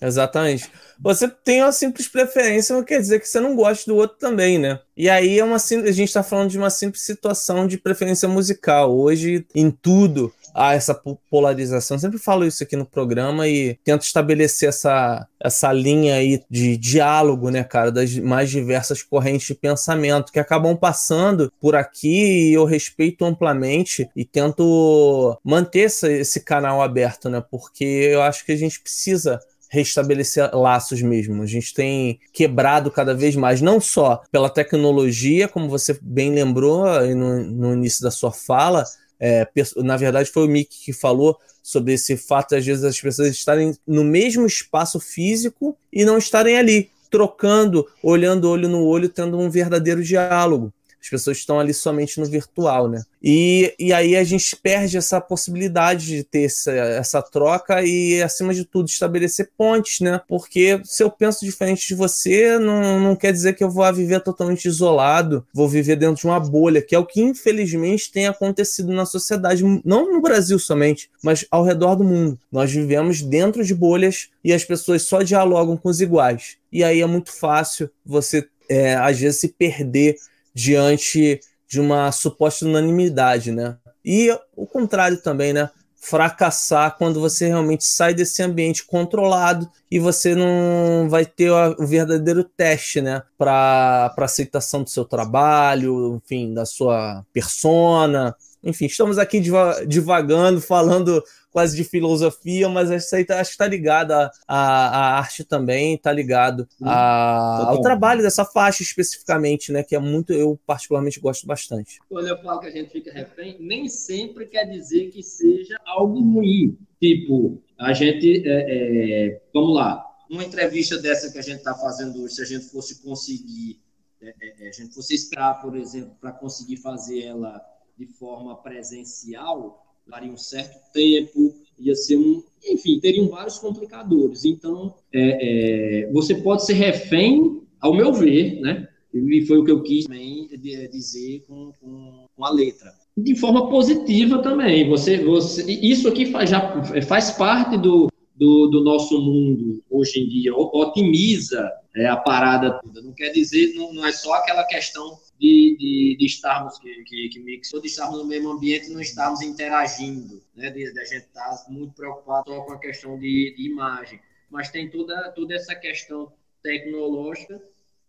Exatamente. 0.00 0.70
Você 1.00 1.28
tem 1.28 1.62
uma 1.62 1.72
simples 1.72 2.08
preferência, 2.08 2.74
não 2.74 2.82
quer 2.82 3.00
dizer 3.00 3.20
que 3.20 3.28
você 3.28 3.40
não 3.40 3.54
goste 3.54 3.86
do 3.86 3.96
outro 3.96 4.18
também, 4.18 4.58
né? 4.58 4.78
E 4.96 5.10
aí 5.10 5.38
é 5.38 5.44
uma 5.44 5.56
a 5.56 5.58
gente 5.58 6.04
está 6.04 6.22
falando 6.22 6.50
de 6.50 6.58
uma 6.58 6.70
simples 6.70 7.02
situação 7.02 7.66
de 7.66 7.76
preferência 7.76 8.28
musical. 8.28 8.96
Hoje, 8.96 9.46
em 9.54 9.70
tudo, 9.70 10.32
há 10.56 10.72
essa 10.72 10.98
polarização. 11.30 11.96
Eu 11.96 12.00
sempre 12.00 12.18
falo 12.18 12.46
isso 12.46 12.62
aqui 12.62 12.74
no 12.74 12.86
programa 12.86 13.46
e 13.46 13.78
tento 13.84 14.02
estabelecer 14.02 14.70
essa, 14.70 15.26
essa 15.38 15.70
linha 15.72 16.14
aí 16.14 16.42
de 16.50 16.76
diálogo, 16.78 17.50
né, 17.50 17.62
cara, 17.62 17.92
das 17.92 18.16
mais 18.18 18.48
diversas 18.48 19.02
correntes 19.02 19.46
de 19.46 19.54
pensamento 19.54 20.32
que 20.32 20.40
acabam 20.40 20.74
passando 20.74 21.52
por 21.60 21.76
aqui 21.76 22.48
e 22.48 22.54
eu 22.54 22.64
respeito 22.64 23.24
amplamente 23.24 24.08
e 24.16 24.24
tento 24.24 25.38
manter 25.44 25.80
esse, 25.80 26.10
esse 26.20 26.40
canal 26.40 26.80
aberto, 26.80 27.28
né? 27.28 27.44
Porque 27.50 27.84
eu 27.84 28.22
acho 28.22 28.44
que 28.44 28.52
a 28.52 28.56
gente 28.56 28.80
precisa 28.80 29.38
restabelecer 29.68 30.54
laços 30.54 31.02
mesmo. 31.02 31.42
A 31.42 31.46
gente 31.46 31.74
tem 31.74 32.18
quebrado 32.32 32.90
cada 32.90 33.14
vez 33.14 33.36
mais, 33.36 33.60
não 33.60 33.80
só 33.80 34.22
pela 34.30 34.48
tecnologia, 34.48 35.48
como 35.48 35.68
você 35.68 35.98
bem 36.00 36.32
lembrou 36.32 36.84
no, 37.14 37.42
no 37.44 37.72
início 37.74 38.02
da 38.02 38.10
sua 38.10 38.32
fala, 38.32 38.84
é, 39.18 39.46
na 39.76 39.96
verdade, 39.96 40.30
foi 40.30 40.46
o 40.46 40.48
Mick 40.48 40.84
que 40.84 40.92
falou 40.92 41.38
sobre 41.62 41.94
esse 41.94 42.16
fato, 42.16 42.54
às 42.54 42.64
vezes, 42.64 42.84
as 42.84 43.00
pessoas 43.00 43.28
estarem 43.28 43.76
no 43.86 44.04
mesmo 44.04 44.46
espaço 44.46 45.00
físico 45.00 45.76
e 45.92 46.04
não 46.04 46.18
estarem 46.18 46.56
ali, 46.56 46.90
trocando, 47.10 47.86
olhando 48.02 48.48
olho 48.48 48.68
no 48.68 48.84
olho, 48.84 49.08
tendo 49.08 49.38
um 49.38 49.50
verdadeiro 49.50 50.02
diálogo. 50.02 50.72
As 51.06 51.10
pessoas 51.10 51.38
estão 51.38 51.60
ali 51.60 51.72
somente 51.72 52.18
no 52.18 52.26
virtual, 52.26 52.88
né? 52.88 53.04
E, 53.22 53.72
e 53.78 53.92
aí 53.92 54.16
a 54.16 54.24
gente 54.24 54.56
perde 54.56 54.96
essa 54.96 55.20
possibilidade 55.20 56.06
de 56.06 56.24
ter 56.24 56.44
essa, 56.44 56.72
essa 56.72 57.22
troca 57.22 57.82
e, 57.82 58.20
acima 58.22 58.52
de 58.52 58.64
tudo, 58.64 58.88
estabelecer 58.88 59.50
pontes, 59.56 60.00
né? 60.00 60.20
Porque 60.28 60.80
se 60.84 61.02
eu 61.02 61.10
penso 61.10 61.44
diferente 61.44 61.86
de 61.86 61.94
você, 61.94 62.58
não, 62.58 62.98
não 63.00 63.16
quer 63.16 63.32
dizer 63.32 63.54
que 63.54 63.62
eu 63.62 63.70
vou 63.70 63.92
viver 63.92 64.20
totalmente 64.20 64.66
isolado, 64.66 65.46
vou 65.54 65.68
viver 65.68 65.96
dentro 65.96 66.20
de 66.20 66.26
uma 66.26 66.40
bolha, 66.40 66.82
que 66.82 66.94
é 66.94 66.98
o 66.98 67.06
que 67.06 67.20
infelizmente 67.20 68.10
tem 68.10 68.26
acontecido 68.26 68.92
na 68.92 69.06
sociedade, 69.06 69.62
não 69.84 70.12
no 70.12 70.20
Brasil 70.20 70.58
somente, 70.58 71.08
mas 71.22 71.46
ao 71.50 71.64
redor 71.64 71.94
do 71.94 72.04
mundo. 72.04 72.38
Nós 72.50 72.72
vivemos 72.72 73.22
dentro 73.22 73.64
de 73.64 73.74
bolhas 73.74 74.28
e 74.42 74.52
as 74.52 74.64
pessoas 74.64 75.02
só 75.02 75.22
dialogam 75.22 75.76
com 75.76 75.88
os 75.88 76.00
iguais. 76.00 76.56
E 76.72 76.82
aí 76.82 77.00
é 77.00 77.06
muito 77.06 77.32
fácil 77.32 77.90
você, 78.04 78.46
é, 78.68 78.94
às 78.94 79.18
vezes, 79.18 79.40
se 79.40 79.48
perder 79.48 80.16
diante 80.56 81.38
de 81.68 81.78
uma 81.78 82.10
suposta 82.10 82.64
unanimidade, 82.64 83.52
né? 83.52 83.76
E 84.02 84.30
o 84.56 84.66
contrário 84.66 85.18
também, 85.18 85.52
né? 85.52 85.68
Fracassar 85.94 86.96
quando 86.96 87.20
você 87.20 87.48
realmente 87.48 87.84
sai 87.84 88.14
desse 88.14 88.42
ambiente 88.42 88.86
controlado 88.86 89.70
e 89.90 89.98
você 89.98 90.34
não 90.34 91.08
vai 91.08 91.24
ter 91.24 91.50
o 91.50 91.86
verdadeiro 91.86 92.42
teste, 92.42 93.00
né? 93.00 93.22
Para 93.38 94.12
aceitação 94.18 94.82
do 94.82 94.90
seu 94.90 95.04
trabalho, 95.04 96.20
enfim, 96.24 96.52
da 96.52 96.66
sua 96.66 97.24
persona. 97.32 98.34
Enfim, 98.62 98.86
estamos 98.86 99.16
aqui 99.16 99.40
divagando, 99.86 100.60
falando 100.60 101.22
quase 101.52 101.74
de 101.74 101.84
filosofia, 101.84 102.68
mas 102.68 102.90
isso 102.90 103.16
aí 103.16 103.24
tá, 103.24 103.40
acho 103.40 103.50
que 103.50 103.54
está 103.54 103.66
ligado 103.66 104.12
à, 104.12 104.30
à, 104.46 105.18
arte 105.18 105.42
também, 105.42 105.94
está 105.94 106.12
ligado 106.12 106.68
a, 106.82 107.68
ao 107.68 107.80
trabalho 107.80 108.20
dessa 108.20 108.44
faixa 108.44 108.82
especificamente, 108.82 109.72
né? 109.72 109.82
Que 109.82 109.96
é 109.96 109.98
muito, 109.98 110.34
eu 110.34 110.60
particularmente 110.66 111.18
gosto 111.18 111.46
bastante. 111.46 111.98
Quando 112.10 112.28
eu 112.28 112.36
falo 112.42 112.60
que 112.60 112.66
a 112.66 112.70
gente 112.70 112.90
fica 112.90 113.10
refém, 113.10 113.56
nem 113.58 113.88
sempre 113.88 114.44
quer 114.46 114.64
dizer 114.64 115.10
que 115.10 115.22
seja 115.22 115.78
algo 115.86 116.20
ruim. 116.20 116.76
Tipo, 117.00 117.62
a 117.78 117.92
gente, 117.92 118.42
é, 118.46 119.28
é, 119.28 119.42
vamos 119.52 119.74
lá, 119.74 120.04
uma 120.30 120.44
entrevista 120.44 120.98
dessa 120.98 121.30
que 121.30 121.38
a 121.38 121.42
gente 121.42 121.58
está 121.58 121.74
fazendo 121.74 122.22
hoje, 122.22 122.34
se 122.34 122.42
a 122.42 122.46
gente 122.46 122.66
fosse 122.66 123.02
conseguir, 123.02 123.80
é, 124.20 124.34
é, 124.40 124.66
é 124.66 124.68
a 124.68 124.72
gente 124.72 124.94
fosse 124.94 125.14
esperar, 125.14 125.60
por 125.60 125.76
exemplo, 125.76 126.12
para 126.20 126.32
conseguir 126.32 126.78
fazer 126.78 127.22
ela 127.22 127.60
de 127.96 128.06
forma 128.06 128.56
presencial, 128.56 129.84
daria 130.06 130.30
um 130.30 130.36
certo 130.36 130.78
tempo, 130.92 131.54
ia 131.78 131.94
ser 131.94 132.16
um. 132.16 132.42
Enfim, 132.64 133.00
teriam 133.00 133.28
vários 133.28 133.58
complicadores. 133.58 134.44
Então, 134.44 134.94
é, 135.12 136.08
você 136.12 136.34
pode 136.34 136.64
ser 136.64 136.74
refém, 136.74 137.62
ao 137.80 137.94
meu 137.94 138.12
ver, 138.12 138.60
né? 138.60 138.88
E 139.12 139.46
foi 139.46 139.58
o 139.58 139.64
que 139.64 139.70
eu 139.70 139.82
quis 139.82 140.04
também 140.04 140.48
dizer 140.90 141.44
com, 141.46 141.72
com, 141.80 142.26
com 142.34 142.44
a 142.44 142.50
letra. 142.50 142.92
De 143.16 143.34
forma 143.34 143.70
positiva 143.70 144.42
também. 144.42 144.88
Você, 144.88 145.24
você, 145.24 145.64
isso 145.70 146.06
aqui 146.06 146.26
faz, 146.26 146.50
já 146.50 146.82
faz 147.02 147.30
parte 147.30 147.78
do, 147.78 148.08
do, 148.34 148.66
do, 148.66 148.84
nosso 148.84 149.18
mundo 149.18 149.82
hoje 149.88 150.20
em 150.20 150.28
dia, 150.28 150.54
otimiza 150.54 151.72
é, 151.94 152.06
a 152.06 152.16
parada 152.16 152.78
toda. 152.82 153.00
Não 153.00 153.14
quer 153.14 153.30
dizer, 153.30 153.74
não, 153.74 153.94
não 153.94 154.06
é 154.06 154.12
só 154.12 154.34
aquela 154.34 154.64
questão 154.64 155.18
de, 155.40 155.76
de, 155.78 156.16
de 156.18 156.26
estarmos, 156.26 156.78
que, 156.78 157.04
que, 157.04 157.28
que 157.30 157.40
mixou, 157.40 157.80
de 157.80 157.86
estarmos 157.86 158.18
no 158.18 158.26
mesmo 158.26 158.50
ambiente 158.50 158.90
e 158.90 158.92
não 158.92 159.00
estarmos 159.00 159.40
interagindo, 159.40 160.42
né? 160.54 160.70
De, 160.70 160.92
de 160.92 161.00
a 161.00 161.04
gente 161.04 161.24
estar 161.24 161.48
tá 161.48 161.64
muito 161.70 161.94
preocupado 161.94 162.50
só 162.50 162.60
com 162.60 162.72
a 162.74 162.78
questão 162.78 163.18
de, 163.18 163.54
de 163.56 163.66
imagem. 163.66 164.20
Mas 164.50 164.70
tem 164.70 164.90
toda, 164.90 165.30
toda 165.30 165.54
essa 165.54 165.74
questão 165.74 166.30
tecnológica 166.62 167.62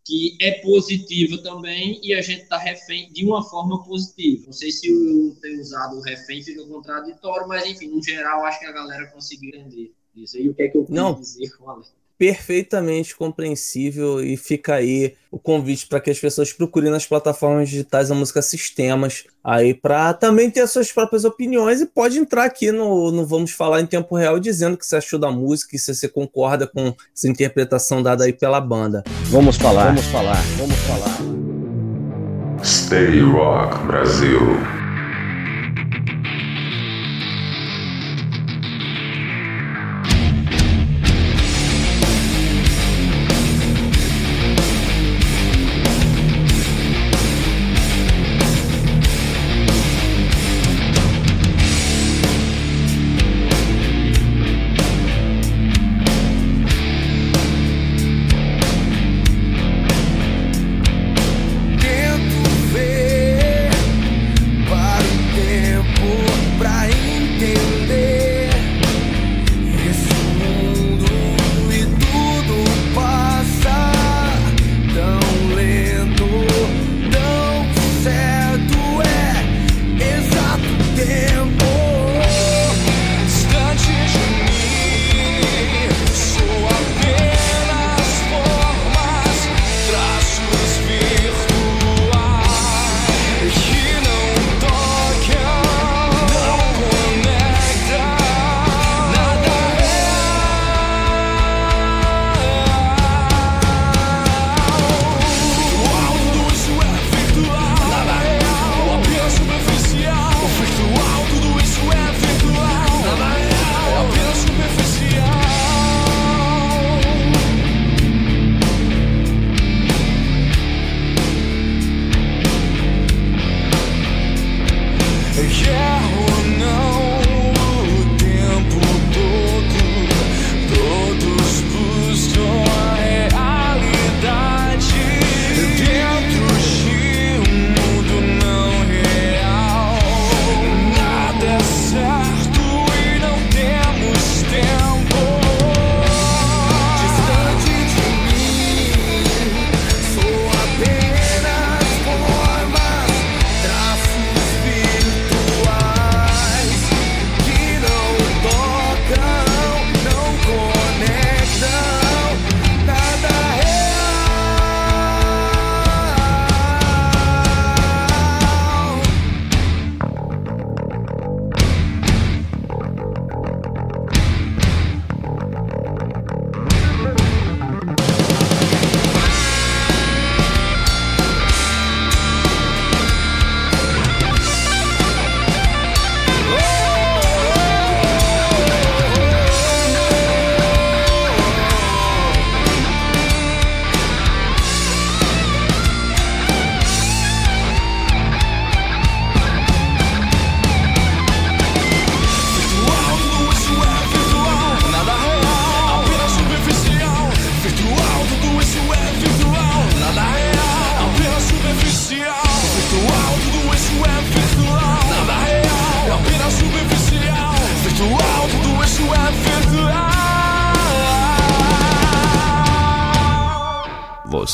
que 0.08 0.38
é 0.40 0.62
positiva 0.62 1.38
também 1.44 2.00
e 2.02 2.14
a 2.14 2.22
gente 2.22 2.44
está 2.44 2.58
refém 2.58 3.12
de 3.12 3.26
uma 3.26 3.44
forma 3.44 3.84
positiva. 3.84 4.46
Não 4.46 4.54
sei 4.54 4.72
se 4.72 4.88
eu 4.88 5.36
tenho 5.42 5.60
usado 5.60 5.98
o 5.98 6.02
refém 6.02 6.42
fica 6.42 6.66
contraditório, 6.66 7.46
mas 7.46 7.66
enfim, 7.66 7.90
no 7.90 8.02
geral 8.02 8.46
acho 8.46 8.58
que 8.58 8.66
a 8.66 8.72
galera 8.72 9.08
conseguiu 9.08 9.50
entender 9.50 9.94
isso. 10.16 10.38
E 10.38 10.48
o 10.48 10.54
que 10.54 10.64
é 10.64 10.70
que 10.70 10.78
eu 10.78 10.86
quero 10.86 11.16
dizer 11.16 11.50
com 11.58 11.70
a 11.70 11.76
letra? 11.76 11.97
Perfeitamente 12.18 13.16
compreensível 13.16 14.22
e 14.22 14.36
fica 14.36 14.76
aí 14.76 15.14
o 15.32 15.38
convite 15.38 15.88
para 15.88 16.00
que 16.00 16.10
as 16.10 16.20
pessoas 16.20 16.52
procurem 16.52 16.90
nas 16.90 17.06
plataformas 17.06 17.70
digitais 17.70 18.10
a 18.10 18.16
música 18.16 18.42
Sistemas 18.42 19.26
aí 19.44 19.74
para 19.74 20.14
também 20.14 20.50
ter 20.50 20.62
as 20.62 20.72
suas 20.72 20.92
próprias 20.92 21.26
opiniões 21.26 21.80
e 21.80 21.86
pode 21.86 22.18
entrar 22.18 22.46
aqui 22.46 22.72
no, 22.72 23.12
no 23.12 23.26
Vamos 23.26 23.52
Falar 23.52 23.82
em 23.82 23.86
Tempo 23.86 24.16
Real 24.16 24.40
dizendo 24.40 24.74
o 24.74 24.78
que 24.78 24.86
você 24.86 24.96
achou 24.96 25.20
da 25.20 25.32
música 25.32 25.76
e 25.76 25.80
se 25.80 25.94
você 25.94 26.08
concorda 26.08 26.66
com 26.66 26.94
essa 27.16 27.28
interpretação 27.28 28.02
dada 28.02 28.24
aí 28.24 28.34
pela 28.34 28.60
banda. 28.60 29.04
Vamos 29.26 29.58
falar, 29.58 29.88
vamos 29.88 30.06
falar, 30.06 30.42
vamos 30.58 30.78
falar. 30.78 31.18
Stay 32.64 33.20
Rock 33.22 33.86
Brasil. 33.86 34.77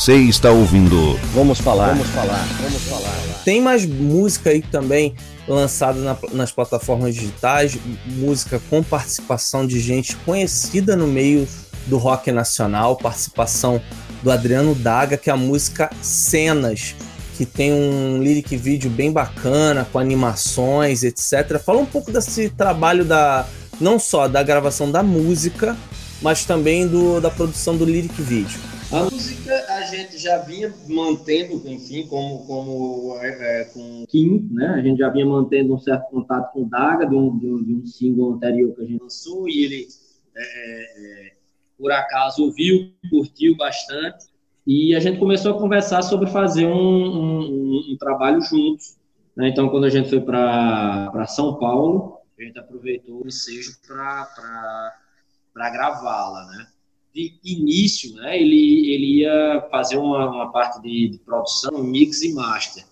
Você 0.04 0.16
está 0.16 0.50
ouvindo. 0.50 1.18
Vamos 1.32 1.58
falar. 1.58 1.94
Vamos 1.94 2.08
falar. 2.08 2.46
Vamos 2.60 2.82
falar. 2.82 3.42
Tem 3.42 3.62
mais 3.62 3.86
música 3.86 4.50
aí 4.50 4.60
também 4.60 5.14
lançada 5.48 5.98
na, 5.98 6.14
nas 6.32 6.52
plataformas 6.52 7.14
digitais, 7.14 7.78
música 8.04 8.60
com 8.68 8.82
participação 8.82 9.66
de 9.66 9.80
gente 9.80 10.14
conhecida 10.16 10.94
no 10.94 11.06
meio 11.06 11.48
do 11.86 11.96
rock 11.96 12.30
nacional, 12.30 12.96
participação 12.96 13.80
do 14.22 14.30
Adriano 14.30 14.74
Daga, 14.74 15.16
que 15.16 15.30
é 15.30 15.32
a 15.32 15.38
música 15.38 15.88
Cenas, 16.02 16.94
que 17.38 17.46
tem 17.46 17.72
um 17.72 18.22
lyric 18.22 18.58
vídeo 18.58 18.90
bem 18.90 19.10
bacana, 19.10 19.88
com 19.90 19.98
animações, 19.98 21.02
etc. 21.02 21.58
Fala 21.64 21.78
um 21.78 21.86
pouco 21.86 22.12
desse 22.12 22.50
trabalho 22.50 23.06
da 23.06 23.46
não 23.80 23.98
só 23.98 24.28
da 24.28 24.42
gravação 24.42 24.90
da 24.90 25.02
música, 25.02 25.74
mas 26.20 26.44
também 26.44 26.86
do, 26.86 27.22
da 27.22 27.30
produção 27.30 27.74
do 27.74 27.86
lyric 27.86 28.20
vídeo. 28.20 28.73
A 28.94 29.10
música 29.10 29.52
a 29.70 29.80
gente 29.86 30.16
já 30.18 30.38
vinha 30.38 30.72
mantendo, 30.86 31.68
enfim, 31.68 32.06
como, 32.06 32.46
como 32.46 33.18
é, 33.18 33.62
é, 33.62 33.64
com 33.64 34.04
Kim, 34.06 34.48
né? 34.52 34.68
A 34.68 34.80
gente 34.80 34.98
já 34.98 35.08
vinha 35.08 35.26
mantendo 35.26 35.74
um 35.74 35.78
certo 35.80 36.08
contato 36.10 36.52
com 36.52 36.62
o 36.62 36.68
Daga, 36.68 37.04
de 37.04 37.12
um, 37.12 37.36
de 37.36 37.44
um, 37.44 37.64
de 37.64 37.74
um 37.74 37.86
single 37.86 38.34
anterior 38.34 38.72
que 38.72 38.82
a 38.82 38.84
gente 38.84 39.02
lançou, 39.02 39.48
e 39.48 39.64
ele, 39.64 39.88
é, 40.36 40.42
é, 40.42 41.26
é 41.26 41.32
por 41.76 41.90
acaso, 41.90 42.44
ouviu, 42.44 42.92
curtiu 43.10 43.56
bastante. 43.56 44.26
E 44.64 44.94
a 44.94 45.00
gente 45.00 45.18
começou 45.18 45.56
a 45.56 45.58
conversar 45.58 46.02
sobre 46.02 46.30
fazer 46.30 46.66
um, 46.66 46.72
um, 46.72 47.84
um 47.90 47.96
trabalho 47.98 48.40
juntos. 48.42 48.96
Né? 49.34 49.48
Então, 49.48 49.70
quando 49.70 49.86
a 49.86 49.90
gente 49.90 50.08
foi 50.08 50.20
para 50.20 51.26
São 51.26 51.58
Paulo, 51.58 52.18
a 52.38 52.42
gente 52.44 52.60
aproveitou 52.60 53.24
o 53.24 53.26
ensejo 53.26 53.72
para 53.88 55.70
gravá-la, 55.72 56.46
né? 56.46 56.66
De 57.14 57.38
início, 57.44 58.12
né, 58.16 58.36
ele, 58.36 58.92
ele 58.92 59.20
ia 59.20 59.68
fazer 59.70 59.96
uma, 59.96 60.28
uma 60.28 60.52
parte 60.52 60.82
de, 60.82 61.10
de, 61.10 61.18
produção, 61.18 61.82
mix 61.84 62.22
e 62.22 62.34
master. 62.34 62.84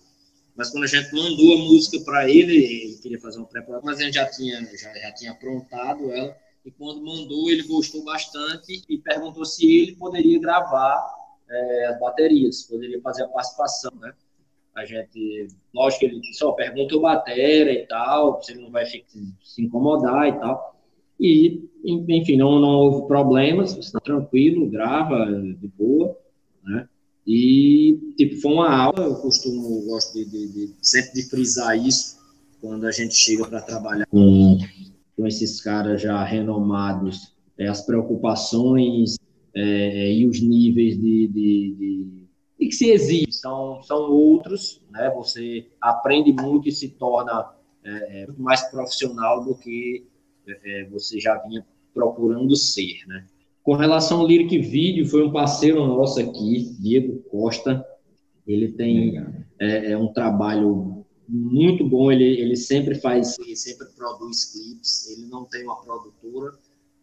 Mas 0.55 0.69
quando 0.69 0.85
a 0.85 0.87
gente 0.87 1.13
mandou 1.13 1.55
a 1.55 1.57
música 1.57 1.99
para 2.05 2.29
ele, 2.29 2.55
ele 2.55 2.97
queria 3.01 3.19
fazer 3.19 3.39
uma 3.39 3.47
preparação, 3.47 3.85
mas 3.85 3.99
a 3.99 4.03
gente 4.03 4.13
já 4.13 4.29
tinha, 4.29 4.61
já, 4.77 4.93
já 4.93 5.13
tinha 5.13 5.31
aprontado 5.31 6.09
ela. 6.11 6.35
E 6.65 6.71
quando 6.71 7.03
mandou, 7.03 7.49
ele 7.49 7.63
gostou 7.63 8.03
bastante 8.05 8.81
e 8.87 8.97
perguntou 8.97 9.43
se 9.43 9.65
ele 9.65 9.95
poderia 9.97 10.39
gravar 10.39 11.05
é, 11.49 11.87
as 11.87 11.99
baterias, 11.99 12.63
poderia 12.63 13.01
fazer 13.01 13.23
a 13.23 13.27
participação, 13.27 13.91
né? 13.99 14.13
A 14.75 14.85
gente, 14.85 15.47
lógico 15.73 15.99
que 15.99 16.05
ele 16.05 16.19
disse, 16.21 16.43
ó, 16.43 16.51
pergunta 16.53 16.95
o 16.95 17.01
batera 17.01 17.71
e 17.71 17.85
tal, 17.85 18.41
se 18.41 18.53
ele 18.53 18.61
não 18.61 18.71
vai 18.71 18.85
se 18.85 19.05
incomodar 19.59 20.27
e 20.27 20.39
tal. 20.39 20.81
E, 21.19 21.69
enfim, 21.83 22.37
não, 22.37 22.59
não 22.59 22.69
houve 22.69 23.07
problemas, 23.07 23.77
está 23.77 23.99
tranquilo, 23.99 24.69
grava 24.69 25.25
de 25.25 25.67
boa, 25.67 26.17
né? 26.63 26.87
E, 27.25 28.13
tipo, 28.17 28.41
foi 28.41 28.53
uma 28.53 28.69
aula, 28.69 29.05
eu 29.05 29.15
costumo, 29.15 29.85
gosto 29.85 30.13
de, 30.13 30.25
de, 30.25 30.47
de 30.47 30.75
sempre 30.81 31.13
de 31.13 31.29
frisar 31.29 31.77
isso, 31.77 32.17
quando 32.59 32.85
a 32.85 32.91
gente 32.91 33.13
chega 33.15 33.47
para 33.47 33.61
trabalhar 33.61 34.05
com, 34.07 34.57
com 35.15 35.27
esses 35.27 35.61
caras 35.61 36.01
já 36.01 36.23
renomados, 36.23 37.33
é, 37.57 37.67
as 37.67 37.85
preocupações 37.85 39.15
é, 39.55 40.13
e 40.13 40.25
os 40.25 40.41
níveis 40.41 40.95
de, 40.95 41.27
de, 41.27 41.75
de, 42.57 42.67
que 42.67 42.71
se 42.71 42.89
exige 42.89 43.31
são, 43.31 43.81
são 43.83 44.11
outros, 44.11 44.81
né? 44.89 45.09
Você 45.15 45.67
aprende 45.81 46.33
muito 46.33 46.67
e 46.67 46.71
se 46.71 46.89
torna 46.89 47.53
é, 47.83 48.23
é 48.23 48.27
mais 48.37 48.63
profissional 48.69 49.43
do 49.43 49.55
que 49.55 50.05
é, 50.47 50.81
é, 50.81 50.89
você 50.89 51.19
já 51.19 51.37
vinha 51.39 51.65
procurando 51.93 52.55
ser, 52.55 53.05
né? 53.07 53.25
Com 53.63 53.75
relação 53.75 54.19
ao 54.19 54.27
Lyric 54.27 54.57
Video, 54.57 55.05
foi 55.05 55.23
um 55.23 55.31
parceiro 55.31 55.85
nosso 55.87 56.19
aqui, 56.19 56.75
Diego 56.81 57.23
Costa. 57.29 57.85
Ele 58.45 58.73
tem 58.73 59.17
é, 59.57 59.91
é, 59.91 59.97
um 59.97 60.11
trabalho 60.11 61.05
muito 61.29 61.87
bom. 61.87 62.11
Ele, 62.11 62.25
ele 62.25 62.57
sempre 62.57 62.95
faz, 62.95 63.39
ele 63.39 63.55
sempre 63.55 63.87
produz 63.95 64.51
clipes. 64.51 65.07
Ele 65.07 65.27
não 65.27 65.45
tem 65.45 65.63
uma 65.63 65.81
produtora, 65.81 66.51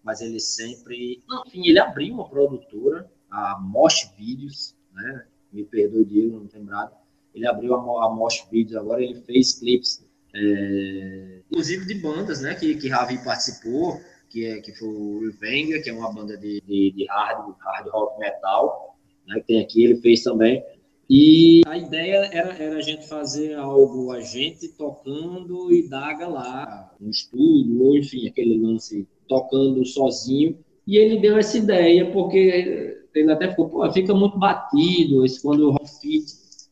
mas 0.05 0.20
ele 0.20 0.38
sempre. 0.38 1.22
Enfim, 1.47 1.66
ele 1.66 1.78
abriu 1.78 2.12
uma 2.12 2.28
produtora, 2.28 3.11
a 3.30 3.59
Mosh 3.59 4.12
Videos, 4.18 4.74
né? 4.93 5.24
Me 5.51 5.64
perdoe, 5.64 6.05
Diego, 6.05 6.36
não 6.41 6.49
lembrado. 6.53 6.93
Ele 7.34 7.47
abriu 7.47 7.74
a, 7.74 8.07
a 8.07 8.11
Mosh 8.11 8.47
Videos 8.51 8.76
agora, 8.76 9.03
ele 9.03 9.14
fez 9.22 9.55
clipes, 9.55 10.05
é, 10.34 11.41
inclusive 11.51 11.86
de 11.86 11.95
bandas, 11.95 12.43
né? 12.43 12.55
Que, 12.55 12.74
que 12.74 12.88
Ravi 12.88 13.24
participou, 13.24 13.99
que, 14.30 14.46
é, 14.46 14.60
que 14.60 14.72
foi 14.72 14.88
o 14.88 15.20
Revenger, 15.20 15.82
que 15.82 15.90
é 15.90 15.92
uma 15.92 16.12
banda 16.12 16.36
de, 16.36 16.62
de, 16.66 16.92
de 16.92 17.06
hard, 17.08 17.54
hard 17.58 17.88
rock 17.88 18.18
metal, 18.18 18.96
né? 19.26 19.40
Que 19.40 19.46
tem 19.46 19.60
aqui, 19.60 19.84
ele 19.84 19.96
fez 19.96 20.22
também. 20.22 20.64
E 21.12 21.62
a 21.66 21.76
ideia 21.76 22.30
era, 22.32 22.52
era 22.56 22.76
a 22.76 22.80
gente 22.80 23.08
fazer 23.08 23.54
algo, 23.54 24.12
a 24.12 24.20
gente 24.20 24.68
tocando 24.68 25.72
e 25.72 25.88
Daga 25.88 26.28
lá, 26.28 26.94
no 27.00 27.10
estúdio, 27.10 27.82
ou 27.82 27.98
enfim, 27.98 28.28
aquele 28.28 28.56
lance 28.56 29.08
tocando 29.28 29.84
sozinho. 29.84 30.56
E 30.86 30.96
ele 30.96 31.18
deu 31.18 31.36
essa 31.36 31.58
ideia, 31.58 32.10
porque 32.12 32.96
ele 33.12 33.32
até 33.32 33.50
ficou, 33.50 33.68
pô, 33.68 33.92
fica 33.92 34.14
muito 34.14 34.38
batido, 34.38 35.24
esse 35.24 35.42
quando 35.42 35.72
o 35.72 35.86
fit, 36.00 36.24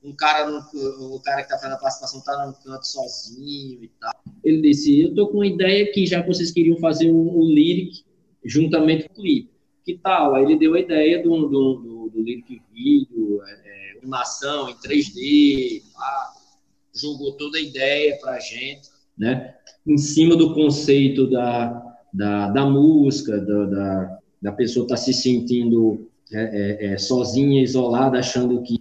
um 0.09 0.17
cara, 0.17 0.51
no, 0.51 1.15
o 1.15 1.21
cara 1.21 1.43
que 1.43 1.49
tá 1.49 1.57
fazendo 1.57 1.75
a 1.75 1.79
participação 1.79 2.21
tá 2.23 2.47
no 2.47 2.55
canto 2.55 2.87
sozinho 2.87 3.85
e 3.85 3.91
tal. 4.01 4.13
Ele 4.43 4.63
disse, 4.63 5.01
eu 5.01 5.15
tô 5.15 5.29
com 5.29 5.39
uma 5.39 5.47
ideia 5.47 5.91
que 5.93 6.07
já 6.07 6.25
vocês 6.25 6.51
queriam 6.51 6.77
fazer 6.79 7.11
um, 7.11 7.39
um 7.39 7.45
lyric 7.45 8.05
juntamente 8.45 9.09
com 9.09 9.13
o 9.13 9.17
clipe. 9.17 9.51
Que 9.85 9.99
tal? 9.99 10.35
Aí 10.35 10.45
ele 10.45 10.59
deu 10.59 10.75
a 10.75 10.81
ideia 10.81 11.23
do, 11.23 11.49
do, 11.49 11.75
do, 11.75 12.11
do 12.11 12.23
lyric 12.23 12.61
vídeo, 12.73 13.43
é, 13.45 13.53
é 13.53 13.99
animação 13.99 14.69
em 14.69 14.75
3D, 14.75 15.83
pá, 15.95 16.33
jogou 16.95 17.33
toda 17.33 17.59
a 17.59 17.61
ideia 17.61 18.17
pra 18.21 18.39
gente, 18.39 18.89
né? 19.17 19.55
Em 19.87 19.99
cima 19.99 20.37
do 20.37 20.55
conceito 20.55 21.29
da, 21.31 21.97
da, 22.13 22.51
da 22.51 22.67
música, 22.67 23.39
da, 23.39 23.65
da, 23.65 24.19
da 24.43 24.53
pessoa 24.53 24.85
estar 24.85 24.97
tá 24.97 25.01
se 25.01 25.13
sentindo 25.13 26.09
é, 26.33 26.41
é, 26.43 26.93
é, 26.93 26.99
sozinha, 26.99 27.63
isolada, 27.63 28.19
achando 28.19 28.63
que 28.63 28.78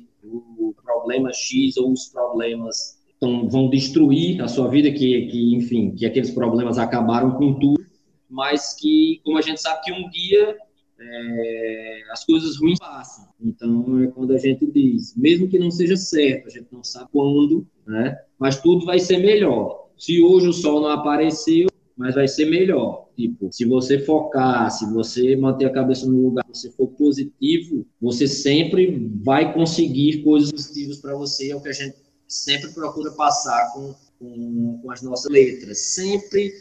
problema 1.08 1.32
X 1.32 1.78
ou 1.78 1.92
os 1.94 2.08
problemas 2.08 3.00
tão, 3.20 3.48
vão 3.50 3.70
destruir 3.70 4.42
a 4.42 4.48
sua 4.48 4.68
vida, 4.68 4.92
que, 4.92 5.28
que, 5.28 5.56
enfim, 5.56 5.96
que 5.96 6.06
aqueles 6.06 6.32
problemas 6.32 6.78
acabaram 6.78 7.32
com 7.32 7.58
tudo, 7.58 7.82
mas 8.30 8.76
que, 8.76 9.22
como 9.24 9.38
a 9.38 9.42
gente 9.42 9.62
sabe 9.62 9.82
que 9.84 9.94
um 9.94 10.10
dia 10.10 10.58
é, 11.00 12.02
as 12.12 12.26
coisas 12.26 12.60
ruins 12.60 12.78
passam. 12.78 13.26
Então, 13.40 14.04
é 14.04 14.08
quando 14.08 14.34
a 14.34 14.38
gente 14.38 14.70
diz, 14.70 15.16
mesmo 15.16 15.48
que 15.48 15.58
não 15.58 15.72
seja 15.72 15.96
certo, 15.96 16.48
a 16.48 16.50
gente 16.50 16.68
não 16.72 16.84
sabe 16.84 17.10
quando, 17.12 17.66
né? 17.88 18.18
Mas 18.38 18.62
tudo 18.62 18.86
vai 18.86 19.00
ser 19.00 19.20
melhor. 19.20 19.88
Se 19.98 20.22
hoje 20.22 20.50
o 20.50 20.54
sol 20.54 20.82
não 20.82 20.90
apareceu, 20.90 21.68
mas 21.96 22.16
vai 22.16 22.28
ser 22.28 22.46
melhor. 22.46 23.07
Tipo, 23.18 23.52
se 23.52 23.66
você 23.66 23.98
focar, 23.98 24.70
se 24.70 24.86
você 24.94 25.36
manter 25.36 25.66
a 25.66 25.74
cabeça 25.74 26.06
no 26.06 26.22
lugar, 26.22 26.46
se 26.54 26.62
você 26.62 26.72
for 26.74 26.88
positivo, 26.90 27.84
você 28.00 28.28
sempre 28.28 29.10
vai 29.24 29.52
conseguir 29.56 30.22
coisas 30.22 30.52
positivas 30.52 30.98
para 31.00 31.16
você. 31.16 31.50
É 31.50 31.56
o 31.56 31.60
que 31.60 31.70
a 31.70 31.74
gente 31.74 31.96
sempre 32.28 32.72
procura 32.74 33.10
passar 33.14 33.74
com, 33.74 33.96
com, 34.20 34.80
com, 34.84 34.92
as 34.92 35.02
nossas 35.02 35.32
letras. 35.32 35.80
Sempre, 35.96 36.54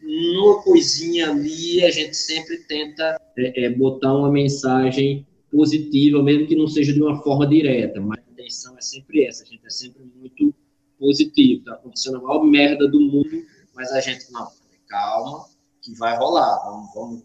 numa 0.00 0.62
coisinha 0.62 1.30
ali, 1.30 1.82
a 1.82 1.90
gente 1.90 2.16
sempre 2.16 2.58
tenta 2.58 3.20
é, 3.36 3.64
é, 3.64 3.70
botar 3.70 4.14
uma 4.14 4.30
mensagem 4.30 5.26
positiva, 5.50 6.22
mesmo 6.22 6.46
que 6.46 6.54
não 6.54 6.68
seja 6.68 6.92
de 6.92 7.02
uma 7.02 7.20
forma 7.24 7.44
direta, 7.44 8.00
mas 8.00 8.20
a 8.20 8.30
intenção 8.30 8.78
é 8.78 8.80
sempre 8.80 9.24
essa. 9.24 9.42
A 9.42 9.46
gente 9.46 9.66
é 9.66 9.70
sempre 9.70 10.04
muito 10.16 10.54
positivo. 10.96 11.58
Está 11.58 11.72
acontecendo 11.72 12.18
a 12.18 12.22
maior 12.22 12.44
merda 12.44 12.86
do 12.86 13.00
mundo, 13.00 13.44
mas 13.74 13.90
a 13.90 14.00
gente 14.00 14.30
não 14.30 14.46
calma, 14.88 15.44
que 15.88 15.98
vai 15.98 16.16
rolar. 16.16 16.62
Vamos, 16.64 16.94
vamos. 16.94 17.22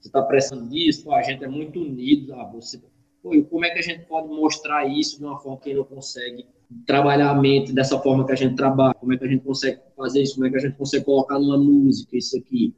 Você 0.00 0.08
está 0.08 0.22
prestando 0.22 0.68
disso, 0.68 1.04
pô, 1.04 1.12
a 1.12 1.22
gente 1.22 1.44
é 1.44 1.48
muito 1.48 1.80
unido. 1.80 2.34
Ah, 2.34 2.44
você, 2.52 2.80
pô, 3.22 3.34
e 3.34 3.42
como 3.42 3.64
é 3.64 3.70
que 3.70 3.78
a 3.78 3.82
gente 3.82 4.04
pode 4.06 4.28
mostrar 4.28 4.86
isso 4.86 5.18
de 5.18 5.24
uma 5.24 5.38
forma 5.38 5.58
que 5.58 5.74
não 5.74 5.84
consegue 5.84 6.46
trabalhar 6.86 7.30
a 7.30 7.34
mente 7.34 7.72
dessa 7.72 7.98
forma 7.98 8.24
que 8.24 8.32
a 8.32 8.36
gente 8.36 8.54
trabalha? 8.54 8.94
Como 8.94 9.12
é 9.12 9.18
que 9.18 9.24
a 9.24 9.28
gente 9.28 9.44
consegue 9.44 9.80
fazer 9.96 10.22
isso? 10.22 10.34
Como 10.34 10.46
é 10.46 10.50
que 10.50 10.56
a 10.56 10.60
gente 10.60 10.76
consegue 10.76 11.04
colocar 11.04 11.38
numa 11.38 11.58
música 11.58 12.16
isso 12.16 12.36
aqui? 12.38 12.74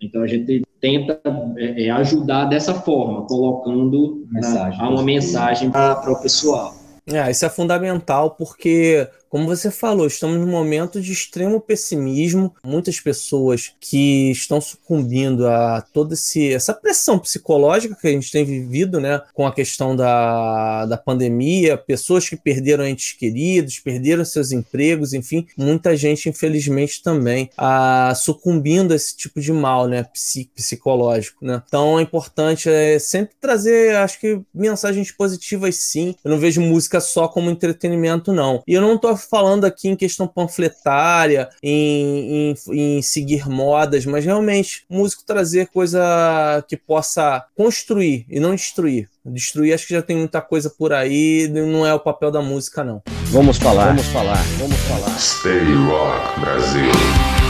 Então 0.00 0.22
a 0.22 0.26
gente 0.26 0.62
tenta 0.80 1.20
é, 1.56 1.84
é 1.84 1.90
ajudar 1.90 2.46
dessa 2.46 2.74
forma, 2.74 3.26
colocando 3.26 4.26
mensagem, 4.30 4.80
a, 4.80 4.88
uma 4.88 5.02
mensagem 5.02 5.70
para 5.70 6.10
o 6.10 6.20
pessoal. 6.20 6.74
É, 7.06 7.30
isso 7.30 7.44
é 7.44 7.50
fundamental 7.50 8.32
porque 8.32 9.08
como 9.32 9.46
você 9.46 9.70
falou, 9.70 10.06
estamos 10.06 10.38
num 10.38 10.46
momento 10.46 11.00
de 11.00 11.10
extremo 11.10 11.58
pessimismo. 11.58 12.54
Muitas 12.62 13.00
pessoas 13.00 13.72
que 13.80 14.30
estão 14.30 14.60
sucumbindo 14.60 15.48
a 15.48 15.80
toda 15.80 16.14
essa 16.14 16.74
pressão 16.74 17.18
psicológica 17.18 17.96
que 17.98 18.08
a 18.08 18.10
gente 18.10 18.30
tem 18.30 18.44
vivido, 18.44 19.00
né? 19.00 19.22
Com 19.32 19.46
a 19.46 19.54
questão 19.54 19.96
da, 19.96 20.84
da 20.84 20.98
pandemia, 20.98 21.78
pessoas 21.78 22.28
que 22.28 22.36
perderam 22.36 22.86
entes 22.86 23.14
queridos, 23.14 23.78
perderam 23.78 24.22
seus 24.22 24.52
empregos, 24.52 25.14
enfim, 25.14 25.46
muita 25.56 25.96
gente, 25.96 26.28
infelizmente, 26.28 27.02
também 27.02 27.48
a, 27.56 28.12
sucumbindo 28.14 28.92
a 28.92 28.96
esse 28.96 29.16
tipo 29.16 29.40
de 29.40 29.50
mal, 29.50 29.88
né? 29.88 30.06
psicológico, 30.54 31.42
né? 31.42 31.62
Então 31.66 31.98
é 31.98 32.02
importante 32.02 32.68
é, 32.68 32.98
sempre 32.98 33.34
trazer, 33.40 33.96
acho 33.96 34.20
que, 34.20 34.42
mensagens 34.54 35.10
positivas 35.10 35.76
sim. 35.76 36.14
Eu 36.22 36.32
não 36.32 36.38
vejo 36.38 36.60
música 36.60 37.00
só 37.00 37.26
como 37.28 37.50
entretenimento, 37.50 38.30
não. 38.30 38.62
E 38.68 38.74
eu 38.74 38.82
não 38.82 38.98
tô 38.98 39.21
falando 39.28 39.64
aqui 39.64 39.88
em 39.88 39.96
questão 39.96 40.26
panfletária, 40.26 41.48
em, 41.62 42.54
em, 42.68 42.98
em 42.98 43.02
seguir 43.02 43.48
modas, 43.48 44.04
mas 44.06 44.24
realmente 44.24 44.84
músico 44.88 45.24
trazer 45.24 45.68
coisa 45.68 46.64
que 46.68 46.76
possa 46.76 47.44
construir 47.56 48.26
e 48.28 48.38
não 48.38 48.54
destruir. 48.54 49.08
Destruir, 49.24 49.72
acho 49.72 49.86
que 49.86 49.94
já 49.94 50.02
tem 50.02 50.16
muita 50.16 50.40
coisa 50.40 50.68
por 50.68 50.92
aí, 50.92 51.48
não 51.48 51.86
é 51.86 51.94
o 51.94 52.00
papel 52.00 52.30
da 52.30 52.42
música, 52.42 52.82
não. 52.82 53.02
Vamos 53.26 53.56
falar, 53.56 53.88
vamos 53.88 54.06
falar, 54.06 54.42
vamos 54.58 54.78
falar. 54.80 55.18
Stay 55.18 55.74
Rock 55.74 56.40
Brasil. 56.40 57.41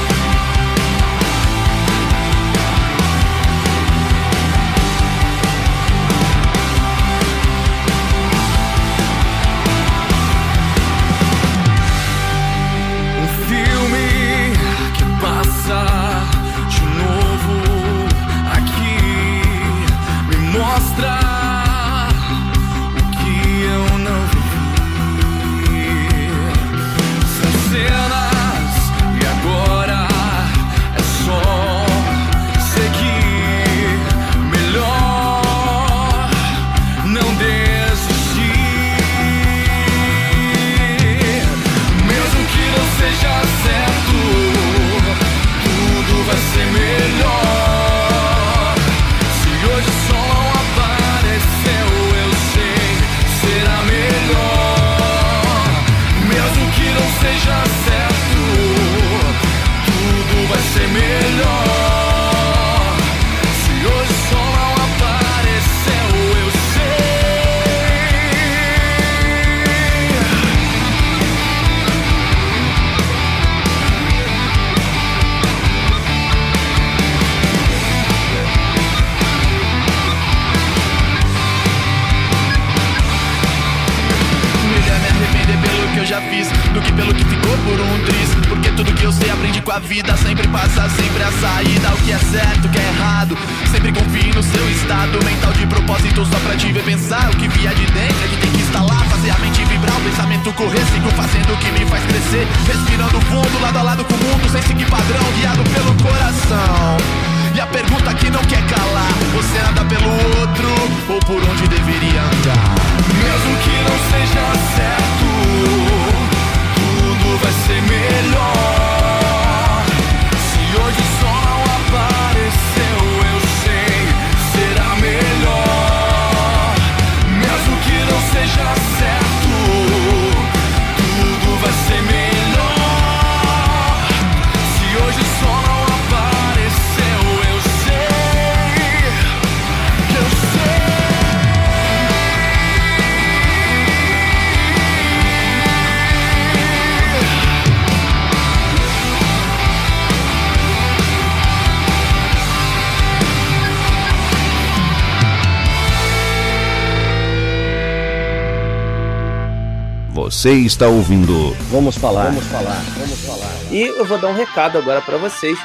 Você 160.33 160.53
está 160.53 160.89
ouvindo. 160.89 161.55
Vamos 161.71 161.95
falar. 161.99 162.31
Vamos 162.31 162.47
falar. 162.47 162.83
Vamos 162.97 163.19
falar. 163.21 163.55
E 163.71 163.83
eu 163.83 164.03
vou 164.07 164.17
dar 164.17 164.29
um 164.29 164.35
recado 164.35 164.79
agora 164.79 165.03
para 165.03 165.19
vocês. 165.19 165.59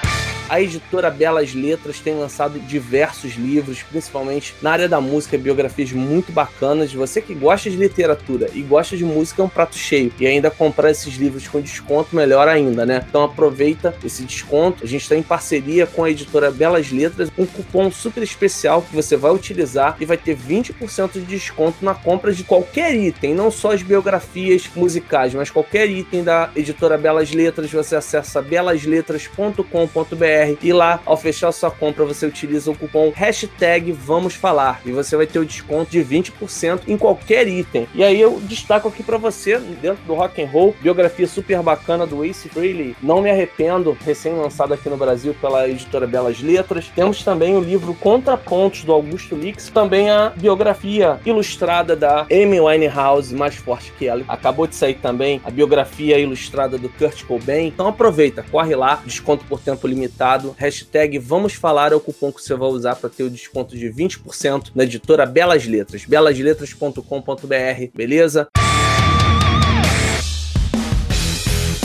A 0.50 0.62
editora 0.62 1.12
Belas 1.12 1.54
Letras 1.54 2.00
tem 2.00 2.16
lançado 2.16 2.58
diversos 2.58 3.36
livros, 3.36 3.84
principalmente 3.84 4.56
na 4.62 4.72
área 4.72 4.88
da 4.88 5.02
música, 5.02 5.38
biografias 5.38 5.92
muito 5.92 6.32
bacanas. 6.32 6.94
Você 6.94 7.22
que 7.22 7.34
gosta 7.34 7.70
de 7.70 7.76
literatura 7.76 8.50
e 8.54 8.62
gosta 8.62 8.96
de 8.96 9.04
música 9.04 9.42
é 9.42 9.46
um 9.46 9.50
prato 9.50 9.78
cheio. 9.78 10.14
E 10.18 10.26
ainda 10.26 10.50
comprar 10.50 10.90
esses 10.90 11.16
livros 11.16 11.46
com 11.50 11.60
desconto, 11.60 12.16
melhor 12.16 12.48
ainda, 12.48 12.86
né? 12.86 13.06
Então 13.08 13.24
aproveita 13.24 13.94
esse 14.04 14.24
desconto. 14.24 14.86
A 14.86 14.88
gente 14.88 15.02
está 15.02 15.18
em 15.18 15.24
parceria 15.24 15.86
com 15.86 16.06
a 16.06 16.10
editora 16.10 16.50
Belas 16.50 16.92
Letras, 16.92 17.30
um 17.38 17.46
cupom 17.46 17.92
super 17.92 18.24
especial 18.24 18.82
que 18.82 18.96
você 18.96 19.18
vai 19.18 19.32
utilizar 19.32 19.98
e 20.00 20.06
vai 20.06 20.16
ter 20.16 20.38
20% 20.38 21.12
de 21.14 21.22
desconto 21.22 21.84
na 21.84 21.94
compra 21.94 22.32
de 22.32 22.46
qualquer 22.46 22.96
item, 22.96 23.36
não 23.36 23.52
só 23.52 23.74
as 23.74 23.84
biografias 23.84 24.70
musicais, 24.74 25.34
mas 25.34 25.50
qualquer 25.50 25.90
item 25.90 26.24
da 26.24 26.50
editora 26.56 26.98
Belas 26.98 27.32
Letras. 27.32 27.70
Você 27.70 27.98
acessa 27.98 28.42
belasletras.com.br 28.42 30.37
e 30.62 30.74
lá, 30.74 31.00
ao 31.06 31.18
fechar 31.18 31.52
sua 31.52 31.72
compra, 31.72 32.06
você 32.06 32.26
utiliza 32.26 32.70
o 32.70 32.76
cupom 32.76 33.12
hashtag 33.16 33.92
Vamos 33.92 34.36
Falar 34.36 34.82
e 34.86 34.92
você 34.92 35.16
vai 35.16 35.26
ter 35.26 35.40
o 35.40 35.46
desconto 35.46 35.92
de 35.92 36.00
20% 36.00 36.82
em 36.88 36.98
qualquer 36.98 37.48
item. 37.48 37.88
E 37.94 38.04
aí 38.04 38.20
eu 38.20 38.40
destaco 38.44 38.88
aqui 38.88 39.04
para 39.04 39.18
você, 39.18 39.58
dentro 39.58 40.04
do 40.06 40.14
rock 40.14 40.42
and 40.42 40.48
roll, 40.48 40.76
biografia 40.82 41.28
super 41.28 41.62
bacana 41.62 42.06
do 42.06 42.24
Ace 42.24 42.50
Frehley, 42.50 42.96
Não 43.02 43.22
Me 43.22 43.30
Arrependo, 43.30 43.98
recém-lançado 44.06 44.74
aqui 44.74 44.90
no 44.90 44.98
Brasil 44.98 45.36
pela 45.40 45.68
editora 45.68 46.06
Belas 46.06 46.42
Letras. 46.42 46.92
Temos 46.96 47.24
também 47.24 47.56
o 47.56 47.60
livro 47.60 47.94
Contrapontos 47.96 48.84
do 48.84 48.94
Augusto 48.94 49.36
Lix, 49.36 49.70
também 49.70 50.10
a 50.10 50.30
biografia 50.36 51.20
ilustrada 51.26 51.96
da 51.96 52.28
Amy 52.32 52.60
Winehouse, 52.60 53.34
mais 53.34 53.56
forte 53.56 53.92
que 53.98 54.08
ela. 54.08 54.24
Acabou 54.28 54.68
de 54.68 54.76
sair 54.76 54.96
também 54.96 55.42
a 55.44 55.50
biografia 55.50 56.20
ilustrada 56.20 56.78
do 56.78 56.90
Kurt 56.90 57.24
Cobain. 57.24 57.68
Então 57.68 57.88
aproveita, 57.88 58.46
corre 58.52 58.76
lá, 58.76 59.02
desconto 59.06 59.46
por 59.46 59.60
tempo 59.60 59.88
limitado 59.88 60.27
Hashtag 60.58 61.18
Vamos 61.20 61.54
Falar 61.54 61.94
é 61.94 61.96
o 61.96 62.00
cupom 62.00 62.32
que 62.32 62.42
você 62.42 62.54
vai 62.54 62.68
usar 62.68 62.96
para 62.96 63.10
ter 63.10 63.24
o 63.24 63.30
desconto 63.30 63.78
de 63.78 63.90
20% 63.90 64.72
na 64.76 64.84
editora 64.84 65.26
Belas 65.26 65.66
Letras. 65.66 66.04
belasletras.com.br, 66.06 67.02
beleza? 67.96 68.48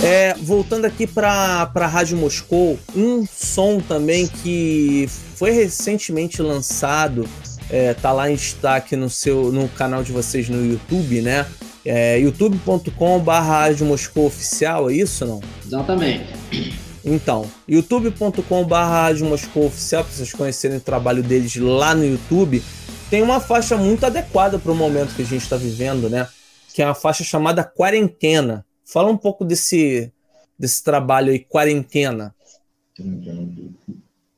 É, 0.03 0.35
voltando 0.35 0.85
aqui 0.85 1.07
para 1.07 1.71
a 1.73 1.87
Rádio 1.87 2.17
Moscou, 2.17 2.77
um 2.97 3.25
som 3.25 3.79
também 3.79 4.27
que 4.27 5.07
foi 5.37 5.53
recentemente 5.53 6.43
lançado, 6.43 7.29
é, 7.71 7.95
tá 7.95 8.11
lá 8.13 8.29
em 8.29 8.35
destaque 8.35 8.97
no 8.97 9.09
seu 9.09 9.53
no 9.53 9.69
canal 9.69 10.03
de 10.03 10.11
vocês 10.11 10.49
no 10.49 10.67
YouTube, 10.67 11.21
né? 11.21 11.47
É 11.85 12.19
youtube.com/barra 12.19 13.71
Moscou 13.83 14.27
Oficial, 14.27 14.91
é 14.91 14.95
isso 14.95 15.25
não? 15.25 15.41
Exatamente. 15.65 16.92
Então, 17.05 17.51
youtube.com/barra 17.69 19.13
Moscou 19.25 19.67
Oficial, 19.67 20.05
para 20.05 20.13
vocês 20.13 20.33
conhecerem 20.33 20.77
o 20.77 20.81
trabalho 20.81 21.23
deles 21.23 21.57
lá 21.57 21.95
no 21.95 22.05
YouTube, 22.05 22.63
tem 23.11 23.23
uma 23.23 23.41
faixa 23.41 23.77
muito 23.77 24.07
adequada 24.07 24.59
para 24.59 24.73
o 24.73 24.75
momento 24.75 25.15
que 25.15 25.23
a 25.23 25.27
gente 25.27 25.43
está 25.43 25.57
vivendo, 25.57 26.09
né? 26.09 26.29
Que 26.73 26.81
é 26.81 26.87
uma 26.87 26.95
faixa 26.95 27.25
chamada 27.25 27.65
Quarentena. 27.65 28.65
Fala 28.85 29.11
um 29.11 29.17
pouco 29.17 29.45
desse, 29.45 30.13
desse 30.59 30.83
trabalho 30.83 31.33
aí, 31.33 31.41
Quarentena. 31.41 32.35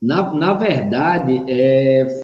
Na, 0.01 0.33
na 0.33 0.53
verdade, 0.53 1.43
é. 1.47 2.21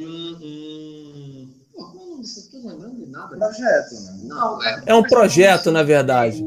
Projeto, 3.29 3.93
né? 3.93 4.19
Não, 4.23 4.63
é, 4.63 4.83
É 4.87 4.95
um 4.95 5.03
projeto, 5.03 5.71
na 5.71 5.83
verdade. 5.83 6.43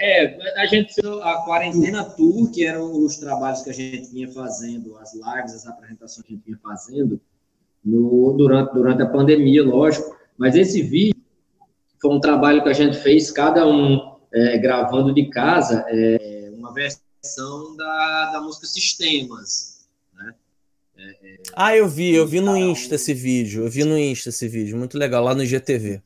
É, 0.00 0.24
é, 0.24 0.60
a 0.62 0.64
gente 0.64 0.94
a 1.22 1.34
quarentena 1.44 2.02
tour, 2.02 2.50
que 2.50 2.64
eram 2.64 3.04
os 3.04 3.18
trabalhos 3.18 3.60
que 3.60 3.68
a 3.68 3.74
gente 3.74 4.10
vinha 4.10 4.32
fazendo, 4.32 4.96
as 4.96 5.12
lives, 5.12 5.54
as 5.54 5.66
apresentações 5.66 6.26
que 6.26 6.32
a 6.32 6.36
gente 6.36 6.46
vinha 6.46 6.58
fazendo 6.62 7.20
no, 7.84 8.32
durante, 8.32 8.72
durante 8.72 9.02
a 9.02 9.06
pandemia, 9.06 9.62
lógico. 9.62 10.16
Mas 10.38 10.56
esse 10.56 10.80
vídeo 10.80 11.20
foi 12.00 12.14
um 12.14 12.20
trabalho 12.20 12.62
que 12.62 12.70
a 12.70 12.72
gente 12.72 12.96
fez, 12.96 13.30
cada 13.30 13.68
um 13.68 14.16
é, 14.32 14.56
gravando 14.56 15.12
de 15.12 15.28
casa, 15.28 15.84
é, 15.88 16.50
uma 16.54 16.72
versão 16.72 17.76
da, 17.76 18.30
da 18.32 18.40
música 18.40 18.66
Sistemas. 18.66 19.86
Né? 20.14 20.34
Ah, 21.54 21.76
eu 21.76 21.86
vi, 21.86 22.14
eu 22.14 22.26
vi 22.26 22.40
no 22.40 22.56
Insta 22.56 22.94
esse 22.94 23.12
vídeo. 23.12 23.64
Eu 23.64 23.70
vi 23.70 23.84
no 23.84 23.98
Insta 23.98 24.30
esse 24.30 24.48
vídeo. 24.48 24.78
Muito 24.78 24.96
legal, 24.96 25.22
lá 25.22 25.34
no 25.34 25.44
GTV. 25.44 26.00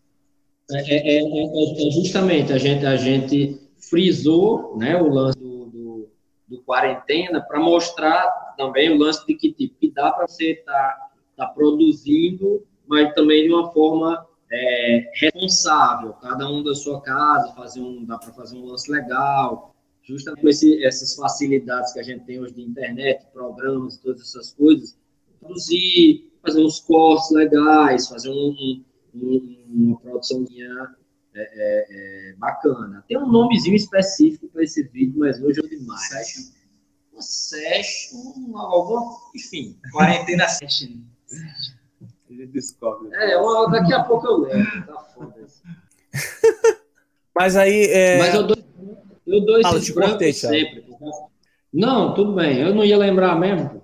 É, 0.73 0.79
é, 0.79 1.19
é, 1.19 1.23
é, 1.23 1.89
é 1.89 1.91
justamente, 1.93 2.53
a 2.53 2.59
gente, 2.59 2.85
a 2.87 2.97
gente 2.97 3.64
frisou 3.89 4.77
né, 4.77 5.01
o 5.01 5.09
lance 5.09 5.39
do, 5.39 5.67
do, 5.67 6.09
do 6.49 6.63
quarentena 6.63 7.41
para 7.41 7.61
mostrar 7.61 8.55
também 8.57 8.91
o 8.91 8.99
lance 8.99 9.27
de 9.27 9.35
que, 9.35 9.53
tipo, 9.53 9.77
que 9.79 9.91
dá 9.91 10.13
para 10.13 10.27
você 10.27 10.53
estar 10.53 10.73
tá, 10.73 11.11
tá 11.37 11.47
produzindo, 11.47 12.65
mas 12.87 13.13
também 13.15 13.47
de 13.47 13.53
uma 13.53 13.73
forma 13.73 14.27
é, 14.51 15.11
responsável, 15.15 16.13
cada 16.15 16.49
um 16.49 16.63
da 16.63 16.75
sua 16.75 17.01
casa, 17.01 17.53
fazer 17.55 17.81
um, 17.81 18.05
dá 18.05 18.19
para 18.19 18.33
fazer 18.33 18.57
um 18.57 18.67
lance 18.67 18.91
legal, 18.91 19.75
justamente 20.03 20.43
com 20.43 20.49
esse, 20.49 20.85
essas 20.85 21.15
facilidades 21.15 21.93
que 21.93 22.01
a 22.01 22.03
gente 22.03 22.25
tem 22.25 22.41
hoje 22.41 22.55
de 22.55 22.63
internet, 22.63 23.27
programas, 23.33 23.99
todas 23.99 24.21
essas 24.21 24.53
coisas, 24.53 24.97
produzir, 25.41 26.31
fazer 26.43 26.63
uns 26.63 26.79
cortes 26.81 27.31
legais, 27.31 28.09
fazer 28.09 28.31
um, 28.31 28.85
um, 29.15 29.59
uma 29.73 29.99
é, 31.35 31.41
é, 31.41 32.31
é, 32.31 32.33
bacana. 32.35 33.05
Tem 33.09 33.19
um 33.19 33.27
nomezinho 33.27 33.75
específico 33.75 34.49
para 34.49 34.63
esse 34.63 34.85
vídeo, 34.85 35.19
mas 35.19 35.43
hoje 35.43 35.61
eu 35.61 35.69
demais. 35.69 36.09
Session? 36.09 36.53
Uma 37.13 37.23
session, 37.23 38.19
uma, 38.37 38.63
alguma, 38.63 39.17
enfim, 39.35 39.79
quarentena 39.93 40.49
session. 40.49 41.01
Ele 42.31 42.47
descobre. 42.47 43.09
É, 43.15 43.37
uma, 43.37 43.71
daqui 43.71 43.93
a 43.93 44.05
pouco 44.05 44.27
eu 44.27 44.39
lembro, 44.39 44.87
tá 44.87 44.99
foda. 45.15 45.47
Mas 47.35 47.57
aí. 47.57 47.87
É... 47.87 48.19
Mas 48.19 48.35
eu 48.35 48.47
dou, 48.47 48.57
eu 49.27 49.45
dou 49.45 49.63
Fala, 49.63 49.77
esses 49.77 49.87
te 49.87 49.93
cortei, 49.93 50.33
brancos 50.33 50.37
sempre. 50.37 50.85
Não, 51.73 52.15
tudo 52.15 52.35
bem, 52.35 52.61
eu 52.61 52.73
não 52.73 52.85
ia 52.85 52.97
lembrar 52.97 53.39
mesmo. 53.39 53.83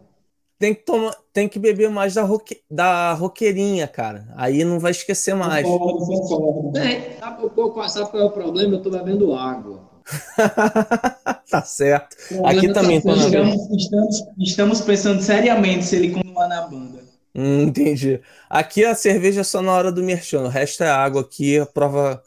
Tem 0.61 0.75
que, 0.75 0.83
tomar, 0.85 1.17
tem 1.33 1.49
que 1.49 1.59
beber 1.59 1.89
mais 1.89 2.13
da, 2.13 2.23
roque, 2.23 2.61
da 2.71 3.15
roqueirinha, 3.15 3.89
cara. 3.89 4.29
Aí 4.37 4.63
não 4.63 4.79
vai 4.79 4.91
esquecer 4.91 5.35
mais. 5.35 5.67
Concordo, 5.67 6.05
concordo. 6.05 6.71
Bem, 6.73 7.01
sabe, 7.19 7.49
qual- 7.49 8.21
é 8.21 8.25
o 8.25 8.31
problema? 8.31 8.75
Eu 8.75 8.83
tô 8.83 8.91
bebendo 8.91 9.33
água. 9.33 9.81
tá 11.51 11.63
certo. 11.63 12.15
Aqui 12.45 12.69
problema 12.69 12.75
também 12.75 13.01
tá 13.01 13.09
tô 13.11 13.17
na 13.17 13.25
Estamos, 13.25 13.71
estamos, 13.71 14.23
estamos 14.39 14.81
pensando 14.83 15.23
seriamente 15.23 15.87
se 15.87 15.97
ele 15.97 16.11
continuar 16.13 16.47
na 16.47 16.61
banda. 16.69 17.01
Hum, 17.35 17.63
entendi. 17.63 18.21
Aqui 18.51 18.85
a 18.85 18.95
cerveja 18.95 19.41
é 19.41 19.45
só 19.45 19.63
na 19.63 19.73
hora 19.73 19.91
do 19.91 20.03
merchan. 20.03 20.43
O 20.43 20.49
resto 20.49 20.85
é 20.85 20.91
água 20.91 21.23
aqui, 21.23 21.59
a 21.59 21.65
prova 21.65 22.23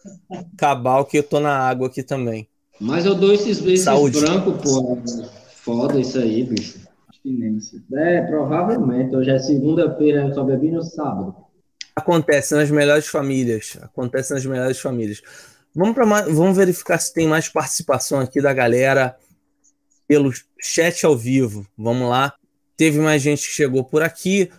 cabal 0.58 1.06
que 1.06 1.20
eu 1.20 1.24
tô 1.24 1.40
na 1.40 1.56
água 1.56 1.86
aqui 1.86 2.02
também. 2.02 2.48
Mas 2.82 3.06
eu 3.06 3.14
dou 3.14 3.32
esses 3.32 3.60
beijos 3.60 3.84
Saúde. 3.86 4.20
brancos, 4.20 4.60
pô. 4.64 4.98
Foda 5.64 6.00
isso 6.00 6.18
aí, 6.18 6.44
bicho. 6.44 6.83
Abstinência. 7.24 7.82
É, 7.94 8.22
provavelmente. 8.22 9.16
Hoje 9.16 9.32
é 9.32 9.40
segunda-feira, 9.40 10.28
eu 10.28 10.34
só 10.34 10.44
bebi 10.44 10.72
no 10.72 10.84
sábado. 10.84 11.36
Acontece 11.96 12.54
nas 12.54 12.70
melhores 12.70 13.08
famílias. 13.08 13.78
Acontece 13.82 14.34
nas 14.34 14.46
melhores 14.46 14.80
famílias. 14.80 15.22
Vamos, 15.74 15.96
pra 15.96 16.06
vamos 16.06 16.58
verificar 16.58 17.00
se 17.00 17.14
tem 17.14 17.28
mais 17.28 17.48
participação 17.48 18.20
aqui 18.20 18.42
da 18.42 18.54
galera 18.54 19.16
pelo 20.08 20.32
chat 20.62 21.06
ao 21.06 21.18
vivo. 21.18 21.66
Vamos 21.78 22.10
lá. 22.10 22.34
Teve 22.76 23.00
mais 23.00 23.22
gente 23.22 23.48
que 23.48 23.54
chegou 23.54 23.84
por 23.84 24.04
aqui. 24.04 24.52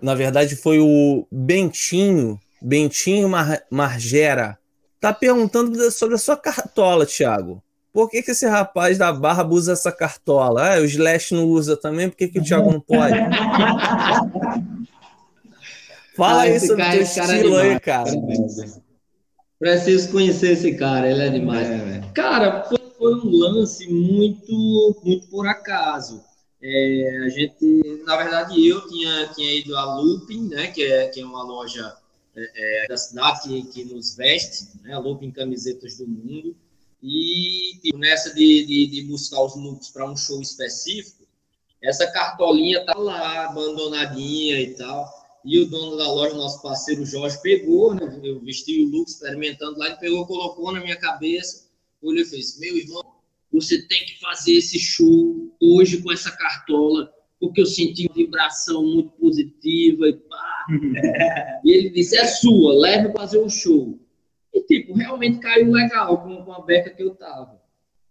Na 0.00 0.14
verdade, 0.14 0.56
foi 0.56 0.78
o 0.80 1.26
Bentinho, 1.30 2.38
Bentinho 2.60 3.28
Mar- 3.28 3.62
Margera. 3.70 4.58
Tá 5.00 5.12
perguntando 5.12 5.90
sobre 5.90 6.16
a 6.16 6.18
sua 6.18 6.36
cartola, 6.36 7.06
Thiago. 7.06 7.62
Por 7.92 8.08
que, 8.10 8.22
que 8.22 8.30
esse 8.32 8.46
rapaz 8.46 8.96
da 8.98 9.12
barba 9.12 9.52
usa 9.54 9.72
essa 9.72 9.90
cartola? 9.90 10.74
Ah, 10.76 10.80
o 10.80 10.84
Slash 10.84 11.34
não 11.34 11.44
usa 11.46 11.76
também, 11.76 12.08
por 12.08 12.16
que, 12.16 12.28
que 12.28 12.38
o 12.38 12.42
Thiago 12.44 12.70
não 12.70 12.80
pode? 12.80 13.14
Fala 16.16 16.40
Ah, 16.40 16.42
aí 16.42 16.52
esse 16.52 16.66
sobre 16.66 16.82
o 16.82 16.84
cara- 16.86 16.92
teu 16.92 17.00
é 17.00 17.04
estilo 17.04 17.56
aí, 17.56 17.64
demais. 17.66 17.80
cara. 17.80 18.10
Preciso 19.58 20.10
conhecer 20.12 20.52
esse 20.52 20.74
cara, 20.76 21.10
ele 21.10 21.22
é 21.22 21.28
demais. 21.30 21.68
Cara, 22.14 22.64
foi, 22.64 22.78
foi 22.98 23.14
um 23.14 23.30
lance 23.38 23.88
muito, 23.92 25.00
muito 25.04 25.26
por 25.28 25.46
acaso. 25.46 26.22
É, 26.60 27.20
a 27.24 27.28
gente, 27.28 28.02
na 28.04 28.16
verdade, 28.16 28.66
eu 28.66 28.86
tinha, 28.88 29.28
tinha 29.34 29.54
ido 29.60 29.76
à 29.76 29.84
Looping, 29.96 30.48
né, 30.48 30.66
que 30.68 30.82
é, 30.82 31.06
que 31.06 31.20
é 31.20 31.24
uma 31.24 31.42
loja 31.44 31.92
é, 32.36 32.84
é, 32.84 32.88
da 32.88 32.96
cidade 32.96 33.42
que, 33.48 33.62
que 33.84 33.84
nos 33.94 34.16
veste, 34.16 34.66
né, 34.82 34.92
a 34.94 34.98
Looping 34.98 35.30
Camisetas 35.30 35.96
do 35.98 36.06
Mundo, 36.08 36.56
e 37.02 37.78
tipo, 37.82 37.98
nessa 37.98 38.34
de, 38.34 38.66
de, 38.66 38.86
de 38.86 39.02
buscar 39.02 39.42
os 39.42 39.56
looks 39.56 39.90
para 39.90 40.10
um 40.10 40.16
show 40.16 40.40
específico, 40.40 41.26
essa 41.82 42.06
cartolinha 42.10 42.84
tá 42.84 42.96
lá, 42.96 43.46
abandonadinha 43.46 44.60
e 44.60 44.74
tal. 44.74 45.08
E 45.44 45.58
o 45.60 45.66
dono 45.66 45.96
da 45.96 46.12
loja, 46.12 46.34
nosso 46.34 46.60
parceiro 46.60 47.06
Jorge, 47.06 47.40
pegou, 47.40 47.94
né? 47.94 48.20
Eu 48.22 48.40
vesti 48.40 48.82
o 48.82 48.88
look 48.88 49.08
experimentando 49.08 49.78
lá, 49.78 49.86
ele 49.86 49.96
pegou, 49.96 50.26
colocou 50.26 50.72
na 50.72 50.80
minha 50.80 50.96
cabeça, 50.96 51.68
olhou 52.02 52.22
e 52.22 52.26
fez: 52.26 52.58
Meu 52.58 52.76
irmão, 52.76 53.04
você 53.52 53.80
tem 53.86 54.04
que 54.04 54.18
fazer 54.18 54.54
esse 54.54 54.78
show 54.78 55.48
hoje 55.60 56.02
com 56.02 56.12
essa 56.12 56.32
cartola, 56.32 57.10
porque 57.40 57.60
eu 57.60 57.66
senti 57.66 58.06
uma 58.06 58.14
vibração 58.14 58.82
muito 58.82 59.10
positiva 59.10 60.08
e 60.08 60.14
pá. 60.14 60.66
e 61.64 61.70
ele 61.70 61.90
disse: 61.90 62.16
É 62.16 62.26
sua, 62.26 62.74
leve 62.74 63.12
fazer 63.12 63.38
o 63.38 63.48
show. 63.48 63.98
E, 64.58 64.62
tipo, 64.62 64.94
realmente 64.94 65.38
caiu 65.38 65.70
legal 65.70 66.18
com, 66.18 66.44
com 66.44 66.52
a 66.52 66.60
beca 66.62 66.90
que 66.90 67.02
eu 67.02 67.14
tava. 67.14 67.60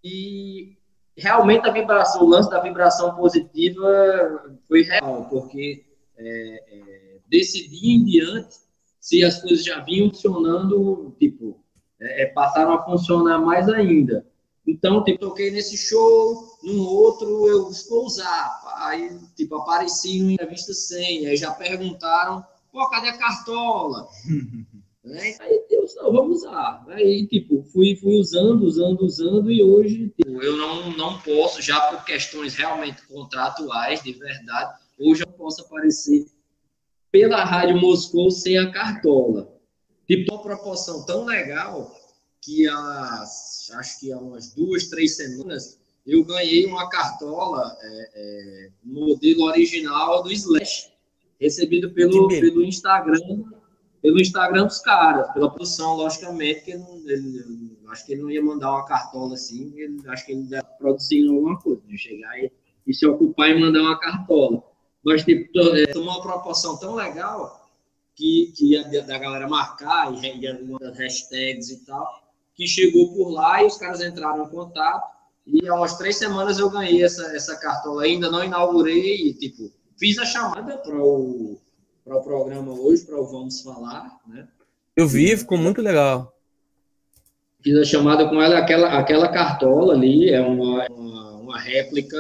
E 0.04 0.78
realmente 1.16 1.68
a 1.68 1.72
vibração, 1.72 2.24
o 2.24 2.30
lance 2.30 2.50
da 2.50 2.62
vibração 2.62 3.16
positiva 3.16 4.58
foi 4.68 4.84
real, 4.84 5.28
porque 5.30 5.84
é, 6.18 6.64
é, 6.68 7.18
desse 7.28 7.68
dia 7.68 7.96
em 7.96 8.06
diante, 8.06 8.56
se 9.00 9.24
as 9.24 9.42
coisas 9.42 9.64
já 9.64 9.80
vinham 9.82 10.10
funcionando, 10.10 11.16
tipo, 11.20 11.60
é, 12.00 12.24
é, 12.24 12.26
passaram 12.28 12.74
a 12.74 12.86
funcionar 12.86 13.40
mais 13.40 13.68
ainda. 13.68 14.26
Então, 14.66 15.04
tipo, 15.04 15.20
toquei 15.20 15.50
nesse 15.50 15.78
show, 15.78 16.58
num 16.64 16.82
outro 16.82 17.48
eu 17.48 17.70
vou 17.90 18.06
usar. 18.06 18.62
Aí, 18.82 19.18
tipo, 19.36 19.56
apareci 19.56 20.20
numa 20.20 20.34
entrevista 20.34 20.74
sem, 20.74 21.26
aí 21.26 21.36
já 21.36 21.52
perguntaram, 21.52 22.46
pô, 22.72 22.90
cadê 22.90 23.10
a 23.10 23.18
cartola? 23.18 24.08
Né? 25.08 25.38
Aí 25.40 25.66
eu 25.70 25.86
disse, 25.86 25.96
não, 25.96 26.12
vamos 26.12 26.40
usar. 26.40 26.84
Aí, 26.90 27.26
tipo, 27.28 27.64
fui, 27.64 27.96
fui 27.96 28.20
usando, 28.20 28.64
usando, 28.64 29.02
usando, 29.02 29.50
e 29.50 29.64
hoje 29.64 30.10
tipo, 30.10 30.44
eu 30.44 30.58
não, 30.58 30.92
não 30.98 31.20
posso, 31.22 31.62
já 31.62 31.80
por 31.80 32.04
questões 32.04 32.56
realmente 32.56 33.02
contratuais, 33.08 34.04
de 34.04 34.12
verdade, 34.12 34.78
hoje 35.00 35.24
eu 35.24 35.28
posso 35.28 35.62
aparecer 35.62 36.26
pela 37.10 37.44
Rádio 37.46 37.80
Moscou 37.80 38.30
sem 38.30 38.58
a 38.58 38.70
cartola. 38.70 39.56
Tipo, 40.06 40.34
uma 40.34 40.44
proporção 40.44 41.06
tão 41.06 41.26
legal 41.26 41.90
que 42.42 42.68
há, 42.68 43.24
acho 43.76 44.00
que 44.00 44.12
há 44.12 44.18
umas 44.18 44.54
duas, 44.54 44.90
três 44.90 45.16
semanas, 45.16 45.80
eu 46.06 46.24
ganhei 46.24 46.66
uma 46.66 46.90
cartola 46.90 47.78
é, 47.82 48.12
é, 48.14 48.70
modelo 48.84 49.44
original 49.44 50.22
do 50.22 50.32
Slash, 50.32 50.92
recebido 51.40 51.94
pelo, 51.94 52.28
pelo 52.28 52.64
Instagram 52.64 53.57
pelo 54.08 54.22
Instagram 54.22 54.68
dos 54.68 54.80
caras, 54.80 55.30
pela 55.34 55.52
produção, 55.52 55.98
logicamente, 55.98 56.62
que 56.62 56.72
ele, 56.72 56.86
ele- 57.08 57.78
acho 57.90 58.06
que 58.06 58.14
ele 58.14 58.22
não 58.22 58.32
ia 58.32 58.42
mandar 58.42 58.72
uma 58.72 58.86
cartola 58.86 59.34
assim, 59.34 59.74
ele, 59.76 60.02
acho 60.08 60.26
que 60.26 60.32
ele 60.32 60.44
deve 60.44 60.64
produzir 60.80 61.28
alguma 61.28 61.60
coisa, 61.60 61.82
né? 61.86 61.98
chegar 61.98 62.40
e, 62.40 62.50
e 62.88 62.94
se 62.94 63.06
ocupar 63.06 63.50
em 63.50 63.60
mandar 63.60 63.82
uma 63.82 64.00
cartola. 64.00 64.64
Mas, 65.04 65.26
tipo, 65.26 65.60
é, 65.76 65.88
tomou 65.88 66.14
uma 66.14 66.22
proporção 66.22 66.78
tão 66.78 66.96
legal 66.96 67.70
que, 68.16 68.54
que 68.56 68.72
ia 68.72 69.04
da 69.04 69.18
galera 69.18 69.46
marcar 69.46 70.14
e, 70.14 70.40
e 70.40 70.48
algumas 70.48 70.98
hashtags 70.98 71.70
e 71.70 71.86
tal, 71.86 72.08
que 72.56 72.66
chegou 72.66 73.14
por 73.14 73.30
lá 73.30 73.62
e 73.62 73.66
os 73.66 73.76
caras 73.76 74.00
entraram 74.00 74.46
em 74.46 74.50
contato. 74.50 75.04
E 75.46 75.68
há 75.68 75.76
umas 75.76 75.98
três 75.98 76.16
semanas 76.16 76.60
eu 76.60 76.70
ganhei 76.70 77.04
essa, 77.04 77.36
essa 77.36 77.58
cartola. 77.58 78.04
Ainda 78.04 78.32
não 78.32 78.42
inaugurei, 78.42 79.34
tipo, 79.34 79.70
fiz 80.00 80.18
a 80.18 80.26
chamada 80.26 80.78
para 80.78 80.96
o, 80.98 81.60
o 82.16 82.24
programa 82.24 82.72
hoje, 82.74 83.06
para 83.06 83.20
o 83.20 83.26
Vamos 83.26 83.62
Falar, 83.62 84.20
né? 84.28 84.48
Eu 84.96 85.08
vi, 85.08 85.38
ficou 85.38 85.58
muito 85.58 85.82
legal. 85.82 86.34
Fiz 87.62 87.76
a 87.76 87.84
chamada 87.84 88.28
com 88.28 88.42
ela, 88.42 88.58
aquela, 88.58 88.98
aquela 88.98 89.28
cartola 89.28 89.94
ali 89.94 90.30
é 90.30 90.42
uma, 90.42 90.88
uma, 90.88 91.32
uma 91.38 91.60
réplica 91.60 92.18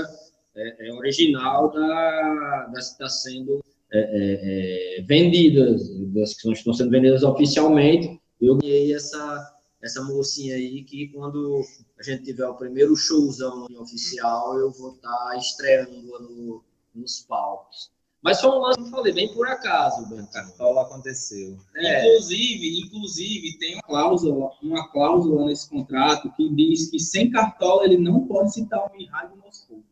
é, 0.55 0.87
é 0.87 0.93
original 0.93 1.71
da, 1.71 2.69
da 2.73 2.79
está 2.79 3.07
sendo 3.07 3.63
é, 3.91 3.99
é, 3.99 4.99
é, 4.99 5.01
vendidas, 5.03 5.89
das 6.13 6.33
que 6.33 6.51
estão 6.51 6.73
sendo 6.73 6.89
vendidas 6.89 7.23
oficialmente. 7.23 8.19
Eu 8.41 8.57
ganhei 8.57 8.93
essa, 8.93 9.57
essa 9.81 10.03
mocinha 10.03 10.55
aí 10.55 10.83
que 10.83 11.07
quando 11.09 11.61
a 11.97 12.03
gente 12.03 12.23
tiver 12.23 12.47
o 12.47 12.55
primeiro 12.55 12.95
showzão 12.95 13.65
oficial, 13.79 14.59
eu 14.59 14.71
vou 14.71 14.95
estar 14.95 15.09
tá 15.09 15.37
estreando 15.37 16.01
no, 16.01 16.63
nos 16.93 17.21
palcos. 17.21 17.91
Mas 18.21 18.41
foi 18.41 18.49
um 18.49 18.59
lance, 18.59 18.79
como 18.79 18.91
falei, 18.91 19.13
bem 19.13 19.33
por 19.33 19.47
acaso, 19.47 20.07
Branca. 20.07 20.43
Só 20.57 20.79
aconteceu. 20.79 21.57
É. 21.75 21.99
Inclusive, 21.99 22.81
inclusive, 22.81 23.57
tem 23.57 23.75
uma 23.75 23.83
cláusula, 23.83 24.51
uma 24.61 24.91
cláusula 24.91 25.45
nesse 25.45 25.69
contrato 25.69 26.31
que 26.35 26.49
diz 26.53 26.89
que 26.89 26.99
sem 26.99 27.29
cartola 27.29 27.85
ele 27.85 27.97
não 27.97 28.27
pode 28.27 28.53
citar 28.53 28.79
o 28.79 29.05
Rádio 29.11 29.37
Moscou. 29.37 29.83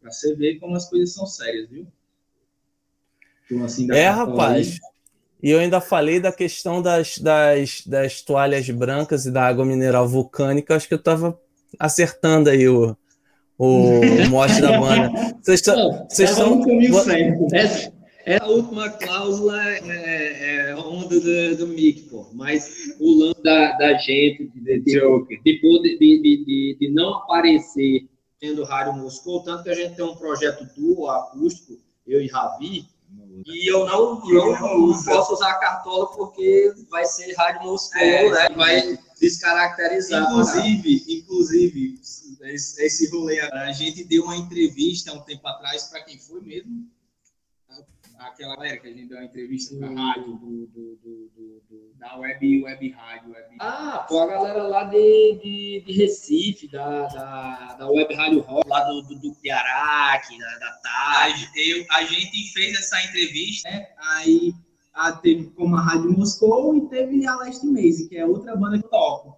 Pra 0.00 0.10
você 0.10 0.34
ver 0.34 0.58
como 0.58 0.76
as 0.76 0.88
coisas 0.88 1.12
são 1.14 1.26
sérias, 1.26 1.68
viu? 1.68 1.86
Então, 3.44 3.64
assim, 3.64 3.90
é, 3.92 4.08
rapaz. 4.08 4.80
Aí. 4.82 4.92
E 5.42 5.50
eu 5.50 5.58
ainda 5.58 5.80
falei 5.80 6.20
da 6.20 6.32
questão 6.32 6.80
das, 6.80 7.18
das, 7.18 7.82
das 7.84 8.22
toalhas 8.22 8.68
brancas 8.70 9.26
e 9.26 9.30
da 9.30 9.46
água 9.46 9.64
mineral 9.64 10.08
vulcânica. 10.08 10.74
Acho 10.74 10.88
que 10.88 10.94
eu 10.94 10.98
estava 10.98 11.38
acertando 11.78 12.48
aí 12.48 12.68
o, 12.68 12.96
o 13.62 14.28
mote 14.28 14.60
da 14.60 14.78
banda. 14.80 15.36
Vocês 15.40 15.60
estão. 15.60 16.06
Vocês 16.08 16.30
estão. 16.30 16.62
Essa, 17.52 17.92
essa 18.24 18.46
última 18.46 18.90
cláusula 18.90 19.62
é, 19.68 19.78
é, 19.86 20.70
é 20.70 20.76
onda 20.76 21.20
do, 21.20 21.56
do 21.56 21.68
Mick, 21.68 22.02
pô. 22.02 22.28
Mas 22.32 22.94
o 22.98 23.20
lance 23.20 23.42
da, 23.42 23.72
da 23.78 23.94
gente 23.94 24.50
de, 24.54 24.80
de, 24.80 25.00
de, 25.44 25.98
de, 25.98 26.44
de, 26.44 26.76
de 26.80 26.88
não 26.90 27.14
aparecer 27.14 28.08
tendo 28.40 28.64
rádio 28.64 28.94
Moscou, 28.94 29.44
tanto 29.44 29.62
que 29.62 29.70
a 29.70 29.74
gente 29.74 29.94
tem 29.94 30.04
um 30.04 30.16
projeto 30.16 30.66
duo 30.76 31.08
acústico, 31.08 31.78
eu 32.04 32.20
e 32.20 32.26
Ravi, 32.26 32.84
e 33.46 33.70
eu 33.70 33.84
não, 33.86 34.20
não, 34.20 34.88
não 34.88 35.04
posso 35.04 35.32
usar 35.32 35.50
a 35.50 35.58
cartola 35.58 36.06
porque 36.12 36.72
vai 36.88 37.04
ser 37.04 37.34
rádio 37.34 37.62
Moscou, 37.62 38.00
é, 38.00 38.30
né? 38.30 38.48
Vai 38.54 38.98
descaracterizar. 39.20 40.22
Inclusive, 40.22 41.04
inclusive, 41.08 42.00
esse, 42.42 42.82
esse 42.82 43.10
rolê, 43.10 43.40
a 43.40 43.72
gente 43.72 44.04
deu 44.04 44.24
uma 44.24 44.36
entrevista 44.36 45.12
um 45.12 45.20
tempo 45.20 45.46
atrás 45.46 45.84
para 45.84 46.02
quem 46.02 46.18
foi 46.18 46.40
mesmo? 46.40 46.86
Aquela 48.26 48.54
galera 48.54 48.76
que 48.78 48.86
a 48.86 48.90
gente 48.90 49.08
deu 49.08 49.18
uma 49.18 49.24
entrevista 49.24 49.76
para 49.76 49.88
a 49.88 49.90
rádio 49.90 50.34
do, 50.34 50.66
do, 50.66 50.98
do, 51.02 51.62
do, 51.68 51.94
da 51.98 52.16
web, 52.18 52.64
web 52.64 52.90
rádio. 52.90 53.32
Web... 53.32 53.56
Ah, 53.60 54.06
pô, 54.08 54.20
a 54.20 54.26
galera 54.26 54.62
lá 54.62 54.84
de, 54.84 55.40
de, 55.42 55.82
de 55.84 55.92
Recife, 55.92 56.68
da, 56.68 57.06
da, 57.08 57.74
da 57.78 57.90
web 57.90 58.14
rádio 58.14 58.40
rock, 58.40 58.68
lá 58.68 58.84
do, 58.84 59.02
do, 59.02 59.18
do 59.18 59.34
Piarac, 59.42 60.38
da, 60.38 60.58
da 60.58 60.72
tarde. 60.82 61.48
Eu, 61.56 61.84
a 61.90 62.04
gente 62.04 62.52
fez 62.52 62.78
essa 62.78 63.02
entrevista, 63.04 63.68
né? 63.68 63.88
Aí 63.98 64.54
a, 64.94 65.12
teve 65.12 65.46
como 65.50 65.76
a 65.76 65.80
Rádio 65.80 66.12
Moscou 66.12 66.76
e 66.76 66.88
teve 66.88 67.26
a 67.26 67.34
Last 67.36 67.66
Maze, 67.66 68.08
que 68.08 68.16
é 68.16 68.24
outra 68.24 68.54
banda 68.54 68.78
que 68.78 68.84
eu 68.84 68.90
toco. 68.90 69.36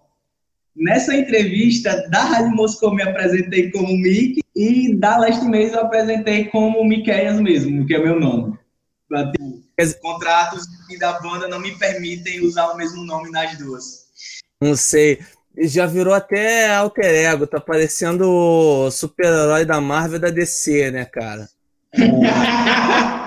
Nessa 0.75 1.15
entrevista 1.15 2.07
da 2.09 2.23
Rádio 2.23 2.55
Moscou 2.55 2.93
me 2.93 3.01
apresentei 3.01 3.71
como 3.71 3.87
Mick 3.97 4.41
e 4.55 4.93
da 4.95 5.17
Last 5.17 5.43
Maze 5.45 5.73
eu 5.73 5.81
apresentei 5.81 6.45
como 6.45 6.83
Miqueias 6.83 7.39
mesmo, 7.39 7.85
que 7.85 7.95
é 7.95 7.99
meu 7.99 8.19
nome. 8.19 8.54
Contratos 10.01 10.65
da 10.99 11.19
banda 11.19 11.47
não 11.47 11.59
me 11.59 11.77
permitem 11.77 12.45
usar 12.45 12.67
o 12.67 12.77
mesmo 12.77 13.03
nome 13.03 13.31
nas 13.31 13.57
duas. 13.57 14.05
Não 14.61 14.75
sei. 14.75 15.19
Já 15.57 15.85
virou 15.85 16.13
até 16.13 16.73
alter 16.73 17.05
ego, 17.05 17.47
tá 17.47 17.59
parecendo 17.61 18.29
o 18.29 18.91
super-herói 18.91 19.63
da 19.65 19.79
Marvel 19.79 20.19
da 20.19 20.29
DC, 20.29 20.91
né, 20.91 21.05
cara? 21.05 21.47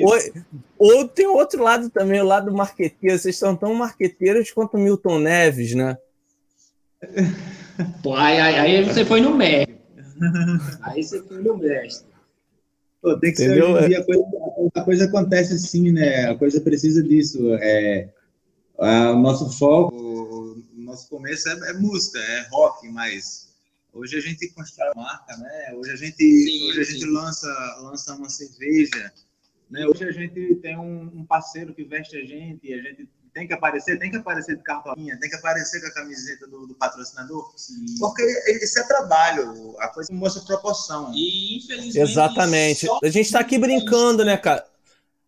ou, 0.00 0.18
ou, 0.78 1.08
tem 1.08 1.26
outro 1.26 1.62
lado 1.62 1.90
também, 1.90 2.20
o 2.20 2.24
lado 2.24 2.52
marqueteiro. 2.52 3.18
Vocês 3.18 3.36
são 3.36 3.54
tão 3.54 3.74
marqueteiros 3.74 4.50
quanto 4.50 4.78
Milton 4.78 5.18
Neves, 5.18 5.74
né? 5.74 5.98
Pô, 8.02 8.16
aí, 8.16 8.40
aí, 8.40 8.56
aí 8.56 8.84
você 8.84 9.04
foi 9.04 9.20
no 9.20 9.34
mestre. 9.34 9.76
Aí 10.82 11.02
você 11.02 11.22
foi 11.22 11.42
no 11.42 11.58
mestre. 11.58 12.13
Pô, 13.04 13.18
tem 13.18 13.34
que 13.34 13.44
Entendeu? 13.44 13.76
ser 13.82 13.96
a 13.96 14.02
coisa, 14.02 14.24
a 14.74 14.80
coisa 14.82 15.04
acontece 15.04 15.52
assim, 15.52 15.92
né? 15.92 16.24
A 16.24 16.34
coisa 16.34 16.58
precisa 16.58 17.02
disso. 17.02 17.52
É, 17.60 18.08
a, 18.78 19.12
o 19.12 19.20
nosso 19.20 19.50
foco, 19.50 19.94
o 19.94 20.80
nosso 20.80 21.10
começo 21.10 21.46
é, 21.50 21.70
é, 21.70 21.72
música, 21.74 22.18
é 22.18 22.48
rock, 22.48 22.88
mas 22.88 23.52
hoje 23.92 24.16
a 24.16 24.20
gente 24.20 24.48
constrói 24.54 24.90
marca, 24.96 25.36
né? 25.36 25.74
Hoje 25.76 25.90
a 25.90 25.96
gente, 25.96 26.16
sim, 26.16 26.70
hoje 26.70 26.80
a 26.80 26.84
gente 26.84 27.04
lança, 27.04 27.76
lança 27.82 28.14
uma 28.14 28.30
cerveja, 28.30 29.12
né? 29.68 29.86
Hoje 29.86 30.04
a 30.04 30.10
gente 30.10 30.54
tem 30.62 30.78
um, 30.78 31.02
um 31.14 31.26
parceiro 31.26 31.74
que 31.74 31.84
veste 31.84 32.16
a 32.16 32.24
gente, 32.24 32.66
e 32.66 32.72
a 32.72 32.80
gente 32.80 33.06
tem 33.34 33.48
que 33.48 33.52
aparecer, 33.52 33.98
tem 33.98 34.10
que 34.10 34.16
aparecer 34.16 34.56
de 34.56 34.62
cartolinha, 34.62 35.18
tem 35.18 35.28
que 35.28 35.34
aparecer 35.34 35.80
com 35.80 35.88
a 35.88 35.90
camiseta 35.90 36.46
do, 36.46 36.68
do 36.68 36.74
patrocinador, 36.74 37.52
Sim. 37.56 37.84
porque 37.98 38.22
isso 38.62 38.78
é 38.78 38.84
trabalho, 38.84 39.74
a 39.80 39.88
coisa 39.88 40.14
mostra 40.14 40.40
proporção. 40.42 41.12
E 41.12 41.58
infelizmente. 41.58 41.98
Exatamente. 41.98 42.86
A 43.02 43.08
gente 43.08 43.26
está 43.26 43.40
aqui 43.40 43.58
brincando, 43.58 44.24
né, 44.24 44.36
cara? 44.36 44.64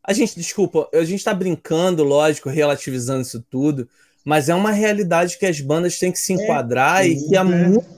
A 0.04 0.12
gente, 0.12 0.36
desculpa, 0.36 0.88
a 0.94 1.04
gente 1.04 1.18
está 1.18 1.34
brincando, 1.34 2.04
lógico, 2.04 2.48
relativizando 2.48 3.22
isso 3.22 3.44
tudo, 3.50 3.88
mas 4.24 4.48
é 4.48 4.54
uma 4.54 4.70
realidade 4.70 5.36
que 5.36 5.44
as 5.44 5.60
bandas 5.60 5.98
têm 5.98 6.12
que 6.12 6.18
se 6.20 6.32
é, 6.32 6.36
enquadrar 6.36 7.04
é, 7.04 7.08
e 7.08 7.28
que 7.28 7.36
é, 7.36 7.40
é 7.40 7.42
muito 7.42 7.88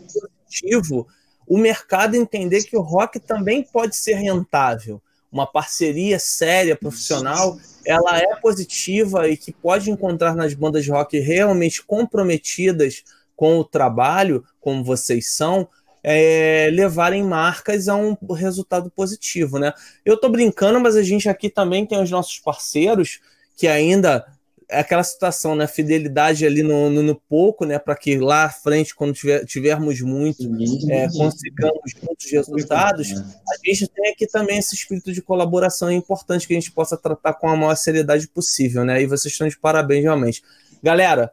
positivo 0.47 1.07
o 1.47 1.59
mercado 1.59 2.15
entender 2.15 2.63
que 2.63 2.77
o 2.77 2.81
rock 2.81 3.21
também 3.21 3.63
pode 3.63 3.95
ser 3.95 4.15
rentável 4.15 5.03
uma 5.31 5.47
parceria 5.47 6.19
séria, 6.19 6.77
profissional, 6.77 7.59
ela 7.85 8.19
é 8.19 8.37
positiva 8.37 9.29
e 9.29 9.37
que 9.37 9.53
pode 9.53 9.91
encontrar 9.91 10.35
nas 10.35 10.55
bandas 10.55 10.85
de 10.85 10.91
rock 10.91 11.19
realmente 11.19 11.83
comprometidas 11.83 13.05
com 13.37 13.59
o 13.59 13.65
trabalho, 13.65 14.45
como 14.61 14.83
vocês 14.83 15.29
são, 15.29 15.69
é, 16.03 16.71
levarem 16.73 17.23
marcas 17.23 17.89
a 17.89 17.95
um 17.95 18.17
resultado 18.33 18.91
positivo, 18.91 19.59
né? 19.59 19.73
Eu 20.05 20.17
tô 20.17 20.29
brincando, 20.29 20.81
mas 20.81 20.97
a 20.97 21.03
gente 21.03 21.29
aqui 21.29 21.51
também 21.51 21.87
tem 21.87 22.01
os 22.03 22.11
nossos 22.11 22.39
parceiros 22.39 23.21
que 23.57 23.67
ainda 23.67 24.25
é 24.71 24.81
aquela 24.81 25.03
situação, 25.03 25.57
né? 25.57 25.67
Fidelidade 25.67 26.45
ali 26.45 26.63
no, 26.63 26.91
no, 26.91 27.03
no 27.03 27.15
pouco, 27.15 27.65
né? 27.65 27.79
Para 27.79 27.97
que 27.97 28.19
lá 28.19 28.45
à 28.45 28.51
frente, 28.51 28.95
quando 28.95 29.15
tiver, 29.15 29.45
tivermos 29.47 30.01
muito, 30.03 30.43
é, 30.91 31.09
consigamos 31.09 31.95
muitos 32.03 32.31
resultados. 32.31 33.11
A 33.13 33.57
gente 33.65 33.89
tem 33.89 34.13
aqui 34.13 34.27
também 34.27 34.59
esse 34.59 34.75
espírito 34.75 35.11
de 35.11 35.23
colaboração 35.23 35.89
é 35.89 35.95
importante 35.95 36.47
que 36.47 36.53
a 36.53 36.57
gente 36.57 36.71
possa 36.71 36.99
tratar 36.99 37.33
com 37.35 37.49
a 37.49 37.57
maior 37.57 37.75
seriedade 37.77 38.29
possível, 38.29 38.85
né? 38.85 39.01
E 39.01 39.07
vocês 39.07 39.33
estão 39.33 39.49
de 39.49 39.59
parabéns, 39.59 40.03
realmente. 40.03 40.43
Galera, 40.83 41.33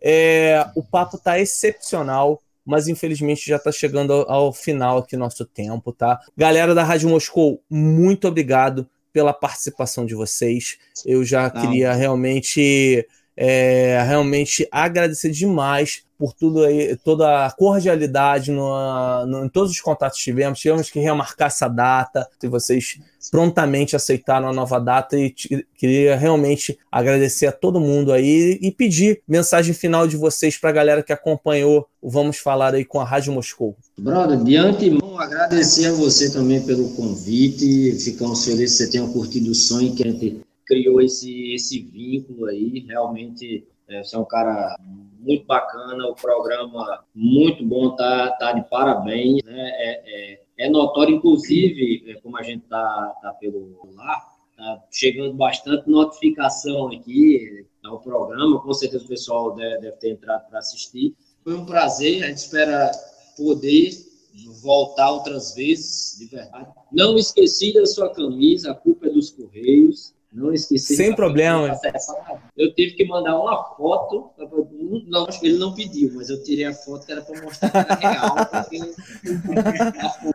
é, 0.00 0.66
o 0.74 0.82
papo 0.82 1.18
tá 1.18 1.38
excepcional 1.38 2.42
mas 2.62 2.86
infelizmente 2.86 3.48
já 3.48 3.56
está 3.56 3.72
chegando 3.72 4.12
ao, 4.12 4.30
ao, 4.30 4.52
final 4.52 4.98
aqui 4.98 5.16
nosso 5.16 5.44
tempo, 5.44 5.92
tá? 5.92 6.20
Galera 6.36 6.72
da 6.74 6.84
Rádio 6.84 7.08
Moscou, 7.08 7.60
muito 7.68 8.28
obrigado 8.28 8.88
pela 9.12 9.32
participação 9.32 10.06
de 10.06 10.14
vocês. 10.14 10.78
Eu 11.04 11.24
já 11.24 11.50
Não. 11.52 11.60
queria 11.60 11.92
realmente, 11.92 13.06
é, 13.36 14.02
realmente 14.06 14.66
agradecer 14.70 15.30
demais 15.30 16.04
por 16.20 16.34
tudo 16.34 16.64
aí, 16.64 16.94
toda 17.02 17.46
a 17.46 17.50
cordialidade 17.50 18.52
no, 18.52 19.24
no, 19.24 19.46
em 19.46 19.48
todos 19.48 19.70
os 19.70 19.80
contatos 19.80 20.18
que 20.18 20.24
tivemos. 20.24 20.60
Tivemos 20.60 20.90
que 20.90 21.00
remarcar 21.00 21.48
essa 21.48 21.66
data, 21.66 22.28
e 22.42 22.46
vocês 22.46 23.00
prontamente 23.30 23.96
aceitaram 23.96 24.48
a 24.48 24.52
nova 24.52 24.78
data 24.78 25.18
e 25.18 25.34
queria 25.74 26.16
realmente 26.16 26.78
agradecer 26.92 27.46
a 27.46 27.52
todo 27.52 27.80
mundo 27.80 28.12
aí 28.12 28.58
e 28.60 28.70
pedir 28.70 29.22
mensagem 29.26 29.72
final 29.72 30.06
de 30.06 30.18
vocês 30.18 30.58
para 30.58 30.68
a 30.68 30.74
galera 30.74 31.02
que 31.02 31.12
acompanhou 31.12 31.86
o 32.02 32.10
Vamos 32.10 32.36
Falar 32.36 32.74
aí 32.74 32.84
com 32.84 33.00
a 33.00 33.04
Rádio 33.04 33.32
Moscou. 33.32 33.74
Brother, 33.98 34.42
de 34.44 34.56
antemão, 34.56 35.18
agradecer 35.18 35.86
a 35.86 35.92
você 35.92 36.30
também 36.30 36.60
pelo 36.60 36.90
convite, 36.90 37.92
ficamos 37.92 38.44
felizes 38.44 38.76
que 38.76 38.84
você 38.84 38.90
tenha 38.90 39.08
curtido 39.08 39.50
o 39.50 39.54
sonho 39.54 39.94
que 39.94 40.06
a 40.06 40.10
gente 40.10 40.40
criou 40.66 41.00
esse, 41.00 41.54
esse 41.54 41.80
vínculo 41.80 42.44
aí, 42.44 42.84
realmente 42.86 43.64
é, 43.90 44.02
você 44.02 44.16
é 44.16 44.18
um 44.18 44.24
cara 44.24 44.76
muito 45.18 45.44
bacana, 45.46 46.06
o 46.06 46.14
programa 46.14 47.04
muito 47.14 47.64
bom, 47.64 47.94
tá, 47.94 48.30
tá 48.32 48.52
de 48.52 48.68
parabéns, 48.68 49.42
né? 49.42 49.70
É, 49.74 50.32
é, 50.32 50.42
é 50.58 50.70
notório, 50.70 51.16
inclusive, 51.16 52.04
é, 52.10 52.14
como 52.20 52.38
a 52.38 52.42
gente 52.42 52.62
tá, 52.66 53.18
tá 53.20 53.32
pelo 53.34 53.76
lá, 53.94 54.20
tá 54.56 54.82
chegando 54.90 55.34
bastante 55.34 55.88
notificação 55.90 56.88
aqui 56.88 57.66
ao 57.84 58.00
programa, 58.00 58.60
com 58.60 58.72
certeza 58.72 59.04
o 59.04 59.08
pessoal 59.08 59.54
deve, 59.54 59.78
deve 59.78 59.96
ter 59.96 60.10
entrado 60.10 60.48
para 60.48 60.58
assistir. 60.60 61.14
Foi 61.42 61.54
um 61.54 61.66
prazer, 61.66 62.22
a 62.22 62.28
gente 62.28 62.38
espera 62.38 62.90
poder 63.36 63.90
voltar 64.62 65.10
outras 65.10 65.54
vezes, 65.54 66.16
de 66.18 66.26
verdade. 66.26 66.70
Não 66.92 67.16
esqueci 67.16 67.72
da 67.72 67.84
sua 67.86 68.10
camisa, 68.10 68.70
a 68.70 68.74
culpa 68.74 69.06
é 69.06 69.10
dos 69.10 69.30
Correios. 69.30 70.14
Não 70.32 70.52
esqueci. 70.52 70.94
Sem 70.94 71.12
problema. 71.14 71.76
Eu 72.56 72.72
tive 72.74 72.94
que 72.94 73.04
mandar 73.04 73.38
uma 73.38 73.64
foto. 73.74 74.30
Não, 75.08 75.26
ele 75.42 75.58
não 75.58 75.74
pediu, 75.74 76.12
mas 76.14 76.30
eu 76.30 76.40
tirei 76.44 76.66
a 76.66 76.72
foto 76.72 77.04
que 77.04 77.12
era 77.12 77.22
para 77.22 77.42
mostrar 77.42 77.70
que 77.70 77.76
era 77.76 78.12
real. 78.12 78.36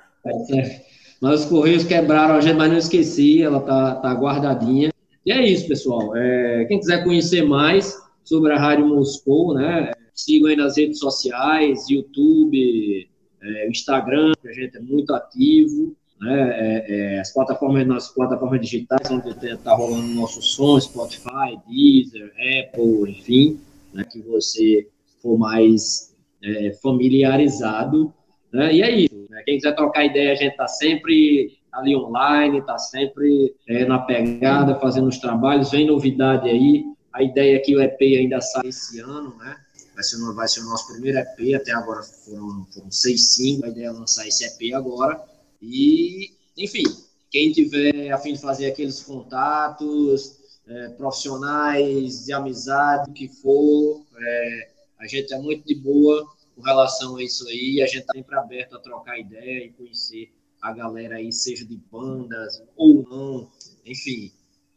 mas 1.21 1.41
os 1.41 1.45
Correios 1.45 1.85
quebraram 1.85 2.35
a 2.35 2.41
gente, 2.41 2.57
mas 2.57 2.69
não 2.69 2.77
esqueci, 2.77 3.41
ela 3.41 3.61
tá, 3.61 3.95
tá 3.95 4.13
guardadinha. 4.13 4.91
E 5.25 5.31
é 5.31 5.47
isso, 5.47 5.65
pessoal. 5.67 6.13
É, 6.15 6.65
quem 6.65 6.79
quiser 6.79 7.03
conhecer 7.03 7.43
mais 7.43 7.97
sobre 8.23 8.51
a 8.51 8.59
Rádio 8.59 8.87
Moscou, 8.87 9.53
né? 9.53 9.91
Sigam 10.13 10.49
aí 10.49 10.57
nas 10.57 10.77
redes 10.77 10.99
sociais, 10.99 11.89
YouTube, 11.89 13.09
é, 13.41 13.69
Instagram, 13.69 14.33
que 14.41 14.49
a 14.49 14.53
gente 14.53 14.75
é 14.75 14.81
muito 14.81 15.13
ativo 15.13 15.95
né, 16.19 16.49
é, 16.53 16.85
é, 17.15 17.19
as 17.19 17.33
plataformas, 17.33 17.85
nas 17.85 18.07
plataformas 18.13 18.61
digitais, 18.61 19.09
onde 19.11 19.29
está 19.47 19.75
rolando 19.75 20.07
nosso 20.07 20.41
som, 20.41 20.79
Spotify, 20.79 21.57
Deezer, 21.67 22.31
Apple, 22.33 23.11
enfim, 23.11 23.59
né, 23.93 24.03
que 24.03 24.21
você 24.21 24.87
for 25.21 25.37
mais 25.37 26.15
é, 26.43 26.71
familiarizado. 26.81 28.13
Né, 28.51 28.75
e 28.75 28.81
é 28.81 28.91
isso. 28.91 29.27
Né, 29.29 29.43
quem 29.45 29.57
quiser 29.57 29.75
trocar 29.75 30.05
ideia, 30.05 30.31
a 30.31 30.35
gente 30.35 30.51
está 30.51 30.67
sempre 30.67 31.57
ali 31.73 31.95
online, 31.95 32.59
está 32.59 32.77
sempre 32.77 33.53
é, 33.67 33.85
na 33.85 33.99
pegada, 33.99 34.79
fazendo 34.79 35.07
os 35.07 35.17
trabalhos, 35.17 35.71
vem 35.71 35.87
novidade 35.87 36.49
aí. 36.49 36.85
A 37.11 37.23
ideia 37.23 37.57
é 37.57 37.59
que 37.59 37.75
o 37.75 37.81
EP 37.81 37.99
ainda 38.01 38.39
sai 38.41 38.67
esse 38.67 38.99
ano, 38.99 39.35
né? 39.37 39.55
Vai 39.93 40.03
ser, 40.03 40.33
vai 40.33 40.47
ser 40.47 40.61
o 40.61 40.65
nosso 40.65 40.91
primeiro 40.91 41.17
EP, 41.17 41.55
até 41.55 41.71
agora 41.71 42.03
foram, 42.03 42.65
foram 42.73 42.91
seis 42.91 43.33
singles, 43.33 43.63
a 43.63 43.67
ideia 43.69 43.87
é 43.87 43.91
lançar 43.91 44.27
esse 44.27 44.45
EP 44.45 44.73
agora. 44.75 45.21
E, 45.61 46.31
enfim, 46.57 46.83
quem 47.29 47.51
tiver 47.51 48.11
a 48.11 48.17
fim 48.17 48.33
de 48.33 48.41
fazer 48.41 48.67
aqueles 48.67 49.01
contatos 49.03 50.37
é, 50.67 50.89
profissionais, 50.89 52.25
de 52.25 52.33
amizade, 52.33 53.09
o 53.09 53.13
que 53.13 53.27
for, 53.27 54.05
é, 54.17 54.71
a 54.99 55.07
gente 55.07 55.33
é 55.33 55.37
muito 55.37 55.65
de 55.65 55.75
boa 55.75 56.25
com 56.55 56.61
relação 56.61 57.17
a 57.17 57.23
isso 57.23 57.47
aí. 57.47 57.81
A 57.81 57.87
gente 57.87 58.01
está 58.01 58.13
sempre 58.13 58.35
aberto 58.35 58.75
a 58.75 58.79
trocar 58.79 59.19
ideia 59.19 59.65
e 59.65 59.71
conhecer 59.71 60.31
a 60.61 60.73
galera 60.73 61.17
aí, 61.17 61.31
seja 61.31 61.65
de 61.65 61.77
bandas 61.91 62.63
ou 62.75 63.03
não. 63.03 63.51
Enfim, 63.85 64.31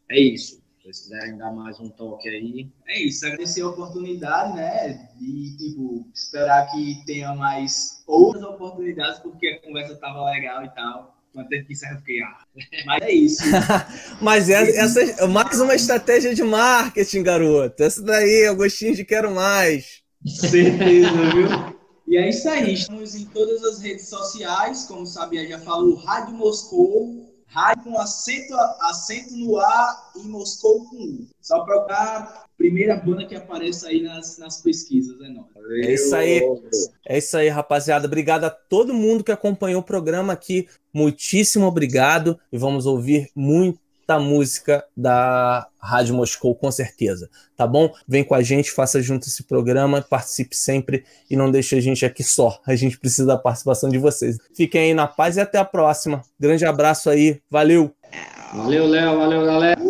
é 0.09 0.19
isso. 0.19 0.61
Se 0.91 0.93
vocês 0.93 0.99
quiserem 1.01 1.37
dar 1.37 1.51
mais 1.51 1.79
um 1.79 1.87
toque 1.89 2.27
aí. 2.27 2.67
É 2.87 2.99
isso, 2.99 3.25
agradecer 3.25 3.61
a 3.61 3.67
oportunidade, 3.67 4.55
né? 4.55 5.07
E, 5.21 5.55
tipo, 5.55 6.07
esperar 6.13 6.65
que 6.71 7.03
tenha 7.05 7.33
mais 7.35 8.03
outras 8.07 8.43
oportunidades, 8.43 9.19
porque 9.19 9.47
a 9.47 9.61
conversa 9.61 9.95
tava 9.97 10.25
legal 10.31 10.65
e 10.65 10.69
tal. 10.69 11.15
Quando 11.31 11.47
teve 11.47 11.65
que 11.65 11.73
encerrar, 11.73 11.93
eu 11.93 11.99
fiquei, 11.99 12.23
ah. 12.23 12.43
Mas 12.87 13.01
é 13.03 13.11
isso. 13.11 13.43
Mas 14.19 14.49
é, 14.49 14.77
essa, 14.77 15.01
essa, 15.03 15.27
mais 15.27 15.61
uma 15.61 15.75
estratégia 15.75 16.33
de 16.33 16.41
marketing, 16.41 17.21
garoto. 17.21 17.83
Essa 17.83 18.01
daí, 18.01 18.45
é 18.45 18.51
o 18.51 18.55
gostinho 18.55 18.95
de 18.95 19.05
quero 19.05 19.29
mais. 19.29 20.01
Certeza, 20.25 21.11
viu? 21.35 21.47
E 22.07 22.17
é 22.17 22.29
isso 22.29 22.49
aí. 22.49 22.73
Estamos 22.73 23.13
em 23.13 23.25
todas 23.25 23.63
as 23.63 23.79
redes 23.79 24.09
sociais, 24.09 24.85
como 24.85 25.05
sabia, 25.05 25.47
já 25.47 25.59
falou, 25.59 25.93
Rádio 25.97 26.33
Moscou 26.33 27.28
rádio 27.49 27.83
com 27.83 27.99
acento, 27.99 28.53
acento 28.81 29.35
no 29.35 29.57
A 29.57 30.11
e 30.15 30.27
Moscou 30.27 30.85
com 30.85 30.95
U. 30.97 31.27
Só 31.41 31.63
procurar 31.63 32.45
primeira 32.57 32.95
banda 32.95 33.25
que 33.25 33.35
apareça 33.35 33.87
aí 33.87 34.03
nas, 34.03 34.37
nas 34.37 34.61
pesquisas, 34.61 35.19
é 35.21 35.29
nóis. 35.29 35.47
É 35.85 35.93
isso 35.93 36.15
aí. 36.15 36.41
É 37.07 37.17
isso 37.17 37.37
aí, 37.37 37.47
rapaziada. 37.47 38.05
Obrigado 38.05 38.43
a 38.43 38.49
todo 38.49 38.93
mundo 38.93 39.23
que 39.23 39.31
acompanhou 39.31 39.81
o 39.81 39.85
programa 39.85 40.33
aqui. 40.33 40.67
Muitíssimo 40.93 41.65
obrigado. 41.65 42.39
E 42.51 42.57
vamos 42.57 42.85
ouvir 42.85 43.29
muito 43.35 43.79
da 44.09 44.19
música 44.19 44.83
da 44.97 45.67
Rádio 45.79 46.15
Moscou, 46.15 46.55
com 46.55 46.71
certeza. 46.71 47.29
Tá 47.55 47.67
bom? 47.67 47.93
Vem 48.07 48.23
com 48.23 48.33
a 48.33 48.41
gente, 48.41 48.71
faça 48.71 48.99
junto 49.03 49.27
esse 49.27 49.43
programa, 49.43 50.01
participe 50.01 50.55
sempre 50.55 51.03
e 51.29 51.35
não 51.35 51.51
deixe 51.51 51.75
a 51.75 51.79
gente 51.79 52.03
aqui 52.03 52.23
só. 52.23 52.59
A 52.65 52.75
gente 52.75 52.97
precisa 52.97 53.27
da 53.27 53.37
participação 53.37 53.87
de 53.87 53.99
vocês. 53.99 54.39
Fiquem 54.55 54.81
aí 54.81 54.93
na 54.95 55.05
paz 55.05 55.37
e 55.37 55.41
até 55.41 55.59
a 55.59 55.65
próxima. 55.65 56.23
Grande 56.39 56.65
abraço 56.65 57.07
aí. 57.07 57.39
Valeu! 57.51 57.93
Valeu, 58.51 58.87
Léo. 58.87 59.15
Valeu, 59.19 59.45
galera. 59.45 59.88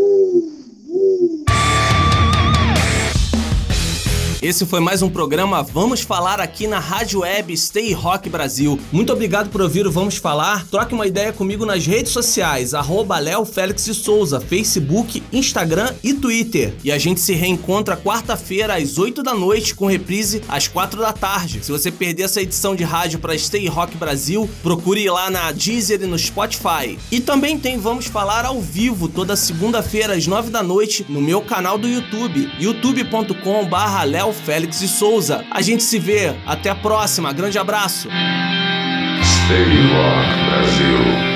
Esse 4.41 4.65
foi 4.65 4.79
mais 4.79 5.01
um 5.01 5.09
programa 5.09 5.61
Vamos 5.61 5.99
Falar 5.99 6.39
aqui 6.39 6.65
na 6.65 6.79
Rádio 6.79 7.19
Web 7.19 7.57
Stay 7.57 7.91
Rock 7.91 8.29
Brasil. 8.29 8.79
Muito 8.89 9.11
obrigado 9.11 9.49
por 9.49 9.61
ouvir 9.61 9.85
o 9.85 9.91
Vamos 9.91 10.15
Falar. 10.15 10.65
Troque 10.67 10.93
uma 10.93 11.05
ideia 11.05 11.33
comigo 11.33 11.65
nas 11.65 11.85
redes 11.85 12.13
sociais, 12.13 12.73
arroba 12.73 13.19
Léo 13.19 13.43
Félix 13.43 13.83
de 13.83 13.93
Souza, 13.93 14.39
Facebook, 14.39 15.21
Instagram 15.33 15.93
e 16.01 16.13
Twitter. 16.13 16.73
E 16.85 16.89
a 16.89 16.97
gente 16.97 17.19
se 17.19 17.33
reencontra 17.33 17.97
quarta-feira 17.97 18.77
às 18.77 18.97
8 18.97 19.21
da 19.21 19.33
noite, 19.33 19.75
com 19.75 19.87
reprise 19.87 20.41
às 20.47 20.69
4 20.69 21.01
da 21.01 21.11
tarde. 21.11 21.59
Se 21.61 21.69
você 21.69 21.91
perder 21.91 22.23
essa 22.23 22.41
edição 22.41 22.77
de 22.77 22.85
rádio 22.85 23.19
para 23.19 23.37
Stay 23.37 23.67
Rock 23.67 23.97
Brasil, 23.97 24.49
procure 24.63 25.01
ir 25.03 25.09
lá 25.09 25.29
na 25.29 25.51
Deezer 25.51 26.01
e 26.01 26.07
no 26.07 26.17
Spotify. 26.17 26.97
E 27.11 27.19
também 27.19 27.59
tem 27.59 27.77
Vamos 27.77 28.05
Falar 28.05 28.45
ao 28.45 28.61
vivo, 28.61 29.09
toda 29.09 29.35
segunda-feira 29.35 30.13
às 30.13 30.25
9 30.25 30.49
da 30.49 30.63
noite, 30.63 31.05
no 31.09 31.19
meu 31.19 31.41
canal 31.41 31.77
do 31.77 31.89
YouTube, 31.89 32.49
youtube.com 32.57 33.67
barra 33.67 34.05
Léo 34.05 34.28
Rafael 34.29 34.33
Félix 34.33 34.79
de 34.79 34.87
Souza. 34.87 35.43
A 35.51 35.61
gente 35.61 35.83
se 35.83 35.97
vê. 35.99 36.35
Até 36.45 36.69
a 36.69 36.75
próxima. 36.75 37.33
Grande 37.33 37.57
abraço. 37.57 38.09
Stay 39.23 39.63
Rock 39.87 40.45
Brasil. 40.49 41.29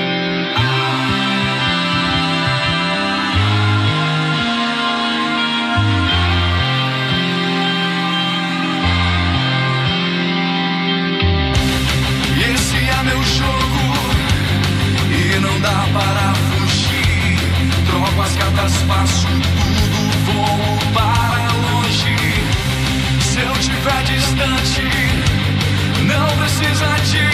para 15.92 16.34
fugir. 16.34 17.38
Troco 17.86 18.22
as 18.22 18.34
cartas, 18.36 18.76
passo 18.88 19.53
não 26.64 26.70
precisa 26.70 26.94
de 27.18 27.33